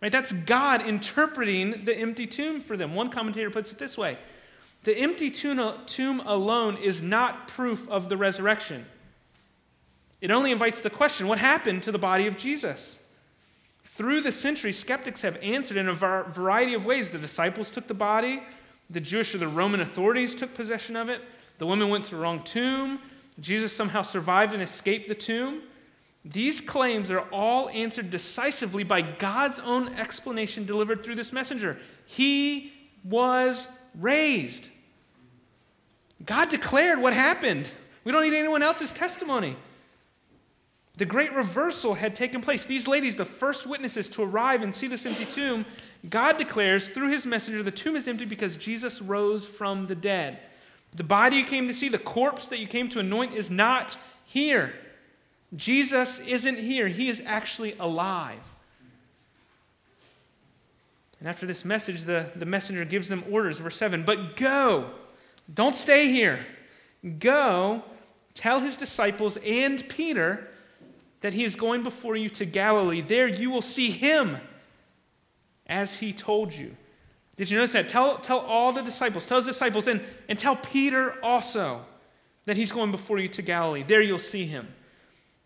Right? 0.00 0.12
That's 0.12 0.30
God 0.32 0.86
interpreting 0.86 1.84
the 1.84 1.96
empty 1.96 2.28
tomb 2.28 2.60
for 2.60 2.76
them. 2.76 2.94
One 2.94 3.10
commentator 3.10 3.50
puts 3.50 3.72
it 3.72 3.78
this 3.78 3.98
way 3.98 4.18
The 4.84 4.96
empty 4.96 5.30
tomb 5.30 6.20
alone 6.20 6.76
is 6.76 7.02
not 7.02 7.48
proof 7.48 7.88
of 7.88 8.08
the 8.08 8.16
resurrection. 8.16 8.86
It 10.20 10.30
only 10.30 10.50
invites 10.50 10.80
the 10.80 10.90
question 10.90 11.28
what 11.28 11.38
happened 11.38 11.82
to 11.84 11.92
the 11.92 11.98
body 11.98 12.26
of 12.26 12.36
Jesus? 12.36 12.98
Through 13.84 14.20
the 14.20 14.32
centuries, 14.32 14.78
skeptics 14.78 15.22
have 15.22 15.36
answered 15.42 15.76
in 15.76 15.88
a 15.88 15.94
variety 15.94 16.74
of 16.74 16.86
ways. 16.86 17.10
The 17.10 17.18
disciples 17.18 17.70
took 17.70 17.88
the 17.88 17.94
body, 17.94 18.42
the 18.90 19.00
Jewish 19.00 19.34
or 19.34 19.38
the 19.38 19.48
Roman 19.48 19.80
authorities 19.80 20.34
took 20.34 20.54
possession 20.54 20.96
of 20.96 21.08
it, 21.08 21.20
the 21.58 21.66
women 21.66 21.88
went 21.88 22.04
to 22.06 22.12
the 22.12 22.16
wrong 22.16 22.42
tomb, 22.42 23.00
Jesus 23.40 23.72
somehow 23.72 24.02
survived 24.02 24.54
and 24.54 24.62
escaped 24.62 25.08
the 25.08 25.14
tomb. 25.14 25.62
These 26.24 26.60
claims 26.60 27.10
are 27.10 27.20
all 27.32 27.68
answered 27.70 28.10
decisively 28.10 28.84
by 28.84 29.00
God's 29.02 29.60
own 29.60 29.88
explanation 29.94 30.64
delivered 30.64 31.02
through 31.02 31.14
this 31.14 31.32
messenger. 31.32 31.78
He 32.06 32.72
was 33.04 33.68
raised. 33.94 34.68
God 36.24 36.48
declared 36.48 37.00
what 37.00 37.12
happened. 37.12 37.70
We 38.04 38.12
don't 38.12 38.22
need 38.22 38.34
anyone 38.34 38.62
else's 38.62 38.92
testimony. 38.92 39.56
The 40.98 41.06
great 41.06 41.32
reversal 41.32 41.94
had 41.94 42.16
taken 42.16 42.40
place. 42.40 42.64
These 42.64 42.88
ladies, 42.88 43.14
the 43.14 43.24
first 43.24 43.68
witnesses 43.68 44.08
to 44.10 44.22
arrive 44.22 44.62
and 44.62 44.74
see 44.74 44.88
this 44.88 45.06
empty 45.06 45.26
tomb, 45.26 45.64
God 46.10 46.38
declares 46.38 46.88
through 46.88 47.10
his 47.10 47.24
messenger 47.24 47.62
the 47.62 47.70
tomb 47.70 47.94
is 47.94 48.08
empty 48.08 48.24
because 48.24 48.56
Jesus 48.56 49.00
rose 49.00 49.46
from 49.46 49.86
the 49.86 49.94
dead. 49.94 50.40
The 50.96 51.04
body 51.04 51.36
you 51.36 51.44
came 51.44 51.68
to 51.68 51.74
see, 51.74 51.88
the 51.88 51.98
corpse 51.98 52.46
that 52.46 52.58
you 52.58 52.66
came 52.66 52.88
to 52.88 52.98
anoint, 52.98 53.32
is 53.34 53.48
not 53.48 53.96
here. 54.24 54.74
Jesus 55.54 56.18
isn't 56.18 56.58
here, 56.58 56.88
he 56.88 57.08
is 57.08 57.22
actually 57.24 57.76
alive. 57.78 58.40
And 61.20 61.28
after 61.28 61.46
this 61.46 61.64
message, 61.64 62.02
the, 62.02 62.26
the 62.34 62.44
messenger 62.44 62.84
gives 62.84 63.06
them 63.06 63.22
orders, 63.30 63.60
verse 63.60 63.76
7 63.76 64.02
But 64.02 64.36
go, 64.36 64.90
don't 65.52 65.76
stay 65.76 66.08
here. 66.08 66.40
Go, 67.20 67.84
tell 68.34 68.58
his 68.58 68.76
disciples 68.76 69.36
and 69.44 69.88
Peter 69.88 70.48
that 71.20 71.32
he 71.32 71.44
is 71.44 71.56
going 71.56 71.82
before 71.82 72.16
you 72.16 72.28
to 72.30 72.44
Galilee. 72.44 73.00
There 73.00 73.26
you 73.26 73.50
will 73.50 73.62
see 73.62 73.90
him 73.90 74.38
as 75.66 75.94
he 75.94 76.12
told 76.12 76.54
you. 76.54 76.76
Did 77.36 77.50
you 77.50 77.56
notice 77.56 77.72
that? 77.72 77.88
Tell, 77.88 78.18
tell 78.18 78.40
all 78.40 78.72
the 78.72 78.82
disciples, 78.82 79.26
tell 79.26 79.38
his 79.38 79.46
disciples, 79.46 79.86
and, 79.86 80.00
and 80.28 80.38
tell 80.38 80.56
Peter 80.56 81.14
also 81.24 81.84
that 82.46 82.56
he's 82.56 82.72
going 82.72 82.90
before 82.90 83.18
you 83.18 83.28
to 83.28 83.42
Galilee. 83.42 83.84
There 83.86 84.00
you'll 84.00 84.18
see 84.18 84.46
him. 84.46 84.66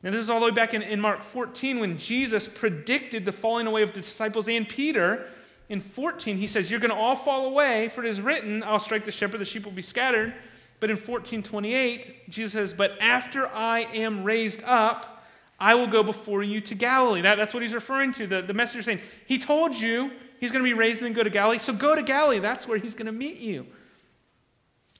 And 0.04 0.14
this 0.14 0.22
is 0.22 0.30
all 0.30 0.40
the 0.40 0.46
way 0.46 0.52
back 0.52 0.74
in, 0.74 0.82
in 0.82 1.00
Mark 1.00 1.22
14 1.22 1.78
when 1.78 1.98
Jesus 1.98 2.48
predicted 2.48 3.24
the 3.24 3.32
falling 3.32 3.66
away 3.66 3.82
of 3.82 3.92
the 3.92 4.00
disciples 4.00 4.48
and 4.48 4.68
Peter. 4.68 5.26
In 5.68 5.80
14, 5.80 6.37
he 6.37 6.46
says, 6.46 6.70
You're 6.70 6.80
going 6.80 6.90
to 6.90 6.96
all 6.96 7.14
fall 7.14 7.46
away, 7.46 7.88
for 7.88 8.04
it 8.04 8.08
is 8.08 8.20
written, 8.20 8.62
I'll 8.62 8.78
strike 8.78 9.04
the 9.04 9.12
shepherd, 9.12 9.40
the 9.40 9.44
sheep 9.44 9.64
will 9.64 9.72
be 9.72 9.82
scattered. 9.82 10.35
But 10.80 10.90
in 10.90 10.96
1428, 10.96 12.28
Jesus 12.28 12.52
says, 12.52 12.74
But 12.74 12.92
after 13.00 13.46
I 13.46 13.80
am 13.80 14.24
raised 14.24 14.62
up, 14.64 15.21
I 15.62 15.75
will 15.75 15.87
go 15.87 16.03
before 16.03 16.42
you 16.42 16.61
to 16.62 16.75
Galilee. 16.75 17.20
That, 17.20 17.37
that's 17.37 17.55
what 17.55 17.62
he's 17.62 17.72
referring 17.72 18.12
to. 18.14 18.27
The, 18.27 18.42
the 18.42 18.53
messenger 18.53 18.83
saying, 18.83 18.98
He 19.27 19.38
told 19.38 19.77
you 19.77 20.11
he's 20.40 20.51
going 20.51 20.64
to 20.64 20.68
be 20.68 20.75
raised 20.75 21.03
and 21.03 21.14
go 21.14 21.22
to 21.22 21.31
Galilee, 21.31 21.59
so 21.59 21.72
go 21.72 21.94
to 21.94 22.03
Galilee. 22.03 22.40
That's 22.40 22.66
where 22.66 22.79
he's 22.79 22.96
going 22.96 23.07
to 23.07 23.12
meet 23.12 23.38
you. 23.38 23.66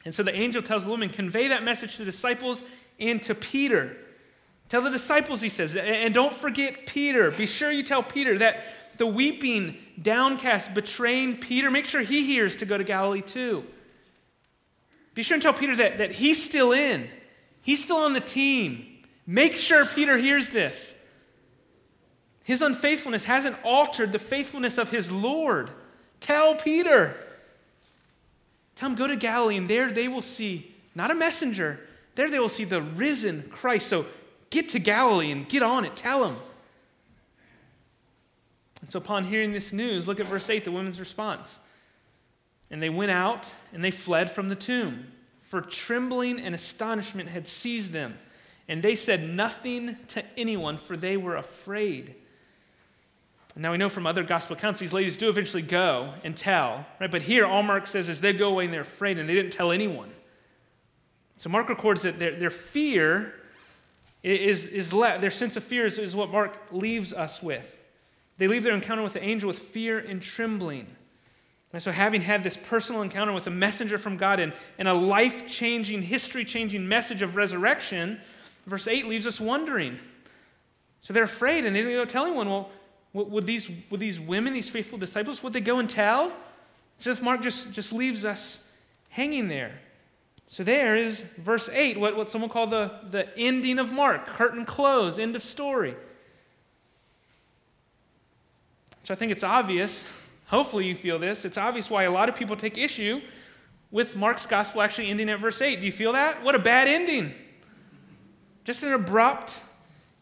And 0.05 0.14
so 0.14 0.22
the 0.22 0.35
angel 0.35 0.62
tells 0.62 0.85
the 0.85 0.90
woman, 0.90 1.09
Convey 1.09 1.48
that 1.48 1.64
message 1.64 1.96
to 1.96 1.98
the 1.98 2.05
disciples 2.05 2.62
and 3.01 3.20
to 3.25 3.35
Peter. 3.35 3.96
Tell 4.68 4.83
the 4.83 4.90
disciples, 4.90 5.40
he 5.40 5.48
says, 5.48 5.75
and 5.75 6.14
don't 6.14 6.33
forget 6.33 6.87
Peter. 6.87 7.33
Be 7.33 7.46
sure 7.46 7.72
you 7.72 7.83
tell 7.83 8.05
Peter 8.05 8.38
that 8.38 8.62
the 8.98 9.07
weeping, 9.07 9.77
downcast, 10.01 10.75
betraying 10.75 11.38
Peter, 11.38 11.72
make 11.72 11.87
sure 11.87 12.03
he 12.03 12.25
hears 12.25 12.55
to 12.57 12.66
go 12.66 12.79
to 12.79 12.85
Galilee 12.85 13.20
too. 13.20 13.64
Be 15.14 15.25
sure 15.25 15.35
and 15.35 15.42
tell 15.42 15.53
Peter 15.53 15.75
that, 15.75 15.98
that 15.98 16.12
he's 16.12 16.40
still 16.40 16.70
in, 16.70 17.09
he's 17.62 17.83
still 17.83 17.96
on 17.96 18.12
the 18.12 18.20
team. 18.20 18.91
Make 19.26 19.56
sure 19.56 19.85
Peter 19.87 20.16
hears 20.16 20.50
this. 20.50 20.94
His 22.44 22.61
unfaithfulness 22.61 23.24
hasn't 23.24 23.56
altered 23.64 24.12
the 24.12 24.18
faithfulness 24.18 24.78
of 24.78 24.90
his 24.90 25.11
Lord. 25.11 25.70
Tell 26.20 26.56
Peter. 26.56 27.14
Tell 28.74 28.90
him, 28.90 28.96
go 28.96 29.06
to 29.06 29.16
Galilee, 29.16 29.56
and 29.56 29.70
there 29.70 29.90
they 29.90 30.08
will 30.08 30.22
see 30.22 30.74
not 30.94 31.11
a 31.11 31.14
messenger, 31.14 31.80
there 32.16 32.28
they 32.28 32.38
will 32.38 32.48
see 32.48 32.64
the 32.64 32.82
risen 32.82 33.48
Christ. 33.50 33.87
So 33.87 34.06
Get 34.52 34.68
to 34.68 34.78
Galilee 34.78 35.30
and 35.30 35.48
get 35.48 35.62
on 35.62 35.87
it. 35.87 35.96
Tell 35.96 36.26
him. 36.26 36.37
And 38.82 38.90
so, 38.90 38.98
upon 38.98 39.24
hearing 39.24 39.52
this 39.52 39.72
news, 39.72 40.06
look 40.06 40.20
at 40.20 40.26
verse 40.26 40.50
8, 40.50 40.64
the 40.64 40.70
women's 40.70 41.00
response. 41.00 41.58
And 42.70 42.82
they 42.82 42.90
went 42.90 43.12
out 43.12 43.50
and 43.72 43.82
they 43.82 43.90
fled 43.90 44.30
from 44.30 44.50
the 44.50 44.54
tomb, 44.54 45.11
for 45.40 45.62
trembling 45.62 46.38
and 46.38 46.54
astonishment 46.54 47.30
had 47.30 47.48
seized 47.48 47.92
them. 47.92 48.18
And 48.72 48.82
they 48.82 48.96
said 48.96 49.22
nothing 49.22 49.96
to 50.08 50.24
anyone, 50.35 50.78
for 50.78 50.96
they 50.96 51.18
were 51.18 51.37
afraid. 51.37 52.14
Now 53.54 53.72
we 53.72 53.76
know 53.76 53.90
from 53.90 54.06
other 54.06 54.22
gospel 54.22 54.56
accounts 54.56 54.80
these 54.80 54.94
ladies 54.94 55.18
do 55.18 55.28
eventually 55.28 55.61
go 55.61 56.14
and 56.24 56.35
tell, 56.35 56.87
right? 56.98 57.11
But 57.11 57.20
here, 57.20 57.44
all 57.44 57.62
Mark 57.62 57.87
says 57.87 58.08
is 58.08 58.22
they 58.22 58.32
go 58.32 58.48
away 58.48 58.64
and 58.64 58.72
they're 58.72 58.80
afraid 58.80 59.18
and 59.18 59.28
they 59.28 59.35
didn't 59.35 59.52
tell 59.52 59.72
anyone. 59.72 60.11
So 61.37 61.50
Mark 61.50 61.68
records 61.68 62.00
that 62.00 62.18
their, 62.18 62.35
their 62.35 62.48
fear 62.48 63.35
is, 64.22 64.64
is 64.64 64.88
their 64.88 65.30
sense 65.30 65.58
of 65.58 65.64
fear 65.64 65.85
is, 65.85 65.98
is 65.98 66.16
what 66.16 66.30
Mark 66.30 66.58
leaves 66.70 67.12
us 67.12 67.42
with. 67.42 67.78
They 68.38 68.48
leave 68.48 68.62
their 68.62 68.74
encounter 68.74 69.02
with 69.02 69.12
the 69.12 69.22
angel 69.22 69.48
with 69.48 69.58
fear 69.58 69.98
and 69.98 70.22
trembling. 70.22 70.87
And 71.74 71.82
so, 71.82 71.92
having 71.92 72.22
had 72.22 72.42
this 72.42 72.56
personal 72.56 73.02
encounter 73.02 73.35
with 73.35 73.46
a 73.46 73.50
messenger 73.50 73.98
from 73.98 74.16
God 74.16 74.40
and, 74.40 74.54
and 74.78 74.88
a 74.88 74.94
life 74.94 75.46
changing, 75.46 76.00
history 76.00 76.46
changing 76.46 76.88
message 76.88 77.20
of 77.20 77.37
resurrection, 77.37 78.18
verse 78.66 78.87
8 78.87 79.07
leaves 79.07 79.27
us 79.27 79.40
wondering. 79.40 79.98
So, 81.01 81.12
they're 81.12 81.25
afraid 81.25 81.64
and 81.64 81.75
they 81.75 81.83
don't 81.83 81.92
go 81.92 82.05
tell 82.05 82.27
anyone. 82.27 82.48
Well, 82.48 82.70
would 83.12 83.46
these, 83.46 83.70
would 83.90 84.01
these 84.01 84.18
women, 84.18 84.53
these 84.53 84.70
faithful 84.70 84.98
disciples, 84.98 85.42
would 85.42 85.53
they 85.53 85.61
go 85.61 85.79
and 85.79 85.88
tell? 85.88 86.33
So, 86.98 87.11
if 87.11 87.22
Mark 87.22 87.42
just, 87.42 87.72
just 87.72 87.92
leaves 87.92 88.25
us 88.25 88.59
hanging 89.11 89.48
there. 89.48 89.72
So, 90.46 90.62
there 90.62 90.96
is 90.96 91.25
verse 91.38 91.68
8, 91.68 91.98
what, 91.98 92.16
what 92.16 92.31
someone 92.31 92.51
called 92.51 92.70
the, 92.70 92.92
the 93.11 93.37
ending 93.37 93.79
of 93.79 93.92
Mark 93.92 94.27
curtain 94.27 94.64
close, 94.64 95.18
end 95.18 95.37
of 95.37 95.42
story. 95.42 95.96
So, 99.05 99.12
I 99.12 99.16
think 99.16 99.33
it's 99.33 99.44
obvious 99.44 100.22
Hopefully, 100.53 100.85
you 100.85 100.94
feel 100.94 101.18
this. 101.18 101.46
It's 101.46 101.57
obvious 101.57 101.88
why 101.88 102.03
a 102.03 102.11
lot 102.11 102.29
of 102.29 102.37
people 102.37 102.57
take 102.57 102.77
issue 102.77 103.22
with 103.90 104.16
Mark's 104.16 104.44
gospel 104.44 104.83
actually 104.83 105.09
ending 105.09 105.31
at 105.31 105.40
verse 105.40 105.62
8. 105.62 105.81
Do 105.81 105.87
you 105.87 105.92
feel 105.92 106.12
that? 106.12 106.44
What 106.44 106.55
a 106.55 106.59
bad 106.59 106.88
ending. 106.88 107.33
Just 108.64 108.83
an 108.83 108.92
abrupt 108.92 109.61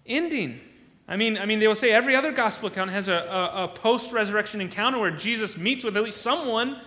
ending. 0.07 0.61
I 1.09 1.17
mean, 1.17 1.39
I 1.39 1.45
mean, 1.45 1.59
they 1.59 1.69
will 1.69 1.75
say 1.75 1.91
every 1.91 2.15
other 2.15 2.33
gospel 2.33 2.69
account 2.69 2.91
has 2.91 3.09
a, 3.09 3.15
a, 3.15 3.65
a 3.65 3.69
post 3.69 4.13
resurrection 4.13 4.61
encounter 4.61 4.99
where 4.99 5.11
Jesus 5.11 5.57
meets 5.57 5.85
with 5.85 5.97
at 5.97 6.05
least 6.05 6.23
someone. 6.23 6.81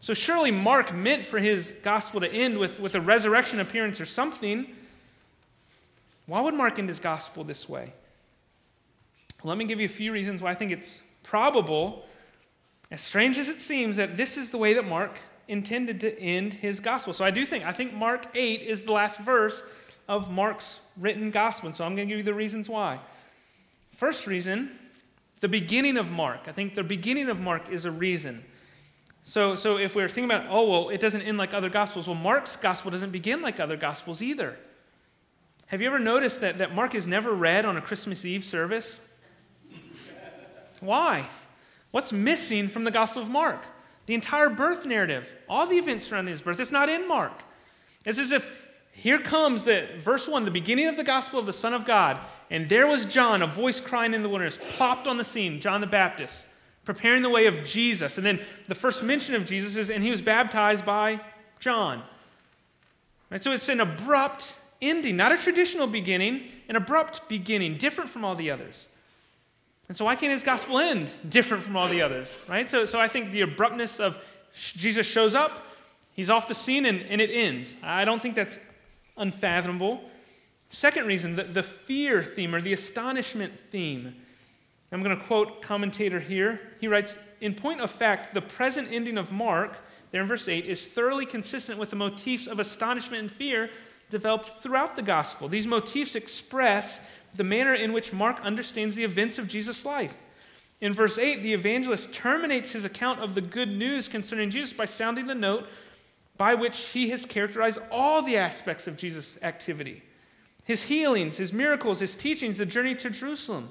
So 0.00 0.14
surely 0.14 0.50
Mark 0.50 0.94
meant 0.94 1.24
for 1.24 1.38
his 1.38 1.74
gospel 1.82 2.20
to 2.20 2.32
end 2.32 2.58
with, 2.58 2.78
with 2.80 2.94
a 2.94 3.00
resurrection 3.00 3.60
appearance 3.60 4.00
or 4.00 4.06
something. 4.06 4.66
Why 6.26 6.40
would 6.40 6.54
Mark 6.54 6.78
end 6.78 6.88
his 6.88 7.00
gospel 7.00 7.44
this 7.44 7.68
way? 7.68 7.92
Let 9.44 9.58
me 9.58 9.64
give 9.64 9.80
you 9.80 9.86
a 9.86 9.88
few 9.88 10.12
reasons 10.12 10.40
why 10.40 10.52
I 10.52 10.54
think 10.54 10.70
it's 10.70 11.00
probable 11.22 12.04
as 12.90 13.00
strange 13.00 13.38
as 13.38 13.48
it 13.48 13.58
seems 13.58 13.96
that 13.96 14.16
this 14.16 14.36
is 14.36 14.50
the 14.50 14.58
way 14.58 14.74
that 14.74 14.84
Mark 14.84 15.18
intended 15.48 16.00
to 16.00 16.18
end 16.20 16.52
his 16.52 16.78
gospel. 16.78 17.12
So 17.12 17.24
I 17.24 17.30
do 17.30 17.44
think, 17.44 17.66
I 17.66 17.72
think 17.72 17.92
Mark 17.92 18.26
8 18.34 18.62
is 18.62 18.84
the 18.84 18.92
last 18.92 19.18
verse 19.18 19.64
of 20.08 20.30
Mark's 20.30 20.80
written 20.96 21.30
gospel. 21.30 21.68
And 21.68 21.76
so 21.76 21.84
I'm 21.84 21.94
going 21.94 22.08
to 22.08 22.12
give 22.12 22.18
you 22.18 22.24
the 22.24 22.34
reasons 22.34 22.68
why. 22.68 23.00
First 23.92 24.26
reason, 24.26 24.70
the 25.40 25.48
beginning 25.48 25.96
of 25.96 26.10
Mark. 26.10 26.42
I 26.46 26.52
think 26.52 26.74
the 26.74 26.82
beginning 26.82 27.28
of 27.28 27.40
Mark 27.40 27.70
is 27.70 27.84
a 27.84 27.90
reason. 27.90 28.44
So, 29.24 29.54
so 29.54 29.76
if 29.76 29.94
we're 29.94 30.08
thinking 30.08 30.24
about, 30.24 30.46
oh, 30.50 30.68
well, 30.68 30.88
it 30.88 31.00
doesn't 31.00 31.22
end 31.22 31.38
like 31.38 31.54
other 31.54 31.70
gospels, 31.70 32.06
well, 32.06 32.16
Mark's 32.16 32.56
gospel 32.56 32.90
doesn't 32.90 33.10
begin 33.10 33.40
like 33.40 33.60
other 33.60 33.76
gospels 33.76 34.20
either. 34.20 34.56
Have 35.66 35.80
you 35.80 35.86
ever 35.86 35.98
noticed 35.98 36.40
that, 36.40 36.58
that 36.58 36.74
Mark 36.74 36.94
is 36.94 37.06
never 37.06 37.32
read 37.32 37.64
on 37.64 37.76
a 37.76 37.80
Christmas 37.80 38.24
Eve 38.24 38.44
service? 38.44 39.00
Why? 40.80 41.26
What's 41.92 42.12
missing 42.12 42.68
from 42.68 42.84
the 42.84 42.90
Gospel 42.90 43.22
of 43.22 43.30
Mark? 43.30 43.64
The 44.06 44.14
entire 44.14 44.48
birth 44.48 44.84
narrative, 44.84 45.32
all 45.48 45.66
the 45.66 45.76
events 45.76 46.08
surrounding 46.08 46.32
his 46.32 46.42
birth, 46.42 46.58
it's 46.58 46.72
not 46.72 46.88
in 46.88 47.06
Mark. 47.06 47.32
It's 48.04 48.18
as 48.18 48.32
if 48.32 48.50
here 48.92 49.18
comes 49.18 49.64
the 49.64 49.88
verse 49.96 50.28
1, 50.28 50.44
the 50.44 50.50
beginning 50.50 50.86
of 50.86 50.96
the 50.96 51.04
gospel 51.04 51.38
of 51.38 51.46
the 51.46 51.52
Son 51.52 51.74
of 51.74 51.84
God, 51.84 52.18
and 52.50 52.68
there 52.68 52.86
was 52.86 53.06
John, 53.06 53.42
a 53.42 53.46
voice 53.46 53.80
crying 53.80 54.12
in 54.14 54.22
the 54.22 54.28
wilderness, 54.28 54.58
popped 54.76 55.06
on 55.06 55.16
the 55.16 55.24
scene, 55.24 55.60
John 55.60 55.80
the 55.80 55.86
Baptist, 55.86 56.44
preparing 56.84 57.22
the 57.22 57.30
way 57.30 57.46
of 57.46 57.64
Jesus. 57.64 58.18
And 58.18 58.26
then 58.26 58.40
the 58.68 58.74
first 58.74 59.02
mention 59.02 59.34
of 59.34 59.46
Jesus 59.46 59.76
is, 59.76 59.88
and 59.90 60.04
he 60.04 60.10
was 60.10 60.20
baptized 60.20 60.84
by 60.84 61.20
John. 61.58 62.02
Right, 63.30 63.42
so 63.42 63.52
it's 63.52 63.70
an 63.70 63.80
abrupt 63.80 64.54
ending, 64.82 65.16
not 65.16 65.32
a 65.32 65.38
traditional 65.38 65.86
beginning, 65.86 66.42
an 66.68 66.76
abrupt 66.76 67.26
beginning, 67.28 67.78
different 67.78 68.10
from 68.10 68.26
all 68.26 68.34
the 68.34 68.50
others. 68.50 68.88
And 69.88 69.96
so, 69.96 70.04
why 70.04 70.16
can't 70.16 70.32
his 70.32 70.42
gospel 70.42 70.78
end 70.78 71.10
different 71.28 71.62
from 71.62 71.76
all 71.76 71.88
the 71.88 72.02
others, 72.02 72.28
right? 72.48 72.68
So, 72.68 72.84
so 72.84 73.00
I 73.00 73.08
think 73.08 73.30
the 73.30 73.40
abruptness 73.40 74.00
of 74.00 74.22
Jesus 74.54 75.06
shows 75.06 75.34
up, 75.34 75.66
he's 76.12 76.28
off 76.28 76.46
the 76.46 76.54
scene, 76.54 76.84
and, 76.84 77.00
and 77.02 77.20
it 77.20 77.30
ends. 77.30 77.74
I 77.82 78.04
don't 78.04 78.20
think 78.20 78.34
that's 78.34 78.58
unfathomable. 79.16 80.02
Second 80.70 81.06
reason, 81.06 81.36
the, 81.36 81.44
the 81.44 81.62
fear 81.62 82.22
theme 82.22 82.54
or 82.54 82.60
the 82.60 82.72
astonishment 82.72 83.58
theme. 83.58 84.14
I'm 84.92 85.02
going 85.02 85.16
to 85.16 85.24
quote 85.24 85.62
commentator 85.62 86.20
here. 86.20 86.60
He 86.80 86.86
writes 86.86 87.16
In 87.40 87.54
point 87.54 87.80
of 87.80 87.90
fact, 87.90 88.34
the 88.34 88.42
present 88.42 88.88
ending 88.90 89.16
of 89.16 89.32
Mark, 89.32 89.78
there 90.10 90.20
in 90.20 90.26
verse 90.26 90.48
8, 90.48 90.66
is 90.66 90.86
thoroughly 90.86 91.24
consistent 91.24 91.78
with 91.78 91.90
the 91.90 91.96
motifs 91.96 92.46
of 92.46 92.60
astonishment 92.60 93.20
and 93.20 93.32
fear 93.32 93.70
developed 94.10 94.48
throughout 94.62 94.94
the 94.94 95.02
gospel. 95.02 95.48
These 95.48 95.66
motifs 95.66 96.14
express 96.14 97.00
the 97.34 97.44
manner 97.44 97.74
in 97.74 97.94
which 97.94 98.12
Mark 98.12 98.38
understands 98.42 98.94
the 98.94 99.04
events 99.04 99.38
of 99.38 99.48
Jesus' 99.48 99.86
life. 99.86 100.22
In 100.82 100.92
verse 100.92 101.16
8, 101.16 101.42
the 101.42 101.54
evangelist 101.54 102.12
terminates 102.12 102.72
his 102.72 102.84
account 102.84 103.20
of 103.20 103.34
the 103.34 103.40
good 103.40 103.70
news 103.70 104.08
concerning 104.08 104.50
Jesus 104.50 104.72
by 104.72 104.84
sounding 104.84 105.26
the 105.26 105.34
note 105.34 105.66
by 106.36 106.54
which 106.54 106.88
he 106.88 107.10
has 107.10 107.26
characterized 107.26 107.78
all 107.90 108.22
the 108.22 108.36
aspects 108.36 108.86
of 108.86 108.96
Jesus' 108.96 109.38
activity 109.42 110.02
his 110.64 110.84
healings, 110.84 111.38
his 111.38 111.52
miracles, 111.52 111.98
his 111.98 112.14
teachings, 112.14 112.58
the 112.58 112.64
journey 112.64 112.94
to 112.94 113.10
Jerusalem. 113.10 113.68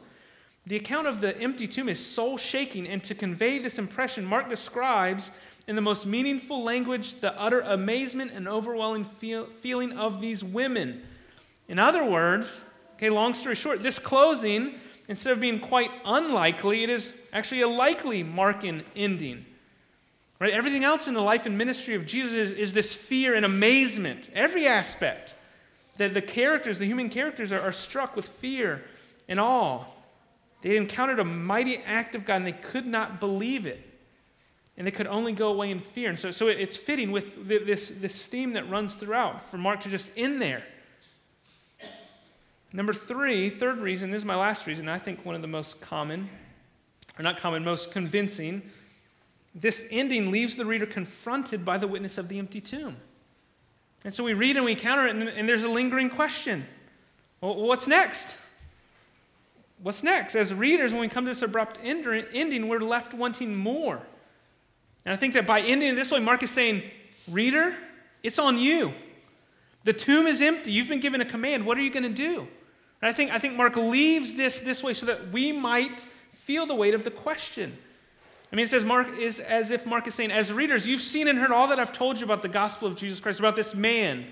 The 0.67 0.75
account 0.75 1.07
of 1.07 1.21
the 1.21 1.35
empty 1.39 1.65
tomb 1.65 1.87
is 1.87 2.05
soul 2.05 2.37
shaking, 2.37 2.85
and 2.85 3.01
to 3.05 3.15
convey 3.15 3.59
this 3.59 3.79
impression, 3.79 4.25
Mark 4.25 4.49
describes 4.49 5.31
in 5.67 5.77
the 5.77 5.81
most 5.81 6.05
meaningful 6.05 6.63
language 6.65 7.21
the 7.21 7.33
utter 7.39 7.61
amazement 7.61 8.33
and 8.33 8.45
overwhelming 8.45 9.05
feel, 9.05 9.45
feeling 9.45 9.93
of 9.93 10.19
these 10.19 10.43
women. 10.43 11.03
In 11.69 11.79
other 11.79 12.03
words, 12.03 12.61
Okay, 13.01 13.09
long 13.09 13.33
story 13.33 13.55
short, 13.55 13.81
this 13.81 13.97
closing, 13.97 14.75
instead 15.07 15.33
of 15.33 15.39
being 15.39 15.59
quite 15.59 15.89
unlikely, 16.05 16.83
it 16.83 16.89
is 16.91 17.13
actually 17.33 17.61
a 17.61 17.67
likely 17.67 18.23
Markan 18.23 18.83
ending. 18.95 19.43
Right? 20.41 20.53
Everything 20.53 20.83
else 20.83 21.07
in 21.07 21.13
the 21.13 21.21
life 21.21 21.45
and 21.45 21.55
ministry 21.55 21.93
of 21.93 22.05
Jesus 22.05 22.33
is, 22.33 22.51
is 22.51 22.73
this 22.73 22.95
fear 22.95 23.35
and 23.35 23.45
amazement, 23.45 24.29
every 24.33 24.65
aspect. 24.65 25.35
That 25.97 26.15
the 26.15 26.21
characters, 26.21 26.79
the 26.79 26.85
human 26.85 27.09
characters, 27.09 27.51
are, 27.51 27.59
are 27.61 27.71
struck 27.71 28.15
with 28.15 28.25
fear 28.25 28.83
and 29.27 29.39
awe. 29.39 29.85
They 30.63 30.77
encountered 30.77 31.19
a 31.19 31.23
mighty 31.23 31.77
act 31.77 32.15
of 32.15 32.25
God 32.25 32.37
and 32.37 32.47
they 32.47 32.53
could 32.53 32.87
not 32.87 33.19
believe 33.19 33.67
it. 33.67 33.87
And 34.77 34.87
they 34.87 34.91
could 34.91 35.05
only 35.05 35.33
go 35.33 35.49
away 35.49 35.69
in 35.69 35.79
fear. 35.79 36.09
And 36.09 36.17
so, 36.17 36.31
so 36.31 36.47
it's 36.47 36.75
fitting 36.75 37.11
with 37.11 37.47
this, 37.47 37.89
this 37.95 38.25
theme 38.25 38.53
that 38.53 38.67
runs 38.67 38.95
throughout 38.95 39.43
for 39.43 39.59
Mark 39.59 39.81
to 39.81 39.89
just 39.89 40.09
end 40.17 40.41
there 40.41 40.63
Number 42.73 42.93
three, 42.93 43.49
third 43.49 43.79
reason, 43.79 44.11
this 44.11 44.19
is 44.19 44.25
my 44.25 44.35
last 44.35 44.65
reason, 44.65 44.87
I 44.87 44.97
think 44.97 45.25
one 45.25 45.35
of 45.35 45.41
the 45.41 45.47
most 45.47 45.81
common, 45.81 46.29
or 47.19 47.23
not 47.23 47.37
common, 47.37 47.65
most 47.65 47.91
convincing. 47.91 48.61
This 49.53 49.85
ending 49.91 50.31
leaves 50.31 50.55
the 50.55 50.65
reader 50.65 50.85
confronted 50.85 51.65
by 51.65 51.77
the 51.77 51.87
witness 51.87 52.17
of 52.17 52.29
the 52.29 52.39
empty 52.39 52.61
tomb. 52.61 52.97
And 54.03 54.13
so 54.13 54.23
we 54.23 54.33
read 54.33 54.55
and 54.57 54.65
we 54.65 54.75
counter 54.75 55.07
it, 55.07 55.15
and, 55.15 55.27
and 55.27 55.47
there's 55.47 55.63
a 55.63 55.69
lingering 55.69 56.09
question 56.09 56.65
well, 57.41 57.55
what's 57.55 57.87
next? 57.87 58.35
What's 59.81 60.03
next? 60.03 60.35
As 60.35 60.53
readers, 60.53 60.91
when 60.91 61.01
we 61.01 61.09
come 61.09 61.25
to 61.25 61.31
this 61.31 61.41
abrupt 61.41 61.79
ending, 61.83 62.67
we're 62.67 62.79
left 62.79 63.15
wanting 63.15 63.55
more. 63.55 63.99
And 65.05 65.13
I 65.13 65.17
think 65.17 65.33
that 65.33 65.47
by 65.47 65.61
ending 65.61 65.95
this 65.95 66.11
way, 66.11 66.19
Mark 66.19 66.43
is 66.43 66.51
saying, 66.51 66.83
Reader, 67.27 67.75
it's 68.21 68.37
on 68.37 68.59
you. 68.59 68.93
The 69.83 69.93
tomb 69.93 70.27
is 70.27 70.41
empty. 70.41 70.71
You've 70.71 70.87
been 70.87 70.99
given 70.99 71.21
a 71.21 71.25
command. 71.25 71.65
What 71.65 71.79
are 71.79 71.81
you 71.81 71.89
going 71.89 72.03
to 72.03 72.09
do? 72.09 72.47
And 73.01 73.09
I 73.09 73.11
think, 73.11 73.31
I 73.31 73.39
think 73.39 73.55
Mark 73.55 73.75
leaves 73.75 74.35
this 74.35 74.59
this 74.59 74.83
way 74.83 74.93
so 74.93 75.07
that 75.07 75.31
we 75.31 75.51
might 75.51 76.05
feel 76.31 76.67
the 76.67 76.75
weight 76.75 76.93
of 76.93 77.03
the 77.03 77.09
question. 77.09 77.77
I 78.51 78.55
mean, 78.55 78.65
it 78.65 78.69
says 78.69 78.83
Mark 78.83 79.17
is 79.17 79.39
as 79.39 79.71
if 79.71 79.85
Mark 79.85 80.07
is 80.07 80.15
saying, 80.15 80.31
as 80.31 80.51
readers, 80.51 80.85
you've 80.85 81.01
seen 81.01 81.27
and 81.27 81.39
heard 81.39 81.51
all 81.51 81.69
that 81.69 81.79
I've 81.79 81.93
told 81.93 82.19
you 82.19 82.25
about 82.25 82.41
the 82.41 82.49
gospel 82.49 82.87
of 82.87 82.95
Jesus 82.95 83.19
Christ, 83.21 83.39
about 83.39 83.55
this 83.55 83.73
man, 83.73 84.25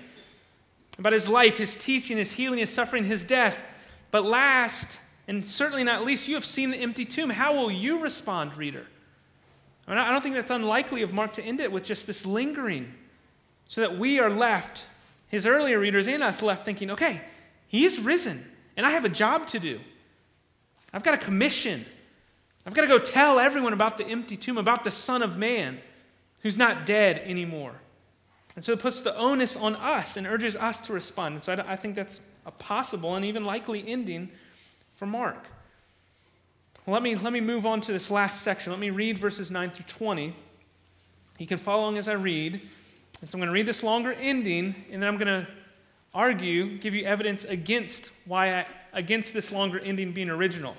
about 0.98 1.14
his 1.14 1.28
life, 1.28 1.56
his 1.56 1.74
teaching, 1.74 2.18
his 2.18 2.32
healing, 2.32 2.58
his 2.58 2.70
suffering, 2.70 3.04
his 3.04 3.24
death. 3.24 3.64
But 4.10 4.24
last, 4.24 5.00
and 5.26 5.42
certainly 5.42 5.84
not 5.84 6.04
least, 6.04 6.28
you 6.28 6.34
have 6.34 6.44
seen 6.44 6.70
the 6.70 6.76
empty 6.76 7.06
tomb. 7.06 7.30
How 7.30 7.54
will 7.54 7.70
you 7.70 8.00
respond, 8.00 8.54
reader? 8.56 8.86
I, 9.86 9.90
mean, 9.90 9.98
I 9.98 10.12
don't 10.12 10.20
think 10.20 10.34
that's 10.34 10.50
unlikely 10.50 11.00
of 11.02 11.14
Mark 11.14 11.32
to 11.34 11.42
end 11.42 11.60
it 11.60 11.72
with 11.72 11.84
just 11.84 12.06
this 12.06 12.26
lingering, 12.26 12.92
so 13.68 13.80
that 13.80 13.98
we 13.98 14.18
are 14.18 14.28
left, 14.28 14.86
his 15.28 15.46
earlier 15.46 15.78
readers 15.78 16.06
and 16.08 16.22
us, 16.22 16.42
left 16.42 16.64
thinking, 16.66 16.90
okay, 16.90 17.22
he's 17.68 17.98
risen. 17.98 18.44
And 18.76 18.84
I 18.84 18.90
have 18.90 19.04
a 19.04 19.08
job 19.08 19.46
to 19.48 19.58
do. 19.58 19.80
I've 20.92 21.04
got 21.04 21.14
a 21.14 21.18
commission. 21.18 21.86
I've 22.66 22.74
got 22.74 22.82
to 22.82 22.88
go 22.88 22.98
tell 22.98 23.38
everyone 23.38 23.72
about 23.72 23.98
the 23.98 24.06
empty 24.06 24.36
tomb, 24.36 24.58
about 24.58 24.84
the 24.84 24.90
Son 24.90 25.22
of 25.22 25.36
Man 25.38 25.80
who's 26.42 26.56
not 26.56 26.86
dead 26.86 27.18
anymore. 27.24 27.74
And 28.56 28.64
so 28.64 28.72
it 28.72 28.80
puts 28.80 29.00
the 29.00 29.16
onus 29.16 29.56
on 29.56 29.76
us 29.76 30.16
and 30.16 30.26
urges 30.26 30.56
us 30.56 30.80
to 30.82 30.92
respond. 30.92 31.34
And 31.36 31.42
so 31.42 31.52
I, 31.54 31.72
I 31.72 31.76
think 31.76 31.94
that's 31.94 32.20
a 32.44 32.50
possible 32.50 33.14
and 33.14 33.24
even 33.24 33.44
likely 33.44 33.86
ending 33.86 34.30
for 34.94 35.06
Mark. 35.06 35.46
Well, 36.84 36.94
let 36.94 37.02
me, 37.02 37.14
let 37.14 37.32
me 37.32 37.40
move 37.40 37.66
on 37.66 37.80
to 37.82 37.92
this 37.92 38.10
last 38.10 38.42
section. 38.42 38.72
Let 38.72 38.80
me 38.80 38.90
read 38.90 39.18
verses 39.18 39.50
9 39.50 39.70
through 39.70 39.84
20. 39.86 40.34
You 41.38 41.46
can 41.46 41.58
follow 41.58 41.82
along 41.82 41.98
as 41.98 42.08
I 42.08 42.12
read. 42.12 42.60
And 43.20 43.30
so 43.30 43.36
I'm 43.36 43.40
going 43.40 43.48
to 43.48 43.52
read 43.52 43.66
this 43.66 43.82
longer 43.82 44.12
ending, 44.12 44.74
and 44.90 45.02
then 45.02 45.08
I'm 45.08 45.18
going 45.18 45.44
to 45.44 45.46
argue, 46.14 46.78
give 46.78 46.94
you 46.94 47.04
evidence 47.04 47.44
against 47.44 48.10
why 48.24 48.60
I, 48.60 48.66
against 48.92 49.34
this 49.34 49.52
longer 49.52 49.78
ending 49.78 50.12
being 50.12 50.30
original. 50.30 50.76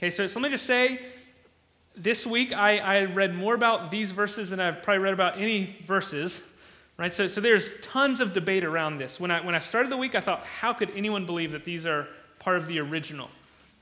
Okay, 0.00 0.08
so, 0.08 0.26
so 0.26 0.40
let 0.40 0.44
me 0.44 0.54
just 0.54 0.64
say, 0.64 0.98
this 1.94 2.26
week 2.26 2.54
I, 2.54 2.78
I 2.78 3.04
read 3.04 3.34
more 3.34 3.54
about 3.54 3.90
these 3.90 4.12
verses 4.12 4.48
than 4.48 4.58
I've 4.58 4.82
probably 4.82 5.02
read 5.02 5.12
about 5.12 5.38
any 5.38 5.76
verses. 5.84 6.40
Right? 6.96 7.12
So, 7.12 7.26
so 7.26 7.42
there's 7.42 7.70
tons 7.82 8.22
of 8.22 8.32
debate 8.32 8.64
around 8.64 8.96
this. 8.96 9.20
When 9.20 9.30
I, 9.30 9.44
when 9.44 9.54
I 9.54 9.58
started 9.58 9.92
the 9.92 9.98
week, 9.98 10.14
I 10.14 10.22
thought, 10.22 10.46
how 10.46 10.72
could 10.72 10.90
anyone 10.96 11.26
believe 11.26 11.52
that 11.52 11.64
these 11.66 11.84
are 11.84 12.08
part 12.38 12.56
of 12.56 12.66
the 12.66 12.78
original? 12.78 13.28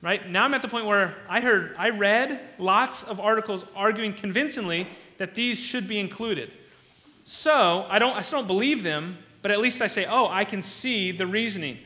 Right? 0.03 0.29
Now 0.29 0.43
I'm 0.43 0.55
at 0.55 0.63
the 0.63 0.67
point 0.67 0.87
where 0.87 1.15
I 1.29 1.41
heard, 1.41 1.77
I 1.79 1.91
read 1.91 2.41
lots 2.59 3.05
of 3.05 3.21
articles 3.21 3.65
arguing 3.77 4.13
convincingly 4.13 4.89
that 5.19 5.37
these 5.37 5.57
should 5.57 5.87
be 5.87 6.01
included. 6.01 6.51
So 7.27 7.87
I 7.89 8.01
don't, 8.01 8.17
I 8.17 8.23
still 8.23 8.41
don't 8.41 8.49
believe 8.49 8.83
them, 8.83 9.19
but 9.41 9.53
at 9.53 9.61
least 9.61 9.81
I 9.81 9.87
say, 9.87 10.05
oh, 10.05 10.27
I 10.27 10.45
can 10.45 10.63
see 10.65 11.13
the 11.13 11.29
reasoning. 11.29 11.79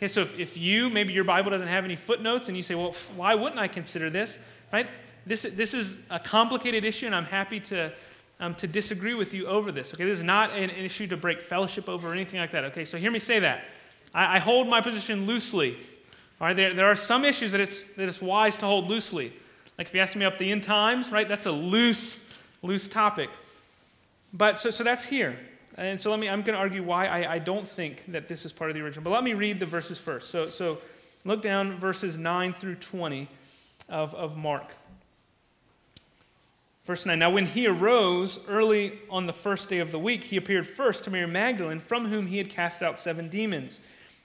Okay, 0.00 0.08
so 0.08 0.22
if, 0.22 0.38
if 0.38 0.56
you, 0.56 0.88
maybe 0.88 1.12
your 1.12 1.24
Bible 1.24 1.50
doesn't 1.50 1.68
have 1.68 1.84
any 1.84 1.94
footnotes, 1.94 2.48
and 2.48 2.56
you 2.56 2.62
say, 2.62 2.74
well, 2.74 2.94
why 3.16 3.34
wouldn't 3.34 3.60
I 3.60 3.68
consider 3.68 4.08
this? 4.08 4.38
Right? 4.72 4.86
This, 5.26 5.42
this 5.42 5.74
is 5.74 5.94
a 6.08 6.18
complicated 6.18 6.86
issue, 6.86 7.04
and 7.04 7.14
I'm 7.14 7.26
happy 7.26 7.60
to, 7.60 7.92
um, 8.40 8.54
to 8.54 8.66
disagree 8.66 9.12
with 9.12 9.34
you 9.34 9.46
over 9.46 9.70
this. 9.70 9.92
Okay, 9.92 10.06
this 10.06 10.16
is 10.16 10.24
not 10.24 10.52
an, 10.52 10.70
an, 10.70 10.84
issue 10.86 11.06
to 11.08 11.18
break 11.18 11.42
fellowship 11.42 11.86
over 11.86 12.08
or 12.08 12.12
anything 12.14 12.40
like 12.40 12.50
that. 12.52 12.64
Okay, 12.64 12.86
so 12.86 12.96
hear 12.96 13.10
me 13.10 13.18
say 13.18 13.40
that. 13.40 13.64
I, 14.14 14.36
I 14.36 14.38
hold 14.38 14.68
my 14.68 14.80
position 14.80 15.26
loosely. 15.26 15.76
All 16.40 16.46
right, 16.46 16.56
there, 16.56 16.72
there 16.72 16.86
are 16.86 16.96
some 16.96 17.26
issues 17.26 17.52
that 17.52 17.60
it's, 17.60 17.82
that 17.98 18.08
it's 18.08 18.22
wise 18.22 18.56
to 18.56 18.64
hold 18.64 18.88
loosely. 18.88 19.34
Like 19.76 19.88
if 19.88 19.94
you 19.94 20.00
ask 20.00 20.16
me 20.16 20.24
up 20.24 20.38
the 20.38 20.50
end 20.50 20.64
times, 20.64 21.12
right, 21.12 21.28
that's 21.28 21.44
a 21.44 21.52
loose, 21.52 22.24
loose 22.62 22.88
topic. 22.88 23.28
But 24.32 24.58
so, 24.58 24.70
so 24.70 24.82
that's 24.82 25.04
here. 25.04 25.38
And 25.80 25.98
so 25.98 26.10
let 26.10 26.20
me, 26.20 26.28
I'm 26.28 26.42
going 26.42 26.52
to 26.54 26.60
argue 26.60 26.82
why 26.82 27.06
I, 27.06 27.34
I 27.34 27.38
don't 27.38 27.66
think 27.66 28.04
that 28.08 28.28
this 28.28 28.44
is 28.44 28.52
part 28.52 28.68
of 28.70 28.76
the 28.76 28.82
original. 28.82 29.02
But 29.02 29.10
let 29.10 29.24
me 29.24 29.32
read 29.32 29.58
the 29.58 29.64
verses 29.64 29.98
first. 29.98 30.28
So, 30.28 30.46
so 30.46 30.78
look 31.24 31.40
down 31.40 31.74
verses 31.74 32.18
9 32.18 32.52
through 32.52 32.74
20 32.74 33.26
of, 33.88 34.14
of 34.14 34.36
Mark. 34.36 34.74
Verse 36.84 37.06
9 37.06 37.18
Now, 37.18 37.30
when 37.30 37.46
he 37.46 37.66
arose 37.66 38.38
early 38.46 38.98
on 39.08 39.26
the 39.26 39.32
first 39.32 39.70
day 39.70 39.78
of 39.78 39.90
the 39.90 39.98
week, 39.98 40.24
he 40.24 40.36
appeared 40.36 40.66
first 40.66 41.04
to 41.04 41.10
Mary 41.10 41.26
Magdalene, 41.26 41.80
from 41.80 42.08
whom 42.08 42.26
he 42.26 42.36
had 42.36 42.50
cast 42.50 42.82
out 42.82 42.98
seven 42.98 43.30
demons. 43.30 43.80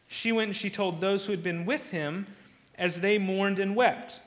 She 0.09 0.33
went 0.33 0.49
and 0.49 0.55
she 0.55 0.69
told 0.69 0.99
those 0.99 1.25
who 1.25 1.31
had 1.31 1.41
been 1.41 1.65
with 1.65 1.89
him 1.91 2.27
as 2.77 2.99
they 2.99 3.17
mourned 3.17 3.59
and 3.59 3.77
wept. 3.77 4.19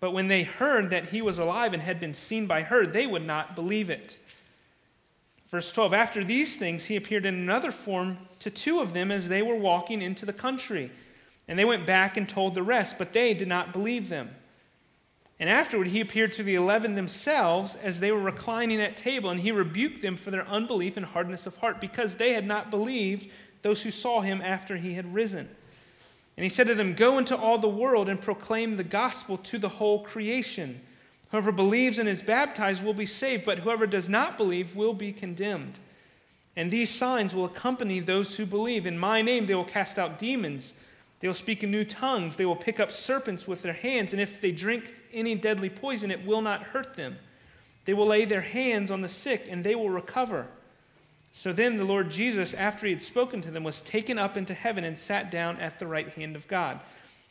But 0.00 0.12
when 0.12 0.28
they 0.28 0.42
heard 0.42 0.90
that 0.90 1.08
he 1.08 1.22
was 1.22 1.38
alive 1.38 1.72
and 1.72 1.82
had 1.82 1.98
been 1.98 2.12
seen 2.12 2.46
by 2.46 2.60
her, 2.60 2.86
they 2.86 3.06
would 3.06 3.26
not 3.26 3.54
believe 3.54 3.88
it. 3.88 4.18
Verse 5.54 5.70
12 5.70 5.94
After 5.94 6.24
these 6.24 6.56
things, 6.56 6.86
he 6.86 6.96
appeared 6.96 7.24
in 7.24 7.36
another 7.36 7.70
form 7.70 8.18
to 8.40 8.50
two 8.50 8.80
of 8.80 8.92
them 8.92 9.12
as 9.12 9.28
they 9.28 9.40
were 9.40 9.54
walking 9.54 10.02
into 10.02 10.26
the 10.26 10.32
country. 10.32 10.90
And 11.46 11.56
they 11.56 11.64
went 11.64 11.86
back 11.86 12.16
and 12.16 12.28
told 12.28 12.54
the 12.54 12.62
rest, 12.64 12.98
but 12.98 13.12
they 13.12 13.34
did 13.34 13.46
not 13.46 13.72
believe 13.72 14.08
them. 14.08 14.30
And 15.38 15.48
afterward, 15.48 15.86
he 15.86 16.00
appeared 16.00 16.32
to 16.32 16.42
the 16.42 16.56
eleven 16.56 16.96
themselves 16.96 17.76
as 17.76 18.00
they 18.00 18.10
were 18.10 18.18
reclining 18.18 18.80
at 18.80 18.96
table, 18.96 19.30
and 19.30 19.38
he 19.38 19.52
rebuked 19.52 20.02
them 20.02 20.16
for 20.16 20.32
their 20.32 20.44
unbelief 20.48 20.96
and 20.96 21.06
hardness 21.06 21.46
of 21.46 21.58
heart, 21.58 21.80
because 21.80 22.16
they 22.16 22.32
had 22.32 22.48
not 22.48 22.68
believed 22.68 23.30
those 23.62 23.82
who 23.82 23.92
saw 23.92 24.22
him 24.22 24.42
after 24.42 24.76
he 24.76 24.94
had 24.94 25.14
risen. 25.14 25.48
And 26.36 26.42
he 26.42 26.50
said 26.50 26.66
to 26.66 26.74
them, 26.74 26.94
Go 26.94 27.16
into 27.16 27.36
all 27.36 27.58
the 27.58 27.68
world 27.68 28.08
and 28.08 28.20
proclaim 28.20 28.76
the 28.76 28.82
gospel 28.82 29.36
to 29.36 29.58
the 29.60 29.68
whole 29.68 30.02
creation. 30.02 30.80
Whoever 31.30 31.52
believes 31.52 31.98
and 31.98 32.08
is 32.08 32.22
baptized 32.22 32.82
will 32.82 32.94
be 32.94 33.06
saved, 33.06 33.44
but 33.44 33.60
whoever 33.60 33.86
does 33.86 34.08
not 34.08 34.36
believe 34.36 34.76
will 34.76 34.94
be 34.94 35.12
condemned. 35.12 35.78
And 36.56 36.70
these 36.70 36.90
signs 36.90 37.34
will 37.34 37.44
accompany 37.44 38.00
those 38.00 38.36
who 38.36 38.46
believe. 38.46 38.86
In 38.86 38.98
my 38.98 39.22
name 39.22 39.46
they 39.46 39.54
will 39.54 39.64
cast 39.64 39.98
out 39.98 40.18
demons. 40.18 40.72
They 41.20 41.28
will 41.28 41.34
speak 41.34 41.64
in 41.64 41.70
new 41.70 41.84
tongues. 41.84 42.36
They 42.36 42.46
will 42.46 42.54
pick 42.54 42.78
up 42.78 42.92
serpents 42.92 43.48
with 43.48 43.62
their 43.62 43.72
hands. 43.72 44.12
And 44.12 44.20
if 44.20 44.40
they 44.40 44.52
drink 44.52 44.94
any 45.12 45.34
deadly 45.34 45.70
poison, 45.70 46.10
it 46.10 46.24
will 46.24 46.42
not 46.42 46.62
hurt 46.62 46.94
them. 46.94 47.18
They 47.84 47.94
will 47.94 48.06
lay 48.06 48.24
their 48.24 48.40
hands 48.40 48.90
on 48.90 49.00
the 49.00 49.08
sick, 49.08 49.46
and 49.50 49.64
they 49.64 49.74
will 49.74 49.90
recover. 49.90 50.46
So 51.32 51.52
then 51.52 51.76
the 51.76 51.84
Lord 51.84 52.10
Jesus, 52.10 52.54
after 52.54 52.86
he 52.86 52.92
had 52.92 53.02
spoken 53.02 53.42
to 53.42 53.50
them, 53.50 53.64
was 53.64 53.80
taken 53.80 54.18
up 54.18 54.36
into 54.36 54.54
heaven 54.54 54.84
and 54.84 54.98
sat 54.98 55.30
down 55.30 55.58
at 55.58 55.78
the 55.78 55.86
right 55.86 56.08
hand 56.10 56.36
of 56.36 56.46
God. 56.46 56.80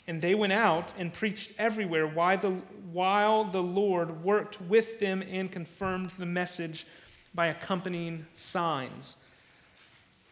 And 0.08 0.22
they 0.22 0.36
went 0.36 0.54
out 0.54 0.92
and 0.98 1.14
preached 1.14 1.52
everywhere 1.58 2.06
while 2.06 2.38
the, 2.38 2.52
while 2.92 3.46
the 3.46 3.64
Lord 3.64 4.24
worked 4.24 4.62
with 4.62 5.00
them 5.00 5.22
and 5.22 5.52
confirmed 5.52 6.12
the 6.18 6.26
message 6.26 6.86
by 7.34 7.48
accompanying 7.48 8.26
signs. 8.36 9.16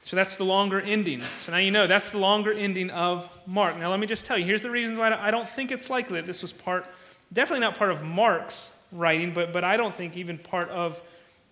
So 0.03 0.15
that's 0.15 0.35
the 0.35 0.43
longer 0.43 0.81
ending. 0.81 1.21
So 1.41 1.51
now 1.51 1.59
you 1.59 1.71
know 1.71 1.87
that's 1.87 2.11
the 2.11 2.17
longer 2.17 2.51
ending 2.51 2.89
of 2.89 3.29
Mark. 3.45 3.77
Now 3.77 3.89
let 3.91 3.99
me 3.99 4.07
just 4.07 4.25
tell 4.25 4.37
you 4.37 4.45
here's 4.45 4.63
the 4.63 4.71
reasons 4.71 4.97
why 4.97 5.13
I 5.13 5.31
don't 5.31 5.47
think 5.47 5.71
it's 5.71 5.89
likely 5.89 6.19
that 6.19 6.25
this 6.25 6.41
was 6.41 6.51
part, 6.51 6.85
definitely 7.31 7.61
not 7.61 7.77
part 7.77 7.91
of 7.91 8.03
Mark's 8.03 8.71
writing, 8.91 9.33
but, 9.33 9.53
but 9.53 9.63
I 9.63 9.77
don't 9.77 9.93
think 9.93 10.17
even 10.17 10.37
part 10.37 10.69
of 10.69 11.01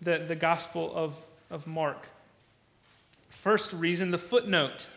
the, 0.01 0.17
the 0.17 0.36
Gospel 0.36 0.91
of, 0.93 1.15
of 1.49 1.67
Mark. 1.67 2.08
First 3.29 3.71
reason, 3.73 4.12
the 4.12 4.17
footnote. 4.17 4.88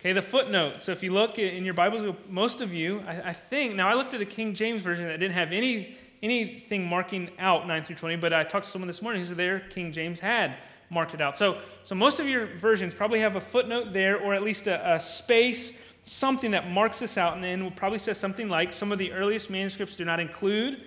Okay, 0.00 0.14
the 0.14 0.22
footnote. 0.22 0.80
So 0.80 0.92
if 0.92 1.02
you 1.02 1.12
look 1.12 1.38
in 1.38 1.62
your 1.62 1.74
Bibles, 1.74 2.16
most 2.26 2.62
of 2.62 2.72
you, 2.72 3.04
I, 3.06 3.20
I, 3.20 3.32
think, 3.34 3.74
now 3.74 3.86
I 3.86 3.92
looked 3.92 4.14
at 4.14 4.22
a 4.22 4.26
King 4.26 4.54
James 4.54 4.80
version 4.80 5.06
that 5.06 5.20
didn't 5.20 5.34
have 5.34 5.52
any 5.52 5.94
anything 6.22 6.86
marking 6.86 7.30
out 7.38 7.66
9 7.66 7.82
through 7.82 7.96
20, 7.96 8.16
but 8.16 8.32
I 8.32 8.44
talked 8.44 8.64
to 8.64 8.70
someone 8.70 8.86
this 8.86 9.02
morning 9.02 9.20
who 9.20 9.28
said 9.28 9.36
their 9.36 9.60
King 9.60 9.92
James 9.92 10.18
had 10.18 10.56
marked 10.88 11.12
it 11.12 11.20
out. 11.20 11.36
So, 11.36 11.58
so 11.84 11.94
most 11.94 12.18
of 12.18 12.26
your 12.26 12.46
versions 12.46 12.94
probably 12.94 13.20
have 13.20 13.36
a 13.36 13.40
footnote 13.42 13.92
there, 13.92 14.18
or 14.18 14.32
at 14.32 14.42
least 14.42 14.66
a, 14.66 14.94
a 14.94 15.00
space, 15.00 15.74
something 16.02 16.50
that 16.52 16.70
marks 16.70 16.98
this 16.98 17.18
out, 17.18 17.34
and 17.34 17.44
then 17.44 17.62
will 17.62 17.70
probably 17.70 17.98
say 17.98 18.14
something 18.14 18.48
like 18.48 18.72
some 18.72 18.92
of 18.92 18.98
the 18.98 19.12
earliest 19.12 19.50
manuscripts 19.50 19.96
do 19.96 20.04
not 20.06 20.18
include 20.18 20.82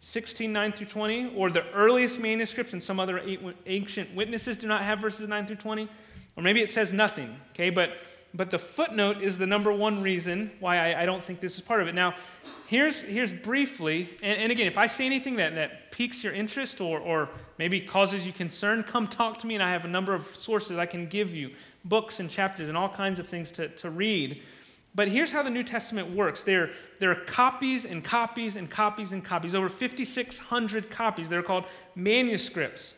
16, 0.00 0.52
9 0.52 0.72
through 0.72 0.86
20, 0.86 1.34
or 1.36 1.48
the 1.48 1.68
earliest 1.72 2.18
manuscripts 2.18 2.72
and 2.72 2.82
some 2.82 2.98
other 2.98 3.20
ancient 3.66 4.12
witnesses 4.14 4.58
do 4.58 4.66
not 4.66 4.82
have 4.82 4.98
verses 4.98 5.28
9 5.28 5.46
through 5.46 5.56
20, 5.56 5.88
or 6.36 6.42
maybe 6.42 6.60
it 6.60 6.70
says 6.70 6.92
nothing, 6.92 7.36
okay? 7.52 7.70
But 7.70 7.92
but 8.34 8.50
the 8.50 8.58
footnote 8.58 9.20
is 9.20 9.36
the 9.36 9.46
number 9.46 9.72
one 9.72 10.02
reason 10.02 10.50
why 10.58 10.78
I, 10.78 11.02
I, 11.02 11.06
don't 11.06 11.22
think 11.22 11.40
this 11.40 11.56
is 11.56 11.60
part 11.60 11.82
of 11.82 11.88
it. 11.88 11.94
Now, 11.94 12.14
here's, 12.66 13.02
here's 13.02 13.32
briefly, 13.32 14.08
and, 14.22 14.38
and, 14.40 14.52
again, 14.52 14.66
if 14.66 14.78
I 14.78 14.86
say 14.86 15.04
anything 15.04 15.36
that, 15.36 15.54
that 15.54 15.92
piques 15.92 16.24
your 16.24 16.32
interest 16.32 16.80
or, 16.80 16.98
or 16.98 17.28
maybe 17.58 17.80
causes 17.80 18.26
you 18.26 18.32
concern, 18.32 18.84
come 18.84 19.06
talk 19.06 19.38
to 19.40 19.46
me, 19.46 19.54
and 19.54 19.62
I 19.62 19.70
have 19.70 19.84
a 19.84 19.88
number 19.88 20.14
of 20.14 20.34
sources 20.34 20.78
I 20.78 20.86
can 20.86 21.06
give 21.06 21.34
you 21.34 21.50
books 21.84 22.20
and 22.20 22.30
chapters 22.30 22.68
and 22.68 22.76
all 22.76 22.88
kinds 22.88 23.18
of 23.18 23.28
things 23.28 23.50
to, 23.52 23.68
to 23.68 23.90
read. 23.90 24.40
But 24.94 25.08
here's 25.08 25.30
how 25.30 25.42
the 25.42 25.50
New 25.50 25.64
Testament 25.64 26.10
works 26.10 26.42
there, 26.42 26.70
there 27.00 27.10
are 27.10 27.24
copies 27.26 27.84
and 27.84 28.02
copies 28.02 28.56
and 28.56 28.70
copies 28.70 29.12
and 29.12 29.22
copies, 29.22 29.54
over 29.54 29.68
5,600 29.68 30.90
copies. 30.90 31.28
They're 31.28 31.42
called 31.42 31.64
manuscripts. 31.94 32.94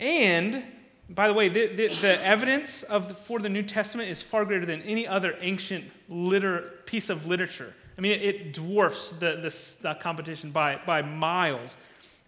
And 0.00 0.62
by 1.10 1.26
the 1.26 1.34
way, 1.34 1.48
the, 1.48 1.68
the, 1.68 1.88
the 1.88 2.22
evidence 2.24 2.82
of 2.82 3.16
for 3.18 3.38
the 3.38 3.48
New 3.48 3.62
Testament 3.62 4.10
is 4.10 4.20
far 4.20 4.44
greater 4.44 4.66
than 4.66 4.82
any 4.82 5.06
other 5.06 5.36
ancient 5.40 5.84
liter, 6.08 6.74
piece 6.84 7.08
of 7.08 7.26
literature. 7.26 7.74
I 7.96 8.00
mean, 8.00 8.12
it, 8.12 8.22
it 8.22 8.52
dwarfs 8.52 9.08
the, 9.10 9.36
the, 9.36 9.82
the, 9.82 9.94
competition 9.94 10.50
by, 10.50 10.78
by 10.86 11.02
miles. 11.02 11.76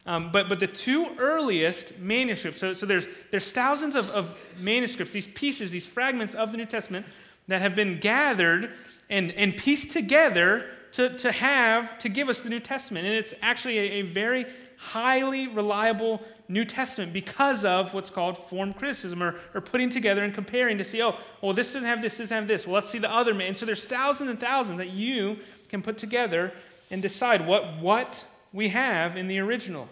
Um, 0.06 0.32
but, 0.32 0.48
but 0.48 0.58
the 0.58 0.66
two 0.66 1.14
earliest 1.18 1.98
manuscripts, 1.98 2.58
so, 2.58 2.72
so 2.72 2.86
there's, 2.86 3.06
there's 3.30 3.52
thousands 3.52 3.94
of, 3.94 4.08
of 4.10 4.34
manuscripts, 4.56 5.12
these 5.12 5.28
pieces, 5.28 5.70
these 5.70 5.86
fragments 5.86 6.34
of 6.34 6.50
the 6.50 6.56
New 6.56 6.66
Testament 6.66 7.06
that 7.48 7.60
have 7.60 7.76
been 7.76 8.00
gathered 8.00 8.70
and, 9.10 9.30
and 9.32 9.56
pieced 9.56 9.90
together 9.90 10.66
to, 10.92 11.16
to 11.18 11.30
have, 11.30 11.98
to 11.98 12.08
give 12.08 12.28
us 12.28 12.40
the 12.40 12.48
New 12.48 12.60
Testament. 12.60 13.06
And 13.06 13.14
it's 13.14 13.34
actually 13.42 13.78
a, 13.78 13.82
a 13.82 14.02
very 14.02 14.46
highly 14.76 15.46
reliable 15.48 16.22
New 16.50 16.64
Testament 16.64 17.12
because 17.12 17.64
of 17.64 17.94
what's 17.94 18.10
called 18.10 18.36
form 18.36 18.74
criticism 18.74 19.22
or, 19.22 19.36
or 19.54 19.60
putting 19.60 19.88
together 19.88 20.24
and 20.24 20.34
comparing 20.34 20.76
to 20.78 20.84
see, 20.84 21.00
oh, 21.00 21.16
well, 21.40 21.52
this 21.52 21.68
doesn't 21.68 21.88
have 21.88 22.02
this, 22.02 22.18
this 22.18 22.26
doesn't 22.28 22.36
have 22.36 22.48
this. 22.48 22.66
Well, 22.66 22.74
let's 22.74 22.90
see 22.90 22.98
the 22.98 23.10
other. 23.10 23.38
And 23.40 23.56
so 23.56 23.64
there's 23.64 23.84
thousands 23.84 24.30
and 24.30 24.38
thousands 24.38 24.78
that 24.78 24.90
you 24.90 25.38
can 25.68 25.80
put 25.80 25.96
together 25.96 26.52
and 26.90 27.00
decide 27.00 27.46
what, 27.46 27.78
what 27.78 28.24
we 28.52 28.70
have 28.70 29.16
in 29.16 29.28
the 29.28 29.38
original. 29.38 29.88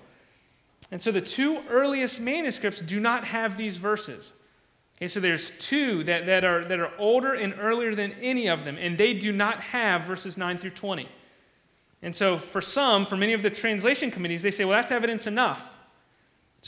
And 0.90 1.00
so 1.00 1.12
the 1.12 1.20
two 1.20 1.62
earliest 1.68 2.20
manuscripts 2.20 2.80
do 2.80 2.98
not 2.98 3.24
have 3.24 3.56
these 3.56 3.76
verses. 3.76 4.32
Okay, 4.96 5.06
so 5.06 5.20
there's 5.20 5.52
two 5.60 6.02
that, 6.04 6.26
that, 6.26 6.44
are, 6.44 6.64
that 6.64 6.80
are 6.80 6.90
older 6.98 7.34
and 7.34 7.54
earlier 7.60 7.94
than 7.94 8.12
any 8.14 8.48
of 8.48 8.64
them, 8.64 8.76
and 8.80 8.98
they 8.98 9.14
do 9.14 9.30
not 9.30 9.60
have 9.60 10.02
verses 10.02 10.36
9 10.36 10.58
through 10.58 10.70
20. 10.70 11.08
And 12.02 12.16
so, 12.16 12.36
for 12.36 12.60
some, 12.60 13.04
for 13.04 13.16
many 13.16 13.32
of 13.32 13.42
the 13.42 13.50
translation 13.50 14.10
committees, 14.10 14.42
they 14.42 14.50
say, 14.50 14.64
well, 14.64 14.80
that's 14.80 14.90
evidence 14.90 15.28
enough. 15.28 15.77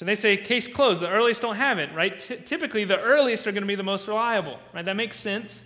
So 0.00 0.06
they 0.06 0.14
say, 0.14 0.38
case 0.38 0.66
closed. 0.66 1.02
The 1.02 1.10
earliest 1.10 1.42
don't 1.42 1.56
have 1.56 1.78
it, 1.78 1.94
right? 1.94 2.18
T- 2.18 2.36
typically, 2.36 2.84
the 2.84 2.98
earliest 2.98 3.46
are 3.46 3.52
going 3.52 3.64
to 3.64 3.68
be 3.68 3.74
the 3.74 3.82
most 3.82 4.08
reliable, 4.08 4.58
right? 4.72 4.82
That 4.82 4.96
makes 4.96 5.18
sense. 5.18 5.62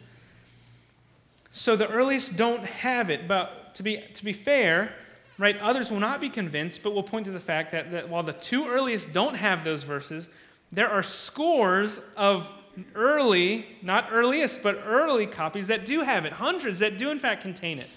So 1.52 1.76
the 1.76 1.88
earliest 1.88 2.36
don't 2.36 2.64
have 2.64 3.10
it. 3.10 3.28
But 3.28 3.76
to 3.76 3.84
be, 3.84 3.98
to 3.98 4.24
be 4.24 4.32
fair, 4.32 4.92
right, 5.38 5.56
others 5.60 5.88
will 5.88 6.00
not 6.00 6.20
be 6.20 6.28
convinced, 6.28 6.82
but 6.82 6.94
will 6.94 7.04
point 7.04 7.26
to 7.26 7.30
the 7.30 7.38
fact 7.38 7.70
that, 7.70 7.92
that 7.92 8.08
while 8.08 8.24
the 8.24 8.32
two 8.32 8.66
earliest 8.66 9.12
don't 9.12 9.36
have 9.36 9.62
those 9.62 9.84
verses, 9.84 10.28
there 10.72 10.90
are 10.90 11.04
scores 11.04 12.00
of 12.16 12.50
early, 12.96 13.64
not 13.82 14.08
earliest, 14.10 14.62
but 14.62 14.82
early 14.84 15.28
copies 15.28 15.68
that 15.68 15.84
do 15.84 16.00
have 16.00 16.24
it, 16.24 16.32
hundreds 16.32 16.80
that 16.80 16.98
do 16.98 17.12
in 17.12 17.20
fact 17.20 17.40
contain 17.40 17.78
it. 17.78 17.88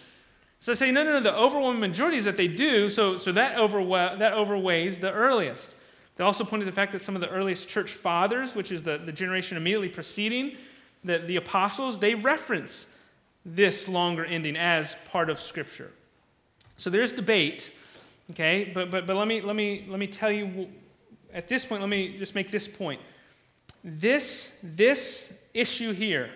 So 0.60 0.72
I 0.72 0.76
say, 0.76 0.92
no, 0.92 1.04
no, 1.04 1.14
no, 1.14 1.20
the 1.20 1.36
overwhelming 1.36 1.80
majority 1.80 2.18
is 2.18 2.26
that 2.26 2.38
they 2.38 2.48
do, 2.48 2.92
so, 2.92 3.18
so 3.18 3.32
that, 3.32 3.58
overwe- 3.58 4.20
that 4.20 4.34
overweighs 4.34 5.00
the 5.00 5.12
earliest. 5.12 5.74
They 6.18 6.24
also 6.24 6.44
pointed 6.44 6.66
to 6.66 6.72
the 6.72 6.76
fact 6.76 6.92
that 6.92 7.02
some 7.02 7.16
of 7.16 7.22
the 7.22 7.30
earliest 7.30 7.70
church 7.70 7.92
fathers, 7.92 8.56
which 8.56 8.72
is 8.72 8.84
the, 8.84 8.98
the 8.98 9.12
generation 9.12 9.56
immediately 9.56 9.90
preceding 9.90 10.58
the, 11.04 11.20
the 11.20 11.36
apostles, 11.36 12.00
they 12.00 12.16
reference 12.16 12.88
this 13.46 13.88
longer 13.88 14.26
ending 14.26 14.58
as 14.58 14.96
part 15.10 15.30
of 15.30 15.40
Scripture. 15.40 15.92
So 16.78 16.90
there's 16.90 17.12
debate, 17.12 17.72
okay, 18.32 18.72
but, 18.74 18.92
but, 18.92 19.06
but 19.06 19.16
let, 19.16 19.28
me, 19.28 19.42
let, 19.42 19.56
me, 19.56 19.86
let 19.88 20.00
me 20.00 20.08
tell 20.08 20.32
you, 20.32 20.68
at 21.34 21.48
this 21.48 21.66
point, 21.66 21.82
let 21.82 21.90
me 21.90 22.18
just 22.18 22.36
make 22.36 22.52
this 22.52 22.68
point. 22.68 23.00
This, 23.84 24.52
this 24.64 25.34
issue 25.54 25.94
here, 25.94 26.32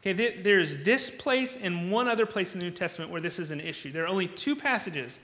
okay, 0.00 0.40
there's 0.42 0.84
this 0.84 1.10
place 1.10 1.58
and 1.60 1.90
one 1.90 2.08
other 2.08 2.24
place 2.24 2.54
in 2.54 2.60
the 2.60 2.66
New 2.66 2.72
Testament 2.72 3.10
where 3.10 3.20
this 3.20 3.38
is 3.38 3.50
an 3.50 3.60
issue. 3.60 3.90
There 3.90 4.04
are 4.04 4.08
only 4.08 4.28
two 4.28 4.54
passages 4.54 5.18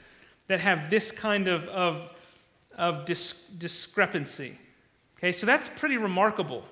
that 0.49 0.61
have 0.61 0.91
this 0.91 1.13
kind 1.13 1.49
of, 1.49 1.67
of, 1.69 2.11
of 2.77 3.05
dis- 3.05 3.35
discrepancy. 3.59 4.59
Okay, 5.19 5.33
so 5.33 5.47
that's 5.47 5.69
pretty 5.77 5.97
remarkable. 5.97 6.65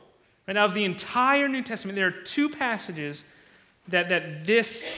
Right 0.47 0.55
now, 0.55 0.65
of 0.65 0.73
the 0.73 0.85
entire 0.85 1.49
New 1.49 1.63
Testament, 1.63 1.97
there 1.97 2.07
are 2.07 2.11
two 2.11 2.49
passages 2.49 3.25
that, 3.89 4.09
that 4.09 4.47
this 4.47 4.91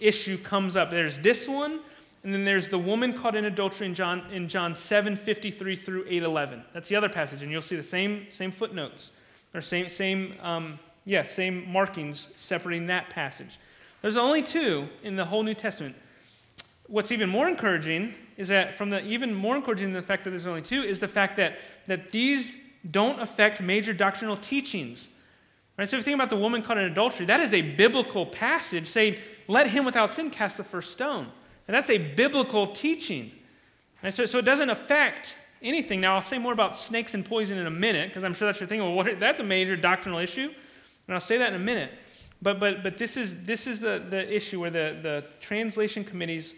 issue 0.00 0.38
comes 0.38 0.76
up. 0.76 0.90
There's 0.90 1.18
this 1.18 1.46
one, 1.46 1.80
and 2.22 2.32
then 2.32 2.46
there's 2.46 2.68
the 2.68 2.78
woman 2.78 3.12
caught 3.12 3.36
in 3.36 3.44
adultery 3.44 3.86
in 3.86 3.94
John, 3.94 4.22
in 4.32 4.48
John 4.48 4.74
7 4.74 5.16
53 5.16 5.76
through 5.76 6.06
8 6.08 6.22
11. 6.22 6.64
That's 6.72 6.88
the 6.88 6.96
other 6.96 7.10
passage, 7.10 7.42
and 7.42 7.52
you'll 7.52 7.60
see 7.60 7.76
the 7.76 7.82
same, 7.82 8.26
same 8.30 8.50
footnotes, 8.50 9.12
or 9.52 9.60
same, 9.60 9.90
same, 9.90 10.34
um, 10.42 10.78
yeah, 11.04 11.22
same 11.22 11.70
markings 11.70 12.28
separating 12.36 12.86
that 12.86 13.10
passage. 13.10 13.58
There's 14.00 14.16
only 14.16 14.42
two 14.42 14.88
in 15.02 15.16
the 15.16 15.24
whole 15.24 15.42
New 15.42 15.54
Testament. 15.54 15.96
What's 16.86 17.12
even 17.12 17.28
more 17.28 17.48
encouraging 17.48 18.14
is 18.36 18.48
that, 18.48 18.74
from 18.74 18.90
the 18.90 19.00
even 19.04 19.34
more 19.34 19.56
encouraging 19.56 19.92
than 19.92 20.00
the 20.00 20.06
fact 20.06 20.24
that 20.24 20.30
there's 20.30 20.46
only 20.46 20.62
two, 20.62 20.82
is 20.82 21.00
the 21.00 21.08
fact 21.08 21.36
that, 21.36 21.58
that 21.86 22.10
these 22.10 22.56
don't 22.90 23.20
affect 23.20 23.60
major 23.60 23.92
doctrinal 23.92 24.36
teachings. 24.36 25.08
Right? 25.78 25.88
So 25.88 25.96
if 25.96 26.00
you 26.00 26.04
think 26.04 26.14
about 26.16 26.30
the 26.30 26.36
woman 26.36 26.62
caught 26.62 26.78
in 26.78 26.84
adultery, 26.84 27.26
that 27.26 27.40
is 27.40 27.54
a 27.54 27.62
biblical 27.62 28.26
passage 28.26 28.86
saying, 28.86 29.16
let 29.48 29.68
him 29.68 29.84
without 29.84 30.10
sin 30.10 30.30
cast 30.30 30.56
the 30.56 30.64
first 30.64 30.92
stone. 30.92 31.26
And 31.66 31.74
that's 31.74 31.90
a 31.90 31.98
biblical 31.98 32.68
teaching. 32.68 33.32
And 34.02 34.14
so, 34.14 34.26
so 34.26 34.38
it 34.38 34.44
doesn't 34.44 34.70
affect 34.70 35.36
anything. 35.62 36.00
Now, 36.00 36.16
I'll 36.16 36.22
say 36.22 36.38
more 36.38 36.52
about 36.52 36.76
snakes 36.76 37.14
and 37.14 37.24
poison 37.24 37.58
in 37.58 37.66
a 37.66 37.70
minute, 37.70 38.08
because 38.08 38.22
I'm 38.22 38.34
sure 38.34 38.46
that's 38.46 38.60
your 38.60 38.68
thing. 38.68 38.80
Well, 38.80 38.92
what, 38.92 39.18
that's 39.18 39.40
a 39.40 39.44
major 39.44 39.76
doctrinal 39.76 40.18
issue. 40.18 40.50
And 41.06 41.14
I'll 41.14 41.20
say 41.20 41.38
that 41.38 41.48
in 41.48 41.60
a 41.60 41.64
minute. 41.64 41.90
But, 42.42 42.60
but, 42.60 42.82
but 42.82 42.98
this 42.98 43.16
is, 43.16 43.44
this 43.44 43.66
is 43.66 43.80
the, 43.80 44.04
the 44.10 44.34
issue 44.34 44.60
where 44.60 44.70
the, 44.70 44.98
the 45.00 45.24
translation 45.40 46.04
committees 46.04 46.54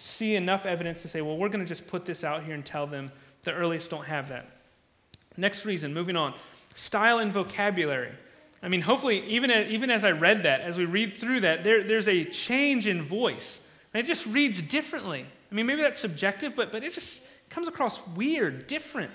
see 0.00 0.34
enough 0.34 0.64
evidence 0.64 1.02
to 1.02 1.08
say, 1.08 1.20
well, 1.20 1.36
we're 1.36 1.48
going 1.48 1.60
to 1.60 1.68
just 1.68 1.86
put 1.86 2.04
this 2.04 2.24
out 2.24 2.42
here 2.44 2.54
and 2.54 2.64
tell 2.64 2.86
them 2.86 3.12
the 3.42 3.52
earliest 3.52 3.90
don't 3.90 4.06
have 4.06 4.28
that. 4.30 4.48
Next 5.36 5.64
reason, 5.64 5.94
moving 5.94 6.16
on 6.16 6.34
style 6.74 7.18
and 7.18 7.30
vocabulary. 7.30 8.12
I 8.62 8.68
mean, 8.68 8.80
hopefully, 8.80 9.26
even 9.26 9.50
as, 9.50 9.70
even 9.70 9.90
as 9.90 10.04
I 10.04 10.10
read 10.10 10.44
that, 10.44 10.60
as 10.60 10.78
we 10.78 10.84
read 10.84 11.12
through 11.12 11.40
that, 11.40 11.64
there, 11.64 11.82
there's 11.82 12.08
a 12.08 12.24
change 12.24 12.86
in 12.86 13.02
voice. 13.02 13.60
And 13.92 14.02
it 14.04 14.06
just 14.06 14.26
reads 14.26 14.62
differently. 14.62 15.26
I 15.50 15.54
mean, 15.54 15.66
maybe 15.66 15.82
that's 15.82 15.98
subjective, 15.98 16.54
but, 16.54 16.70
but 16.70 16.84
it 16.84 16.92
just 16.92 17.22
comes 17.48 17.68
across 17.68 18.06
weird, 18.08 18.66
different. 18.66 19.12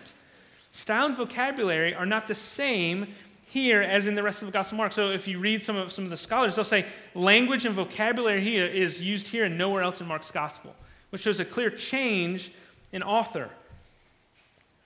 Style 0.72 1.06
and 1.06 1.16
vocabulary 1.16 1.96
are 1.96 2.06
not 2.06 2.28
the 2.28 2.36
same 2.36 3.08
here 3.56 3.82
as 3.82 4.06
in 4.06 4.16
the 4.16 4.22
rest 4.22 4.42
of 4.42 4.48
the 4.48 4.52
Gospel 4.52 4.76
of 4.76 4.80
Mark. 4.80 4.92
So 4.92 5.12
if 5.12 5.30
you 5.30 5.40
read 5.40 5.64
some 5.64 5.78
of, 5.78 5.90
some 5.90 6.04
of 6.04 6.10
the 6.10 6.18
scholars, 6.18 6.56
they'll 6.56 6.66
say 6.66 6.86
language 7.14 7.66
and 7.66 7.74
vocabulary 7.74 8.42
here 8.42 8.66
is 8.66 9.02
used 9.02 9.28
here 9.28 9.46
and 9.46 9.58
nowhere 9.58 9.82
else 9.82 10.02
in 10.02 10.08
Mark's 10.08 10.30
Gospel, 10.30 10.76
which 11.10 11.22
shows 11.22 11.40
a 11.40 11.46
clear 11.46 11.70
change 11.70 12.52
in 12.92 13.02
author. 13.02 13.50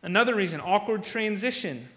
Another 0.03 0.35
reason, 0.35 0.61
awkward 0.61 1.03
transition. 1.03 1.89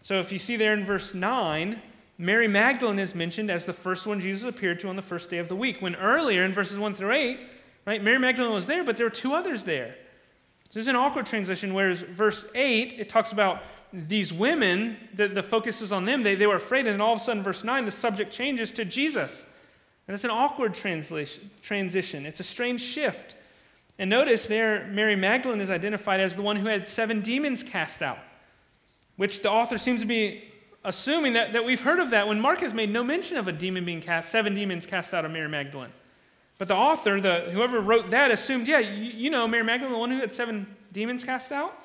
So 0.00 0.20
if 0.20 0.30
you 0.30 0.38
see 0.38 0.56
there 0.56 0.74
in 0.74 0.84
verse 0.84 1.12
9, 1.12 1.82
Mary 2.18 2.46
Magdalene 2.46 3.00
is 3.00 3.16
mentioned 3.16 3.50
as 3.50 3.66
the 3.66 3.72
first 3.72 4.06
one 4.06 4.20
Jesus 4.20 4.48
appeared 4.48 4.78
to 4.80 4.88
on 4.88 4.94
the 4.94 5.02
first 5.02 5.28
day 5.28 5.38
of 5.38 5.48
the 5.48 5.56
week, 5.56 5.82
when 5.82 5.96
earlier 5.96 6.44
in 6.44 6.52
verses 6.52 6.78
1 6.78 6.94
through 6.94 7.14
8, 7.14 7.40
right, 7.84 8.00
Mary 8.00 8.20
Magdalene 8.20 8.52
was 8.52 8.68
there, 8.68 8.84
but 8.84 8.96
there 8.96 9.06
were 9.06 9.10
two 9.10 9.34
others 9.34 9.64
there. 9.64 9.96
So 10.68 10.74
this 10.74 10.82
is 10.84 10.88
an 10.88 10.94
awkward 10.94 11.26
transition, 11.26 11.74
whereas 11.74 12.02
verse 12.02 12.44
8, 12.54 12.94
it 12.96 13.08
talks 13.08 13.32
about 13.32 13.64
these 13.92 14.32
women, 14.32 14.96
the, 15.14 15.28
the 15.28 15.42
focus 15.42 15.82
is 15.82 15.92
on 15.92 16.04
them, 16.04 16.22
they, 16.22 16.34
they 16.34 16.46
were 16.46 16.56
afraid, 16.56 16.86
and 16.86 16.94
then 16.94 17.00
all 17.00 17.14
of 17.14 17.20
a 17.20 17.24
sudden, 17.24 17.42
verse 17.42 17.62
9, 17.62 17.84
the 17.84 17.90
subject 17.90 18.32
changes 18.32 18.72
to 18.72 18.84
Jesus. 18.84 19.44
And 20.08 20.14
it's 20.14 20.24
an 20.24 20.30
awkward 20.30 20.74
translation, 20.74 21.50
transition. 21.62 22.26
It's 22.26 22.40
a 22.40 22.44
strange 22.44 22.80
shift. 22.80 23.36
And 23.98 24.08
notice 24.08 24.46
there, 24.46 24.86
Mary 24.88 25.16
Magdalene 25.16 25.60
is 25.60 25.70
identified 25.70 26.20
as 26.20 26.34
the 26.34 26.42
one 26.42 26.56
who 26.56 26.66
had 26.66 26.88
seven 26.88 27.20
demons 27.20 27.62
cast 27.62 28.02
out, 28.02 28.18
which 29.16 29.42
the 29.42 29.50
author 29.50 29.78
seems 29.78 30.00
to 30.00 30.06
be 30.06 30.44
assuming 30.84 31.34
that, 31.34 31.52
that 31.52 31.64
we've 31.64 31.82
heard 31.82 32.00
of 32.00 32.10
that 32.10 32.26
when 32.26 32.40
Mark 32.40 32.60
has 32.60 32.74
made 32.74 32.90
no 32.90 33.04
mention 33.04 33.36
of 33.36 33.46
a 33.46 33.52
demon 33.52 33.84
being 33.84 34.00
cast, 34.00 34.30
seven 34.30 34.54
demons 34.54 34.86
cast 34.86 35.14
out 35.14 35.24
of 35.24 35.30
Mary 35.30 35.48
Magdalene. 35.48 35.92
But 36.58 36.68
the 36.68 36.74
author, 36.74 37.20
the, 37.20 37.50
whoever 37.52 37.80
wrote 37.80 38.10
that, 38.10 38.30
assumed, 38.30 38.66
yeah, 38.66 38.78
you, 38.78 39.12
you 39.12 39.30
know, 39.30 39.46
Mary 39.46 39.64
Magdalene, 39.64 39.92
the 39.92 39.98
one 39.98 40.10
who 40.10 40.20
had 40.20 40.32
seven 40.32 40.66
demons 40.92 41.22
cast 41.24 41.52
out? 41.52 41.76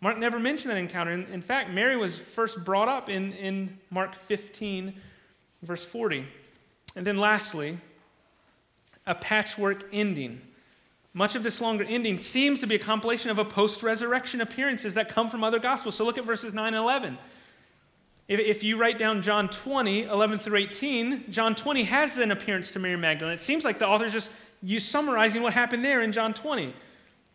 Mark 0.00 0.18
never 0.18 0.38
mentioned 0.38 0.70
that 0.70 0.78
encounter. 0.78 1.12
In, 1.12 1.24
in 1.32 1.40
fact, 1.40 1.70
Mary 1.70 1.96
was 1.96 2.18
first 2.18 2.62
brought 2.64 2.88
up 2.88 3.08
in, 3.08 3.32
in 3.32 3.78
Mark 3.90 4.14
15, 4.14 4.94
verse 5.62 5.84
40. 5.84 6.26
And 6.94 7.06
then 7.06 7.16
lastly, 7.16 7.78
a 9.06 9.14
patchwork 9.14 9.84
ending. 9.92 10.40
Much 11.14 11.34
of 11.34 11.42
this 11.42 11.60
longer 11.60 11.84
ending 11.84 12.18
seems 12.18 12.60
to 12.60 12.66
be 12.66 12.74
a 12.74 12.78
compilation 12.78 13.30
of 13.30 13.38
a 13.38 13.44
post 13.44 13.82
resurrection 13.82 14.40
appearances 14.42 14.94
that 14.94 15.08
come 15.08 15.28
from 15.28 15.42
other 15.42 15.58
gospels. 15.58 15.94
So 15.94 16.04
look 16.04 16.18
at 16.18 16.24
verses 16.24 16.52
9 16.52 16.66
and 16.66 16.76
11. 16.76 17.16
If, 18.28 18.40
if 18.40 18.64
you 18.64 18.76
write 18.76 18.98
down 18.98 19.22
John 19.22 19.48
20, 19.48 20.04
11 20.04 20.38
through 20.40 20.58
18, 20.58 21.30
John 21.30 21.54
20 21.54 21.84
has 21.84 22.18
an 22.18 22.32
appearance 22.32 22.70
to 22.72 22.78
Mary 22.78 22.96
Magdalene. 22.96 23.34
It 23.34 23.40
seems 23.40 23.64
like 23.64 23.78
the 23.78 23.86
author's 23.86 24.12
just 24.12 24.30
you 24.62 24.78
summarizing 24.80 25.42
what 25.42 25.54
happened 25.54 25.84
there 25.84 26.02
in 26.02 26.12
John 26.12 26.34
20. 26.34 26.74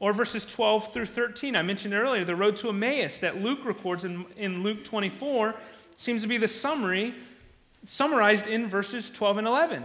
Or 0.02 0.14
verses 0.14 0.46
12 0.46 0.92
through 0.92 1.06
13. 1.06 1.56
I 1.56 1.62
mentioned 1.62 1.94
earlier 1.94 2.26
the 2.26 2.36
road 2.36 2.58
to 2.58 2.70
Emmaus 2.70 3.20
that 3.20 3.42
Luke 3.42 3.64
records 3.64 4.04
in, 4.04 4.26
in 4.36 4.64
Luke 4.64 4.84
24 4.84 5.56
seems 5.96 6.24
to 6.24 6.28
be 6.28 6.38
the 6.38 6.48
summary 6.48 7.14
summarized 7.86 8.48
in 8.48 8.66
verses 8.66 9.12
12 9.12 9.38
and 9.38 9.48
11. 9.48 9.84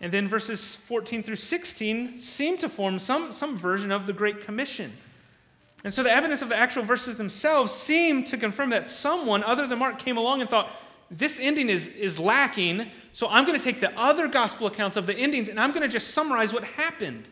And 0.00 0.12
then 0.12 0.28
verses 0.28 0.76
14 0.76 1.24
through 1.24 1.36
16 1.36 2.20
seem 2.20 2.58
to 2.58 2.68
form 2.68 3.00
some, 3.00 3.32
some 3.32 3.56
version 3.56 3.90
of 3.90 4.06
the 4.06 4.12
Great 4.12 4.42
Commission. 4.42 4.92
And 5.82 5.92
so 5.92 6.04
the 6.04 6.12
evidence 6.12 6.40
of 6.40 6.48
the 6.48 6.56
actual 6.56 6.84
verses 6.84 7.16
themselves 7.16 7.72
seem 7.72 8.22
to 8.24 8.36
confirm 8.36 8.70
that 8.70 8.88
someone 8.88 9.42
other 9.42 9.66
than 9.66 9.80
Mark 9.80 9.98
came 9.98 10.16
along 10.16 10.42
and 10.42 10.48
thought, 10.48 10.70
this 11.10 11.40
ending 11.40 11.68
is, 11.68 11.88
is 11.88 12.20
lacking, 12.20 12.88
so 13.12 13.26
I'm 13.28 13.46
going 13.46 13.58
to 13.58 13.64
take 13.64 13.80
the 13.80 13.98
other 13.98 14.28
gospel 14.28 14.68
accounts 14.68 14.96
of 14.96 15.06
the 15.06 15.14
endings 15.14 15.48
and 15.48 15.58
I'm 15.58 15.70
going 15.70 15.82
to 15.82 15.88
just 15.88 16.10
summarize 16.10 16.52
what 16.52 16.62
happened 16.62 17.28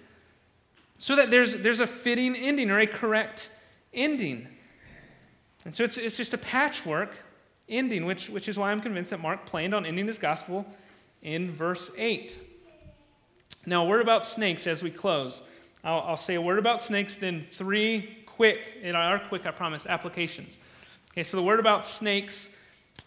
so 0.99 1.17
that 1.17 1.31
there's, 1.31 1.57
there's 1.57 1.81
a 1.81 1.87
fitting 1.87 2.37
ending 2.37 2.71
or 2.71 2.81
a 2.81 2.87
correct 2.87 3.51
ending. 3.93 4.49
And 5.65 5.75
so 5.75 5.85
it's, 5.85 5.97
it's 5.97 6.17
just 6.17 6.35
a 6.35 6.39
patchwork 6.39 7.15
ending, 7.69 8.05
which, 8.05 8.29
which 8.29 8.49
is 8.49 8.59
why 8.59 8.71
I'm 8.71 8.81
convinced 8.81 9.11
that 9.11 9.21
Mark 9.21 9.47
planned 9.47 9.75
on 9.75 9.87
ending 9.87 10.07
his 10.07 10.19
gospel 10.19 10.67
in 11.23 11.51
verse 11.51 11.91
8. 11.97 12.39
Now, 13.67 13.85
a 13.85 13.89
word 13.89 14.03
about 14.03 14.27
snakes 14.27 14.67
as 14.67 14.83
we 14.83 14.91
close. 14.91 15.43
I'll, 15.83 16.01
I'll 16.01 16.17
say 16.17 16.35
a 16.35 16.41
word 16.41 16.59
about 16.59 16.83
snakes, 16.83 17.17
then 17.17 17.41
three 17.41 18.25
quick, 18.27 18.75
and 18.83 18.97
are 18.97 19.19
quick, 19.19 19.47
I 19.47 19.53
promise, 19.53 19.87
applications. 19.87 20.59
Okay, 21.13 21.23
so 21.23 21.37
the 21.37 21.43
word 21.43 21.61
about 21.61 21.85
snakes 21.85 22.51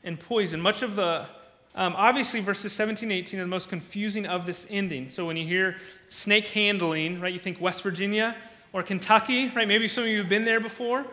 and 0.04 0.20
poison. 0.20 0.62
Much 0.62 0.82
of 0.82 0.96
the, 0.96 1.28
um, 1.76 1.94
obviously, 1.96 2.40
verses 2.40 2.74
17 2.74 3.12
18 3.12 3.40
are 3.40 3.44
the 3.44 3.48
most 3.48 3.70
confusing 3.70 4.26
of 4.26 4.46
this 4.46 4.66
ending. 4.70 5.10
So 5.10 5.26
when 5.26 5.38
you 5.38 5.46
hear 5.46 5.78
snake 6.10 6.48
handling, 6.48 7.22
right, 7.22 7.34
you 7.34 7.40
think 7.40 7.62
West 7.62 7.84
Virginia 7.84 8.36
or 8.74 8.84
Kentucky, 8.84 9.50
right? 9.50 9.68
Maybe 9.68 9.88
some 9.88 10.04
of 10.04 10.10
you 10.10 10.20
have 10.20 10.30
been 10.30 10.46
there 10.46 10.60
before, 10.60 11.06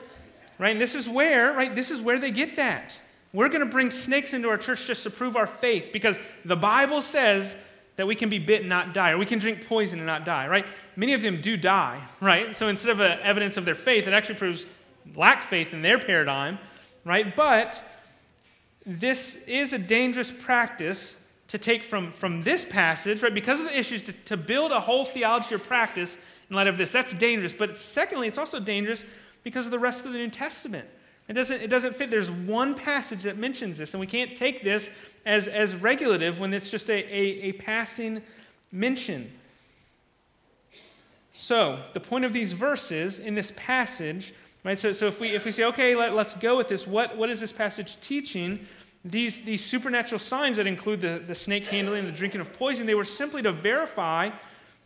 right? 0.58 0.70
And 0.70 0.80
this 0.80 0.94
is 0.94 1.08
where, 1.08 1.52
right, 1.52 1.74
this 1.74 1.90
is 1.90 2.00
where 2.00 2.18
they 2.18 2.30
get 2.30 2.56
that. 2.56 2.96
We're 3.32 3.48
going 3.48 3.60
to 3.60 3.66
bring 3.66 3.90
snakes 3.90 4.32
into 4.32 4.48
our 4.48 4.56
church 4.56 4.86
just 4.86 5.02
to 5.02 5.10
prove 5.10 5.36
our 5.36 5.46
faith 5.46 5.90
because 5.92 6.18
the 6.44 6.56
Bible 6.56 7.02
says 7.02 7.56
that 7.96 8.06
we 8.06 8.14
can 8.14 8.28
be 8.28 8.38
bit 8.38 8.60
and 8.60 8.68
not 8.68 8.94
die, 8.94 9.10
or 9.10 9.18
we 9.18 9.26
can 9.26 9.38
drink 9.38 9.66
poison 9.66 9.98
and 9.98 10.06
not 10.06 10.24
die, 10.24 10.48
right? 10.48 10.66
Many 10.96 11.14
of 11.14 11.22
them 11.22 11.40
do 11.40 11.56
die, 11.56 12.00
right? 12.20 12.54
So 12.54 12.68
instead 12.68 12.90
of 12.90 13.00
evidence 13.00 13.56
of 13.56 13.64
their 13.64 13.74
faith, 13.74 14.06
it 14.06 14.12
actually 14.12 14.36
proves 14.36 14.66
lack 15.14 15.42
faith 15.42 15.72
in 15.72 15.82
their 15.82 15.98
paradigm, 15.98 16.58
right? 17.04 17.34
But 17.36 17.82
this 18.86 19.36
is 19.46 19.72
a 19.72 19.78
dangerous 19.78 20.32
practice 20.32 21.16
to 21.48 21.58
take 21.58 21.84
from, 21.84 22.10
from 22.10 22.42
this 22.42 22.64
passage, 22.64 23.22
right? 23.22 23.32
Because 23.32 23.60
of 23.60 23.66
the 23.66 23.78
issues, 23.78 24.02
to, 24.04 24.12
to 24.12 24.36
build 24.36 24.72
a 24.72 24.80
whole 24.80 25.04
theology 25.04 25.54
or 25.54 25.58
practice 25.58 26.16
in 26.50 26.56
light 26.56 26.66
of 26.66 26.76
this. 26.76 26.92
That's 26.92 27.14
dangerous. 27.14 27.52
But 27.52 27.76
secondly, 27.76 28.28
it's 28.28 28.38
also 28.38 28.60
dangerous 28.60 29.04
because 29.42 29.66
of 29.66 29.70
the 29.70 29.78
rest 29.78 30.04
of 30.04 30.12
the 30.12 30.18
New 30.18 30.30
Testament. 30.30 30.88
It 31.28 31.34
doesn't, 31.34 31.62
it 31.62 31.68
doesn't 31.68 31.94
fit. 31.94 32.10
There's 32.10 32.30
one 32.30 32.74
passage 32.74 33.22
that 33.22 33.38
mentions 33.38 33.78
this, 33.78 33.94
and 33.94 34.00
we 34.00 34.06
can't 34.06 34.36
take 34.36 34.62
this 34.62 34.90
as, 35.24 35.48
as 35.48 35.74
regulative 35.74 36.38
when 36.38 36.52
it's 36.52 36.70
just 36.70 36.90
a, 36.90 36.94
a, 36.94 37.48
a 37.48 37.52
passing 37.52 38.22
mention. 38.70 39.30
So, 41.32 41.80
the 41.94 42.00
point 42.00 42.24
of 42.24 42.32
these 42.32 42.52
verses 42.52 43.18
in 43.18 43.34
this 43.34 43.52
passage, 43.56 44.34
right? 44.64 44.78
So, 44.78 44.90
so 44.92 45.06
if, 45.06 45.20
we, 45.20 45.28
if 45.28 45.44
we 45.44 45.52
say, 45.52 45.64
okay, 45.64 45.94
let, 45.94 46.14
let's 46.14 46.34
go 46.34 46.56
with 46.56 46.68
this, 46.68 46.86
what, 46.86 47.16
what 47.16 47.30
is 47.30 47.38
this 47.38 47.52
passage 47.52 48.00
teaching? 48.00 48.66
These, 49.04 49.42
these 49.42 49.64
supernatural 49.64 50.18
signs 50.18 50.56
that 50.56 50.66
include 50.66 51.02
the, 51.02 51.22
the 51.24 51.34
snake 51.34 51.66
handling 51.66 52.00
and 52.00 52.08
the 52.08 52.16
drinking 52.16 52.40
of 52.40 52.52
poison, 52.54 52.86
they 52.86 52.94
were 52.94 53.04
simply 53.04 53.42
to 53.42 53.52
verify 53.52 54.30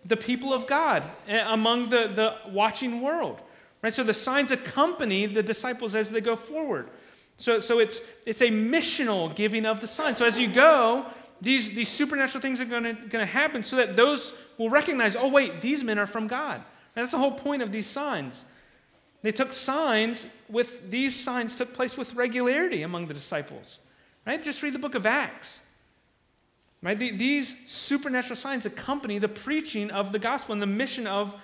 the 0.05 0.17
people 0.17 0.53
of 0.53 0.67
God 0.67 1.05
eh, 1.29 1.43
among 1.47 1.91
the, 1.91 2.09
the 2.09 2.51
watching 2.51 3.01
world. 3.01 3.41
Right? 3.83 3.95
So 3.95 4.03
the 4.03 4.15
signs 4.15 4.51
accompany 4.51 5.27
the 5.27 5.43
disciples 5.43 5.95
as 5.95 6.11
they 6.11 6.21
go 6.21 6.35
forward. 6.35 6.91
So, 7.37 7.61
so 7.61 7.79
it's, 7.79 8.01
it's 8.27 8.43
a 8.43 8.51
missional 8.51 9.35
giving 9.35 9.65
of 9.65 9.81
the 9.81 9.87
sign. 9.87 10.17
So 10.17 10.27
as 10.27 10.37
you 10.37 10.49
go, 10.49 11.07
these, 11.41 11.71
these 11.71 11.89
supernatural 11.89 12.43
things 12.43 12.61
are 12.61 12.65
going 12.65 13.09
to 13.11 13.25
happen 13.25 13.63
so 13.63 13.77
that 13.77 13.95
those 13.95 14.33
will 14.57 14.71
recognize, 14.71 15.15
oh, 15.15 15.29
wait, 15.29 15.61
these 15.61 15.85
men 15.85 16.01
are 16.01 16.07
from 16.07 16.27
God. 16.27 16.57
And 16.57 17.05
that's 17.05 17.13
the 17.13 17.19
whole 17.19 17.33
point 17.33 17.63
of 17.63 17.71
these 17.71 17.87
signs. 17.87 18.45
They 19.23 19.33
took 19.33 19.53
signs 19.53 20.27
with, 20.49 20.91
these 20.91 21.19
signs 21.19 21.57
took 21.57 21.75
place 21.75 21.97
with 21.97 22.15
regularity 22.15 22.83
among 22.83 23.07
the 23.07 23.15
disciples. 23.15 23.79
Right? 24.27 24.43
Just 24.43 24.63
read 24.63 24.75
the 24.75 24.79
book 24.79 24.95
of 24.95 25.07
Acts. 25.07 25.61
Right? 26.83 26.99
These 26.99 27.57
supernatural 27.67 28.37
signs 28.37 28.67
accompany 28.67 29.19
the 29.19 29.29
preaching 29.29 29.91
of 29.91 30.13
the 30.13 30.19
gospel 30.19 30.53
and 30.53 30.63
the 30.63 30.67
mission 30.67 31.07
of 31.07 31.35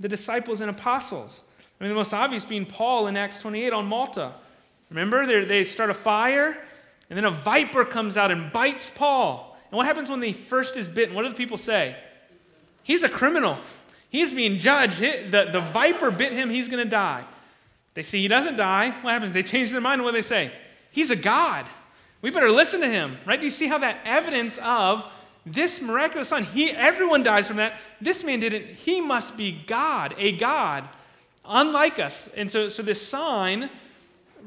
the 0.00 0.08
disciples 0.08 0.60
and 0.60 0.70
apostles. 0.70 1.42
I 1.80 1.84
mean, 1.84 1.90
the 1.90 1.94
most 1.94 2.12
obvious 2.12 2.44
being 2.44 2.66
Paul 2.66 3.06
in 3.06 3.16
Acts 3.16 3.38
28 3.38 3.72
on 3.72 3.86
Malta. 3.86 4.32
Remember, 4.90 5.44
they 5.44 5.64
start 5.64 5.90
a 5.90 5.94
fire, 5.94 6.56
and 7.10 7.16
then 7.16 7.24
a 7.24 7.30
viper 7.30 7.84
comes 7.84 8.16
out 8.16 8.30
and 8.30 8.50
bites 8.50 8.90
Paul. 8.94 9.56
And 9.70 9.76
what 9.76 9.86
happens 9.86 10.10
when 10.10 10.20
the 10.20 10.32
first 10.32 10.76
is 10.76 10.88
bitten? 10.88 11.14
What 11.14 11.22
do 11.22 11.28
the 11.28 11.34
people 11.34 11.58
say? 11.58 11.96
He's 12.82 13.02
a 13.02 13.08
criminal. 13.08 13.54
He's 13.54 13.83
being 14.32 14.58
judged. 14.58 15.00
The, 15.00 15.48
the 15.50 15.60
viper 15.60 16.10
bit 16.10 16.32
him, 16.32 16.50
he's 16.50 16.68
going 16.68 16.84
to 16.84 16.90
die. 16.90 17.24
They 17.94 18.02
see 18.02 18.20
he 18.20 18.28
doesn't 18.28 18.56
die. 18.56 18.90
What 18.90 19.12
happens? 19.12 19.32
They 19.32 19.42
change 19.42 19.70
their 19.70 19.80
mind. 19.80 20.02
What 20.02 20.10
do 20.10 20.18
they 20.18 20.22
say? 20.22 20.52
He's 20.90 21.10
a 21.10 21.16
God. 21.16 21.68
We 22.22 22.30
better 22.30 22.50
listen 22.50 22.80
to 22.80 22.88
him, 22.88 23.18
right? 23.26 23.38
Do 23.38 23.46
you 23.46 23.50
see 23.50 23.66
how 23.66 23.78
that 23.78 24.00
evidence 24.04 24.58
of 24.62 25.04
this 25.46 25.82
miraculous 25.82 26.28
sign, 26.28 26.44
he, 26.44 26.70
everyone 26.70 27.22
dies 27.22 27.46
from 27.46 27.56
that. 27.56 27.78
This 28.00 28.24
man 28.24 28.40
didn't. 28.40 28.66
He 28.66 29.00
must 29.00 29.36
be 29.36 29.52
God, 29.52 30.14
a 30.16 30.32
God 30.32 30.88
unlike 31.44 31.98
us. 31.98 32.28
And 32.34 32.50
so, 32.50 32.68
so 32.68 32.82
this 32.82 33.06
sign 33.06 33.68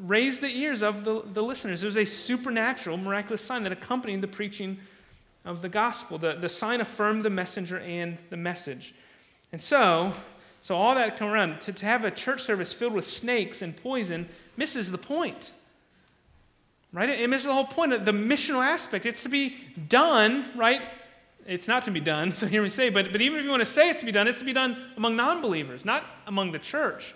raised 0.06 0.42
the 0.42 0.48
ears 0.48 0.82
of 0.82 1.04
the, 1.04 1.22
the 1.34 1.44
listeners. 1.44 1.84
It 1.84 1.86
was 1.86 1.98
a 1.98 2.06
supernatural, 2.06 2.98
miraculous 2.98 3.42
sign 3.42 3.64
that 3.64 3.72
accompanied 3.72 4.22
the 4.22 4.28
preaching 4.28 4.80
of 5.46 5.62
the 5.62 5.70
gospel. 5.70 6.18
The, 6.18 6.34
the 6.34 6.50
sign 6.50 6.82
affirmed 6.82 7.24
the 7.24 7.30
messenger 7.30 7.80
and 7.80 8.18
the 8.30 8.38
message. 8.38 8.94
And 9.52 9.62
so, 9.62 10.14
so 10.62 10.76
all 10.76 10.96
that 10.96 11.18
come 11.18 11.30
around, 11.30 11.62
to, 11.62 11.74
to 11.74 11.86
have 11.86 12.04
a 12.04 12.12
church 12.12 12.44
service 12.44 12.74
filled 12.74 12.94
with 12.94 13.06
snakes 13.06 13.62
and 13.62 13.76
poison 13.76 14.28
misses 14.58 14.92
the 14.92 14.98
point. 14.98 15.54
Right? 16.92 17.10
It 17.10 17.30
misses 17.30 17.46
the 17.46 17.54
whole 17.54 17.66
point 17.66 17.94
of 17.94 18.06
the 18.06 18.12
missional 18.12 18.66
aspect. 18.66 19.06
It's 19.06 19.24
to 19.24 19.30
be 19.30 19.56
done, 19.88 20.46
right, 20.56 20.82
it's 21.46 21.68
not 21.68 21.86
to 21.86 21.92
be 21.92 22.02
done, 22.02 22.32
so 22.34 22.48
hear 22.48 22.62
me 22.62 22.70
say, 22.70 22.90
but, 22.90 23.12
but 23.12 23.22
even 23.22 23.40
if 23.40 23.46
you 23.46 23.50
want 23.50 23.62
to 23.62 23.66
say 23.66 23.90
it's 23.90 24.02
to 24.02 24.06
be 24.06 24.12
done, 24.12 24.28
it's 24.28 24.40
to 24.40 24.46
be 24.46 24.54
done 24.54 24.78
among 24.98 25.16
non 25.16 25.42
believers, 25.42 25.86
not 25.86 26.06
among 26.28 26.52
the 26.52 26.60
church. 26.60 27.16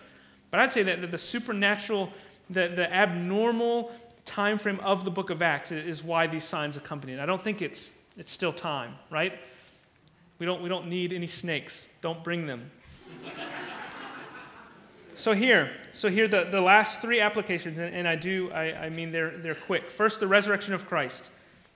But 0.49 0.59
I'd 0.59 0.71
say 0.71 0.84
that 0.84 1.01
that 1.01 1.11
the 1.11 1.17
supernatural, 1.17 2.11
the, 2.49 2.67
the 2.67 2.93
abnormal 2.93 3.91
time 4.25 4.57
frame 4.57 4.79
of 4.82 5.03
the 5.05 5.11
book 5.11 5.29
of 5.29 5.41
Acts 5.41 5.71
is 5.71 6.03
why 6.03 6.27
these 6.27 6.43
signs 6.43 6.77
accompany 6.77 7.13
it. 7.13 7.19
I 7.19 7.25
don't 7.25 7.41
think 7.41 7.61
it's, 7.61 7.91
it's 8.17 8.32
still 8.32 8.53
time, 8.53 8.95
right? 9.09 9.39
We 10.41 10.47
don't, 10.47 10.63
we 10.63 10.69
don't 10.69 10.87
need 10.87 11.13
any 11.13 11.27
snakes. 11.27 11.85
Don't 12.01 12.23
bring 12.23 12.47
them. 12.47 12.71
so 15.15 15.33
here, 15.33 15.69
so 15.91 16.09
here 16.09 16.27
the, 16.27 16.45
the 16.45 16.59
last 16.59 16.99
three 16.99 17.19
applications, 17.19 17.77
and, 17.77 17.93
and 17.93 18.07
I 18.07 18.15
do, 18.15 18.51
I, 18.51 18.85
I 18.85 18.89
mean 18.89 19.11
they're, 19.11 19.37
they're 19.37 19.53
quick. 19.53 19.91
First, 19.91 20.19
the 20.19 20.25
resurrection 20.25 20.73
of 20.73 20.87
Christ. 20.87 21.29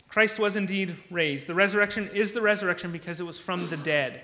Christ 0.07 0.39
was 0.39 0.55
indeed 0.55 0.95
raised. 1.11 1.45
The 1.45 1.53
resurrection 1.53 2.09
is 2.11 2.31
the 2.31 2.41
resurrection 2.41 2.91
because 2.91 3.19
it 3.19 3.23
was 3.23 3.37
from 3.37 3.69
the 3.69 3.77
dead. 3.77 4.21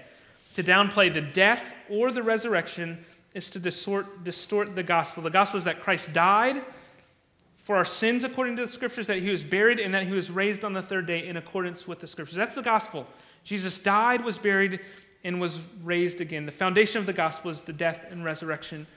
To 0.56 0.64
downplay 0.64 1.14
the 1.14 1.22
death 1.22 1.72
or 1.88 2.12
the 2.12 2.24
resurrection 2.24 3.06
is 3.36 3.52
to 3.52 3.60
distort, 3.60 4.24
distort 4.24 4.76
the 4.76 4.82
gospel. 4.82 5.22
The 5.22 5.30
gospel 5.30 5.60
is 5.60 5.66
that 5.66 5.84
Christ 5.84 6.14
died 6.14 6.64
for 7.60 7.76
our 7.76 7.86
sins 7.86 8.24
according 8.24 8.56
to 8.56 8.64
the 8.64 8.68
scriptures, 8.68 9.06
that 9.06 9.20
he 9.20 9.30
was 9.30 9.44
buried, 9.44 9.80
and 9.80 9.94
that 9.94 10.08
he 10.08 10.14
was 10.14 10.32
raised 10.32 10.66
on 10.66 10.74
the 10.74 10.82
third 10.82 11.06
day 11.06 11.28
in 11.28 11.38
accordance 11.38 11.88
with 11.88 12.00
the 12.00 12.08
scriptures. 12.08 12.36
That's 12.36 12.56
the 12.56 12.64
gospel. 12.64 13.06
Jesus 13.44 13.80
died, 13.80 14.24
was 14.24 14.38
buried, 14.38 14.80
and 15.24 15.40
was 15.40 15.62
raised 15.84 16.22
again. 16.22 16.46
The 16.46 16.52
foundation 16.52 17.00
of 17.00 17.06
the 17.06 17.14
gospel 17.14 17.52
is 17.52 17.62
the 17.62 17.74
death 17.74 18.06
and 18.10 18.26
resurrection 18.26 18.88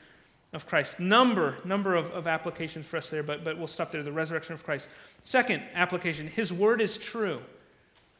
of 0.52 0.66
Christ. 0.66 1.00
Number, 1.00 1.56
number 1.64 1.94
of, 1.94 2.10
of 2.12 2.26
applications 2.26 2.86
for 2.86 2.96
us 2.96 3.10
there, 3.10 3.22
but, 3.22 3.44
but 3.44 3.58
we'll 3.58 3.66
stop 3.66 3.90
there. 3.90 4.02
The 4.02 4.12
resurrection 4.12 4.54
of 4.54 4.64
Christ. 4.64 4.88
Second 5.22 5.62
application, 5.74 6.28
his 6.28 6.52
word 6.52 6.80
is 6.80 6.96
true. 6.96 7.40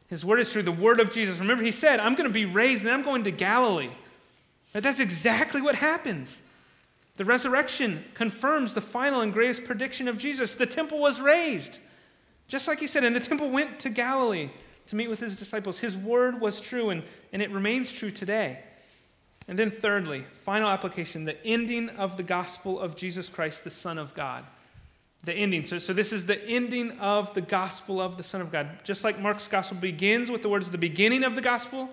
His 0.07 0.23
word 0.23 0.39
is 0.39 0.51
true. 0.51 0.61
The 0.61 0.71
word 0.71 0.99
of 0.99 1.11
Jesus. 1.11 1.39
Remember, 1.39 1.63
he 1.63 1.71
said, 1.71 1.99
I'm 1.99 2.13
going 2.13 2.29
to 2.29 2.33
be 2.33 2.45
raised 2.45 2.83
and 2.83 2.91
I'm 2.91 3.03
going 3.03 3.23
to 3.23 3.31
Galilee. 3.31 3.89
But 4.73 4.83
that's 4.83 4.99
exactly 4.99 5.61
what 5.61 5.75
happens. 5.75 6.41
The 7.15 7.25
resurrection 7.25 8.03
confirms 8.13 8.73
the 8.73 8.81
final 8.81 9.21
and 9.21 9.33
greatest 9.33 9.63
prediction 9.63 10.07
of 10.07 10.17
Jesus. 10.17 10.53
The 10.53 10.65
temple 10.65 10.99
was 10.99 11.21
raised, 11.21 11.79
just 12.47 12.67
like 12.67 12.79
he 12.79 12.87
said, 12.87 13.05
and 13.05 13.15
the 13.15 13.21
temple 13.21 13.49
went 13.49 13.79
to 13.79 13.89
Galilee 13.89 14.49
to 14.87 14.95
meet 14.95 15.09
with 15.09 15.19
his 15.19 15.37
disciples. 15.37 15.79
His 15.79 15.97
word 15.97 16.39
was 16.39 16.61
true, 16.61 16.89
and, 16.89 17.03
and 17.33 17.41
it 17.41 17.51
remains 17.51 17.91
true 17.91 18.11
today. 18.11 18.59
And 19.47 19.59
then, 19.59 19.69
thirdly, 19.69 20.25
final 20.33 20.69
application 20.69 21.25
the 21.25 21.43
ending 21.45 21.89
of 21.89 22.17
the 22.17 22.23
gospel 22.23 22.79
of 22.79 22.95
Jesus 22.95 23.29
Christ, 23.29 23.63
the 23.63 23.69
Son 23.69 23.97
of 23.97 24.13
God. 24.13 24.45
The 25.23 25.33
ending. 25.33 25.65
So, 25.65 25.79
so, 25.79 25.93
this 25.93 26.13
is 26.13 26.25
the 26.25 26.43
ending 26.45 26.99
of 26.99 27.33
the 27.33 27.41
gospel 27.41 27.99
of 27.99 28.17
the 28.17 28.23
Son 28.23 28.41
of 28.41 28.51
God. 28.51 28.69
Just 28.83 29.03
like 29.03 29.19
Mark's 29.19 29.47
gospel 29.47 29.77
begins 29.77 30.29
with 30.29 30.41
the 30.41 30.49
words, 30.49 30.69
the 30.69 30.77
beginning 30.77 31.23
of 31.23 31.35
the 31.35 31.41
gospel 31.41 31.89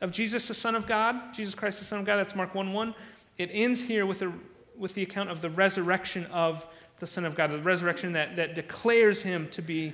of 0.00 0.10
Jesus, 0.10 0.48
the 0.48 0.54
Son 0.54 0.74
of 0.74 0.86
God, 0.86 1.32
Jesus 1.32 1.54
Christ, 1.54 1.78
the 1.78 1.84
Son 1.84 2.00
of 2.00 2.06
God, 2.06 2.16
that's 2.16 2.34
Mark 2.34 2.54
1 2.54 2.72
1. 2.72 2.94
It 3.38 3.50
ends 3.52 3.80
here 3.80 4.04
with, 4.04 4.18
the 4.18 4.32
with 4.76 4.94
the 4.94 5.02
account 5.02 5.30
of 5.30 5.40
the 5.40 5.50
resurrection 5.50 6.26
of 6.26 6.66
the 6.98 7.06
Son 7.06 7.24
of 7.24 7.34
God, 7.34 7.50
the 7.50 7.58
resurrection 7.58 8.12
that, 8.12 8.36
that 8.36 8.54
declares 8.54 9.22
him 9.22 9.48
to 9.50 9.62
be 9.62 9.92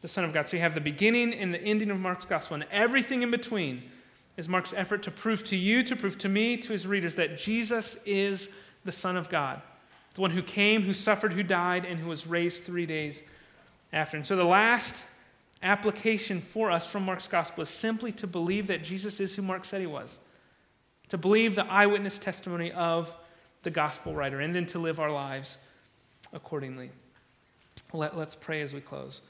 the 0.00 0.08
Son 0.08 0.24
of 0.24 0.32
God. 0.32 0.46
So 0.46 0.56
you 0.56 0.62
have 0.62 0.74
the 0.74 0.80
beginning 0.80 1.34
and 1.34 1.52
the 1.52 1.60
ending 1.60 1.90
of 1.90 1.98
Mark's 1.98 2.26
gospel, 2.26 2.54
and 2.54 2.66
everything 2.70 3.22
in 3.22 3.30
between 3.30 3.82
is 4.36 4.48
Mark's 4.48 4.74
effort 4.76 5.02
to 5.04 5.10
prove 5.10 5.42
to 5.44 5.56
you, 5.56 5.82
to 5.82 5.96
prove 5.96 6.18
to 6.18 6.28
me, 6.28 6.56
to 6.58 6.72
his 6.72 6.86
readers, 6.86 7.14
that 7.14 7.38
Jesus 7.38 7.96
is 8.04 8.48
the 8.84 8.92
Son 8.92 9.16
of 9.16 9.28
God, 9.28 9.62
the 10.14 10.20
one 10.20 10.30
who 10.30 10.42
came, 10.42 10.82
who 10.82 10.94
suffered, 10.94 11.32
who 11.32 11.42
died, 11.42 11.84
and 11.84 11.98
who 11.98 12.08
was 12.08 12.26
raised 12.26 12.62
three 12.62 12.86
days 12.86 13.22
after. 13.92 14.16
And 14.16 14.26
so 14.26 14.36
the 14.36 14.44
last 14.44 15.04
application 15.62 16.40
for 16.40 16.70
us 16.70 16.86
from 16.86 17.04
Mark's 17.04 17.26
gospel 17.26 17.62
is 17.62 17.70
simply 17.70 18.12
to 18.12 18.26
believe 18.26 18.66
that 18.66 18.84
Jesus 18.84 19.20
is 19.20 19.34
who 19.34 19.42
Mark 19.42 19.64
said 19.64 19.80
he 19.80 19.86
was, 19.86 20.18
to 21.08 21.16
believe 21.16 21.54
the 21.54 21.64
eyewitness 21.64 22.18
testimony 22.18 22.70
of 22.72 23.14
the 23.62 23.70
gospel 23.70 24.14
writer, 24.14 24.40
and 24.40 24.54
then 24.54 24.66
to 24.66 24.78
live 24.78 25.00
our 25.00 25.10
lives 25.10 25.58
accordingly. 26.32 26.90
Let, 27.92 28.16
let's 28.16 28.34
pray 28.34 28.60
as 28.60 28.74
we 28.74 28.80
close. 28.80 29.22